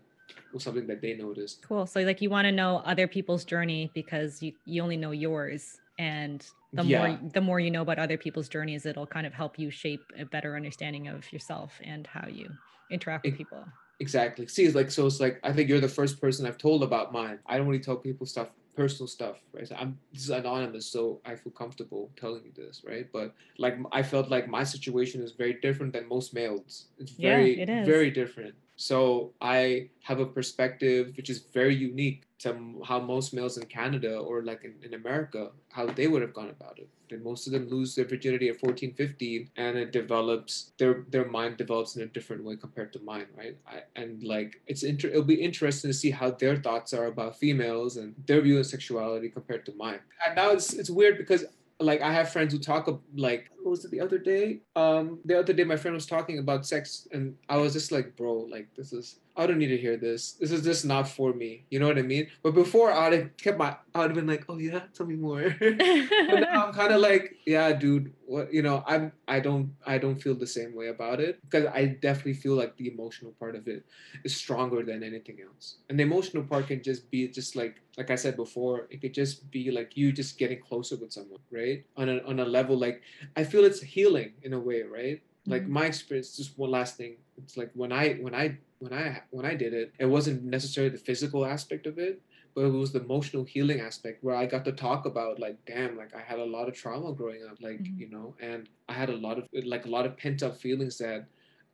was 0.53 0.63
something 0.63 0.87
that 0.87 1.01
they 1.01 1.15
noticed. 1.15 1.65
Cool. 1.67 1.87
So 1.87 2.01
like 2.01 2.21
you 2.21 2.29
want 2.29 2.45
to 2.45 2.51
know 2.51 2.77
other 2.85 3.07
people's 3.07 3.43
journey 3.43 3.91
because 3.95 4.41
you, 4.43 4.53
you 4.65 4.83
only 4.83 4.97
know 4.97 5.11
yours. 5.11 5.79
And 5.97 6.45
the 6.73 6.83
Yeah. 6.83 6.99
more 6.99 7.19
the 7.33 7.41
more 7.41 7.59
you 7.59 7.71
know 7.71 7.81
about 7.81 7.99
other 7.99 8.17
people's 8.17 8.47
journeys, 8.49 8.85
it'll 8.85 9.07
kind 9.07 9.25
of 9.25 9.33
help 9.33 9.57
you 9.57 9.71
shape 9.71 10.13
a 10.17 10.25
better 10.25 10.55
understanding 10.55 11.07
of 11.07 11.31
yourself 11.33 11.81
and 11.83 12.05
how 12.07 12.27
you 12.27 12.57
interact 12.89 13.25
with 13.25 13.35
people. 13.35 13.73
Exactly. 13.99 14.47
See, 14.47 14.63
it's 14.65 14.75
like 14.75 14.91
so. 14.91 15.07
It's 15.07 15.19
like 15.19 15.39
I 15.43 15.51
think 15.51 15.67
you're 15.69 15.81
the 15.81 15.89
first 15.89 16.21
person 16.21 16.45
I've 16.45 16.57
told 16.57 16.83
about 16.83 17.11
mine. 17.11 17.39
I 17.45 17.57
don't 17.57 17.67
really 17.67 17.83
tell 17.83 17.97
people 17.97 18.25
stuff 18.25 18.49
personal 18.75 19.07
stuff, 19.07 19.37
right? 19.53 19.67
So 19.67 19.75
I'm 19.75 19.99
this 20.13 20.23
is 20.23 20.29
anonymous, 20.29 20.87
so 20.87 21.21
I 21.25 21.35
feel 21.35 21.51
comfortable 21.51 22.11
telling 22.19 22.43
you 22.43 22.51
this, 22.55 22.83
right? 22.85 23.07
But 23.11 23.33
like 23.57 23.77
I 23.91 24.03
felt 24.03 24.29
like 24.29 24.47
my 24.47 24.63
situation 24.63 25.21
is 25.21 25.33
very 25.33 25.55
different 25.61 25.93
than 25.93 26.07
most 26.07 26.33
males. 26.33 26.85
It's 26.97 27.11
very 27.11 27.57
yeah, 27.57 27.63
it 27.63 27.69
is. 27.69 27.87
very 27.87 28.11
different. 28.11 28.55
So 28.75 29.33
I 29.41 29.89
have 30.03 30.19
a 30.19 30.25
perspective 30.25 31.13
which 31.17 31.29
is 31.29 31.39
very 31.53 31.75
unique 31.75 32.23
to 32.39 32.81
how 32.85 32.99
most 32.99 33.33
males 33.33 33.57
in 33.57 33.65
Canada 33.65 34.17
or 34.17 34.43
like 34.43 34.63
in, 34.63 34.73
in 34.81 34.93
America, 34.93 35.49
how 35.71 35.85
they 35.85 36.07
would 36.07 36.21
have 36.21 36.33
gone 36.33 36.49
about 36.49 36.79
it. 36.79 36.87
And 37.11 37.23
most 37.23 37.47
of 37.47 37.53
them 37.53 37.67
lose 37.69 37.95
their 37.95 38.05
virginity 38.05 38.49
at 38.49 38.59
14, 38.59 38.93
15, 38.93 39.49
and 39.57 39.77
it 39.77 39.91
develops, 39.91 40.71
their 40.77 41.05
their 41.09 41.25
mind 41.25 41.57
develops 41.57 41.95
in 41.95 42.03
a 42.03 42.05
different 42.05 42.43
way 42.43 42.55
compared 42.55 42.93
to 42.93 42.99
mine, 42.99 43.25
right? 43.35 43.57
I, 43.67 43.81
and 43.95 44.23
like, 44.23 44.61
it's 44.67 44.83
inter- 44.83 45.09
it'll 45.09 45.23
be 45.23 45.41
interesting 45.41 45.89
to 45.89 45.93
see 45.93 46.11
how 46.11 46.31
their 46.31 46.57
thoughts 46.57 46.93
are 46.93 47.05
about 47.05 47.37
females 47.37 47.97
and 47.97 48.13
their 48.27 48.41
view 48.41 48.59
of 48.59 48.67
sexuality 48.67 49.29
compared 49.29 49.65
to 49.65 49.73
mine. 49.73 49.99
And 50.25 50.35
now 50.35 50.51
it's, 50.51 50.73
it's 50.73 50.89
weird 50.89 51.17
because 51.17 51.45
like 51.79 52.01
I 52.01 52.11
have 52.11 52.31
friends 52.31 52.53
who 52.53 52.59
talk 52.59 52.87
like 53.15 53.49
what 53.61 53.71
was 53.71 53.85
it 53.85 53.91
the 53.91 54.01
other 54.01 54.17
day? 54.17 54.59
Um, 54.75 55.19
the 55.25 55.39
other 55.39 55.53
day 55.53 55.63
my 55.63 55.77
friend 55.77 55.95
was 55.95 56.05
talking 56.05 56.39
about 56.39 56.65
sex, 56.65 57.07
and 57.11 57.35
I 57.47 57.57
was 57.57 57.73
just 57.73 57.91
like, 57.91 58.15
bro, 58.15 58.33
like 58.33 58.67
this 58.75 58.91
is 58.93 59.19
I 59.39 59.47
don't 59.47 59.57
need 59.57 59.67
to 59.67 59.77
hear 59.77 59.97
this. 59.97 60.33
This 60.33 60.51
is 60.51 60.63
just 60.63 60.85
not 60.85 61.07
for 61.07 61.33
me. 61.33 61.65
You 61.69 61.79
know 61.79 61.87
what 61.87 61.97
I 61.97 62.01
mean? 62.03 62.27
But 62.43 62.53
before 62.53 62.91
I'd 62.91 63.13
have 63.13 63.37
kept 63.37 63.57
my 63.57 63.77
I'd 63.95 64.01
have 64.11 64.13
been 64.13 64.27
like, 64.27 64.45
oh 64.49 64.57
yeah, 64.57 64.81
tell 64.93 65.05
me 65.07 65.15
more. 65.15 65.55
but 65.59 66.39
now 66.41 66.67
I'm 66.67 66.73
kind 66.73 66.91
of 66.91 67.01
like, 67.09 67.39
yeah, 67.45 67.71
dude, 67.73 68.13
what 68.25 68.53
you 68.53 68.61
know, 68.61 68.83
I'm 68.85 69.13
I 69.27 69.39
don't 69.39 69.73
I 69.85 69.97
don't 69.97 70.21
feel 70.21 70.35
the 70.35 70.47
same 70.47 70.75
way 70.75 70.89
about 70.89 71.19
it 71.21 71.39
because 71.43 71.65
I 71.73 71.85
definitely 71.85 72.33
feel 72.35 72.55
like 72.55 72.75
the 72.77 72.87
emotional 72.91 73.33
part 73.39 73.55
of 73.55 73.67
it 73.67 73.85
is 74.23 74.35
stronger 74.35 74.83
than 74.83 75.03
anything 75.03 75.37
else. 75.47 75.77
And 75.89 75.97
the 75.99 76.03
emotional 76.03 76.43
part 76.43 76.67
can 76.67 76.83
just 76.83 77.09
be 77.09 77.27
just 77.29 77.55
like 77.55 77.81
like 77.97 78.11
I 78.11 78.15
said 78.15 78.35
before, 78.35 78.87
it 78.89 79.01
could 79.01 79.13
just 79.13 79.49
be 79.51 79.71
like 79.71 79.95
you 79.95 80.11
just 80.11 80.37
getting 80.37 80.59
closer 80.61 80.95
with 80.97 81.11
someone, 81.11 81.39
right? 81.51 81.85
On 81.97 82.09
a 82.09 82.17
on 82.27 82.39
a 82.39 82.45
level 82.45 82.77
like 82.77 83.01
I 83.35 83.43
feel 83.43 83.63
it's 83.65 83.81
healing 83.81 84.33
in 84.43 84.53
a 84.53 84.59
way, 84.59 84.83
right? 84.83 85.21
Like 85.45 85.63
Mhm. 85.63 85.69
my 85.69 85.85
experience, 85.85 86.35
just 86.37 86.57
one 86.57 86.71
last 86.71 86.97
thing. 86.97 87.17
It's 87.37 87.57
like 87.57 87.71
when 87.73 87.91
I 87.91 88.15
when 88.15 88.35
I 88.35 88.57
when 88.79 88.93
I 88.93 89.21
when 89.31 89.45
I 89.45 89.55
did 89.55 89.73
it, 89.73 89.93
it 89.99 90.05
wasn't 90.05 90.43
necessarily 90.43 90.91
the 90.91 90.97
physical 91.03 91.45
aspect 91.45 91.85
of 91.87 91.97
it, 91.99 92.21
but 92.55 92.65
it 92.65 92.69
was 92.69 92.93
the 92.93 93.01
emotional 93.01 93.43
healing 93.43 93.79
aspect 93.81 94.23
where 94.23 94.35
I 94.35 94.45
got 94.45 94.65
to 94.65 94.71
talk 94.71 95.05
about 95.05 95.39
like, 95.39 95.57
damn, 95.65 95.97
like 95.97 96.15
I 96.15 96.21
had 96.21 96.39
a 96.39 96.45
lot 96.45 96.67
of 96.69 96.75
trauma 96.75 97.13
growing 97.13 97.43
up, 97.49 97.57
like 97.61 97.91
Mhm. 97.91 97.99
you 97.99 98.09
know, 98.09 98.35
and 98.39 98.69
I 98.87 98.93
had 98.93 99.09
a 99.09 99.17
lot 99.17 99.37
of 99.37 99.47
like 99.53 99.85
a 99.85 99.89
lot 99.89 100.05
of 100.05 100.17
pent 100.17 100.43
up 100.43 100.57
feelings 100.57 100.97
that 100.99 101.27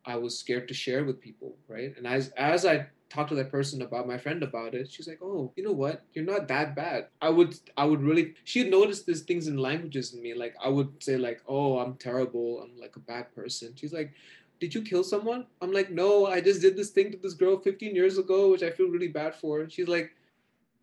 I 0.04 0.16
was 0.16 0.38
scared 0.38 0.68
to 0.68 0.74
share 0.74 1.04
with 1.04 1.20
people, 1.20 1.58
right? 1.68 1.96
And 1.96 2.06
as 2.06 2.30
as 2.36 2.64
I 2.64 2.88
talked 3.08 3.28
to 3.28 3.34
that 3.36 3.50
person 3.50 3.82
about 3.82 4.06
my 4.06 4.18
friend 4.18 4.42
about 4.42 4.74
it, 4.74 4.90
she's 4.90 5.06
like, 5.08 5.20
"Oh, 5.22 5.52
you 5.56 5.62
know 5.64 5.72
what? 5.72 6.04
You're 6.12 6.24
not 6.24 6.48
that 6.48 6.74
bad." 6.76 7.08
I 7.20 7.30
would 7.30 7.58
I 7.76 7.84
would 7.86 8.02
really 8.02 8.34
she'd 8.44 8.70
notice 8.70 9.02
these 9.04 9.22
things 9.22 9.46
in 9.48 9.56
languages 9.58 10.12
in 10.14 10.22
me. 10.22 10.34
Like 10.34 10.54
I 10.62 10.68
would 10.68 11.02
say 11.02 11.16
like, 11.18 11.42
"Oh, 11.46 11.78
I'm 11.78 11.96
terrible. 11.96 12.60
I'm 12.62 12.76
like 12.78 12.96
a 12.96 13.00
bad 13.00 13.32
person." 13.34 13.74
She's 13.76 13.92
like, 13.92 14.12
"Did 14.60 14.74
you 14.74 14.82
kill 14.82 15.04
someone?" 15.04 15.46
I'm 15.60 15.72
like, 15.72 15.90
"No, 15.90 16.26
I 16.26 16.40
just 16.40 16.60
did 16.60 16.76
this 16.76 16.90
thing 16.90 17.12
to 17.12 17.18
this 17.18 17.34
girl 17.34 17.58
15 17.58 17.94
years 17.94 18.18
ago, 18.18 18.50
which 18.50 18.62
I 18.62 18.70
feel 18.70 18.88
really 18.88 19.08
bad 19.08 19.34
for." 19.34 19.68
She's 19.68 19.88
like, 19.88 20.12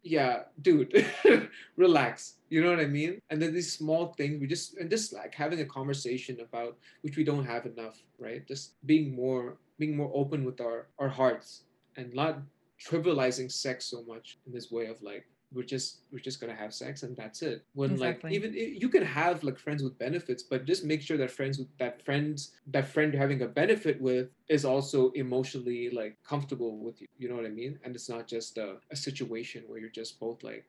yeah, 0.03 0.43
dude, 0.61 1.05
relax. 1.77 2.35
You 2.49 2.61
know 2.61 2.69
what 2.69 2.79
I 2.79 2.85
mean? 2.85 3.19
And 3.29 3.41
then 3.41 3.53
these 3.53 3.71
small 3.71 4.13
things, 4.13 4.39
we 4.39 4.47
just 4.47 4.77
and 4.77 4.89
just 4.89 5.13
like 5.13 5.33
having 5.33 5.61
a 5.61 5.65
conversation 5.65 6.39
about 6.41 6.77
which 7.01 7.17
we 7.17 7.23
don't 7.23 7.45
have 7.45 7.65
enough, 7.65 8.03
right? 8.19 8.45
Just 8.45 8.73
being 8.85 9.15
more 9.15 9.57
being 9.79 9.95
more 9.95 10.11
open 10.13 10.43
with 10.43 10.61
our 10.61 10.87
our 10.99 11.09
hearts 11.09 11.63
and 11.95 12.13
not 12.13 12.39
trivializing 12.79 13.51
sex 13.51 13.85
so 13.85 14.03
much 14.03 14.37
in 14.45 14.51
this 14.51 14.69
way 14.71 14.87
of 14.87 15.01
like 15.01 15.25
we're 15.53 15.63
just 15.63 15.99
we're 16.11 16.19
just 16.19 16.39
gonna 16.39 16.55
have 16.55 16.73
sex 16.73 17.03
and 17.03 17.15
that's 17.15 17.41
it. 17.41 17.65
When 17.73 17.91
Exactly. 17.91 18.29
like 18.29 18.35
even 18.35 18.53
you 18.53 18.89
can 18.89 19.03
have 19.03 19.43
like 19.43 19.57
friends 19.57 19.83
with 19.83 19.97
benefits, 19.97 20.43
but 20.43 20.65
just 20.65 20.83
make 20.83 21.01
sure 21.01 21.17
that 21.17 21.31
friends 21.31 21.57
with 21.59 21.67
that 21.77 22.03
friends 22.03 22.51
that 22.67 22.87
friend 22.87 23.13
you're 23.13 23.21
having 23.21 23.41
a 23.41 23.47
benefit 23.47 24.01
with 24.01 24.29
is 24.49 24.65
also 24.65 25.11
emotionally 25.11 25.89
like 25.89 26.17
comfortable 26.23 26.77
with 26.77 27.01
you. 27.01 27.07
You 27.17 27.29
know 27.29 27.35
what 27.35 27.45
I 27.45 27.49
mean? 27.49 27.79
And 27.83 27.95
it's 27.95 28.09
not 28.09 28.27
just 28.27 28.57
a, 28.57 28.77
a 28.91 28.95
situation 28.95 29.63
where 29.67 29.79
you're 29.79 29.89
just 29.89 30.19
both 30.19 30.43
like 30.43 30.65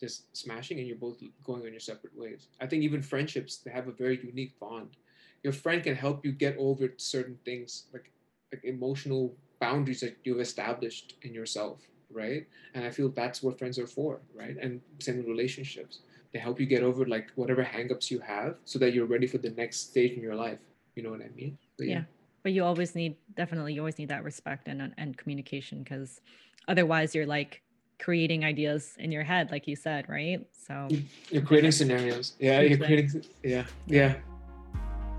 just 0.00 0.34
smashing 0.36 0.78
and 0.78 0.86
you're 0.88 0.96
both 0.96 1.22
going 1.44 1.62
on 1.62 1.70
your 1.70 1.80
separate 1.80 2.16
ways. 2.16 2.48
I 2.60 2.66
think 2.66 2.82
even 2.82 3.02
friendships 3.02 3.58
they 3.58 3.70
have 3.70 3.88
a 3.88 3.92
very 3.92 4.18
unique 4.22 4.58
bond. 4.58 4.96
Your 5.42 5.52
friend 5.52 5.82
can 5.82 5.94
help 5.96 6.24
you 6.24 6.32
get 6.32 6.56
over 6.58 6.92
certain 6.96 7.38
things 7.44 7.84
like 7.92 8.10
like 8.52 8.64
emotional 8.64 9.34
boundaries 9.60 10.00
that 10.00 10.16
you've 10.24 10.40
established 10.40 11.14
in 11.22 11.32
yourself, 11.32 11.80
right? 12.12 12.46
And 12.74 12.84
I 12.84 12.90
feel 12.90 13.08
that's 13.08 13.42
what 13.42 13.58
friends 13.58 13.78
are 13.78 13.86
for, 13.86 14.20
right? 14.34 14.56
And 14.60 14.80
same 14.98 15.18
with 15.18 15.26
relationships. 15.26 16.00
They 16.32 16.38
help 16.38 16.58
you 16.58 16.66
get 16.66 16.82
over 16.82 17.04
like 17.06 17.30
whatever 17.34 17.62
hangups 17.62 18.10
you 18.10 18.18
have 18.20 18.56
so 18.64 18.78
that 18.78 18.94
you're 18.94 19.06
ready 19.06 19.26
for 19.26 19.38
the 19.38 19.50
next 19.50 19.90
stage 19.90 20.12
in 20.12 20.22
your 20.22 20.34
life. 20.34 20.58
You 20.94 21.02
know 21.02 21.10
what 21.10 21.20
I 21.20 21.28
mean? 21.36 21.58
But 21.76 21.88
Yeah. 21.88 22.04
But 22.42 22.52
you 22.52 22.64
always 22.64 22.94
need 22.94 23.16
definitely 23.34 23.74
you 23.74 23.80
always 23.80 23.98
need 23.98 24.08
that 24.08 24.24
respect 24.24 24.66
and 24.68 24.92
and 24.96 25.16
communication 25.16 25.82
because 25.82 26.20
otherwise 26.66 27.14
you're 27.14 27.26
like 27.26 27.62
creating 28.00 28.44
ideas 28.44 28.94
in 28.98 29.12
your 29.12 29.22
head, 29.22 29.50
like 29.52 29.68
you 29.68 29.76
said, 29.76 30.08
right? 30.08 30.44
So 30.52 30.88
You're 31.30 31.42
creating 31.42 31.70
scenarios. 31.70 32.34
Yeah, 32.40 32.60
you're 32.60 32.78
creating 32.78 33.22
yeah. 33.44 33.64
Yeah. 33.86 34.16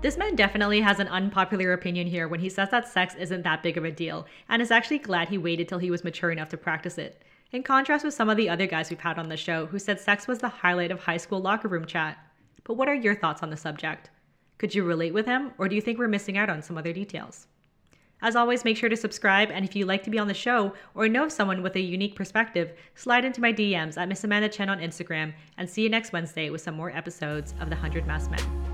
This 0.04 0.18
man 0.18 0.36
definitely 0.36 0.82
has 0.82 1.00
an 1.00 1.08
unpopular 1.08 1.72
opinion 1.72 2.06
here 2.06 2.28
when 2.28 2.40
he 2.40 2.50
says 2.50 2.68
that 2.68 2.86
sex 2.86 3.14
isn't 3.14 3.40
that 3.44 3.62
big 3.62 3.78
of 3.78 3.86
a 3.86 3.90
deal, 3.90 4.26
and 4.50 4.60
is 4.60 4.70
actually 4.70 4.98
glad 4.98 5.30
he 5.30 5.38
waited 5.38 5.66
till 5.66 5.78
he 5.78 5.90
was 5.90 6.04
mature 6.04 6.30
enough 6.30 6.50
to 6.50 6.58
practice 6.58 6.98
it. 6.98 7.22
In 7.52 7.62
contrast 7.62 8.04
with 8.04 8.12
some 8.12 8.28
of 8.28 8.36
the 8.36 8.50
other 8.50 8.66
guys 8.66 8.90
we've 8.90 9.00
had 9.00 9.18
on 9.18 9.30
the 9.30 9.36
show 9.38 9.64
who 9.64 9.78
said 9.78 9.98
sex 9.98 10.28
was 10.28 10.40
the 10.40 10.48
highlight 10.50 10.90
of 10.90 11.00
high 11.00 11.16
school 11.16 11.40
locker 11.40 11.68
room 11.68 11.86
chat. 11.86 12.18
But 12.64 12.74
what 12.74 12.86
are 12.86 12.94
your 12.94 13.14
thoughts 13.14 13.42
on 13.42 13.48
the 13.48 13.56
subject? 13.56 14.10
Could 14.58 14.74
you 14.74 14.84
relate 14.84 15.14
with 15.14 15.24
him, 15.24 15.52
or 15.56 15.70
do 15.70 15.74
you 15.74 15.80
think 15.80 15.98
we're 15.98 16.06
missing 16.06 16.36
out 16.36 16.50
on 16.50 16.60
some 16.60 16.76
other 16.76 16.92
details? 16.92 17.46
As 18.20 18.36
always, 18.36 18.62
make 18.62 18.76
sure 18.76 18.90
to 18.90 18.98
subscribe, 18.98 19.50
and 19.50 19.64
if 19.64 19.74
you'd 19.74 19.88
like 19.88 20.02
to 20.02 20.10
be 20.10 20.18
on 20.18 20.28
the 20.28 20.34
show 20.34 20.74
or 20.94 21.08
know 21.08 21.30
someone 21.30 21.62
with 21.62 21.76
a 21.76 21.80
unique 21.80 22.14
perspective, 22.14 22.74
slide 22.94 23.24
into 23.24 23.40
my 23.40 23.54
DMs 23.54 23.96
at 23.96 24.10
Miss 24.10 24.22
Amanda 24.22 24.50
Chen 24.50 24.68
on 24.68 24.80
Instagram, 24.80 25.32
and 25.56 25.66
see 25.66 25.80
you 25.80 25.88
next 25.88 26.12
Wednesday 26.12 26.50
with 26.50 26.60
some 26.60 26.74
more 26.74 26.90
episodes 26.90 27.52
of 27.52 27.70
The 27.70 27.76
100 27.76 28.06
Masked 28.06 28.32
Men. 28.32 28.73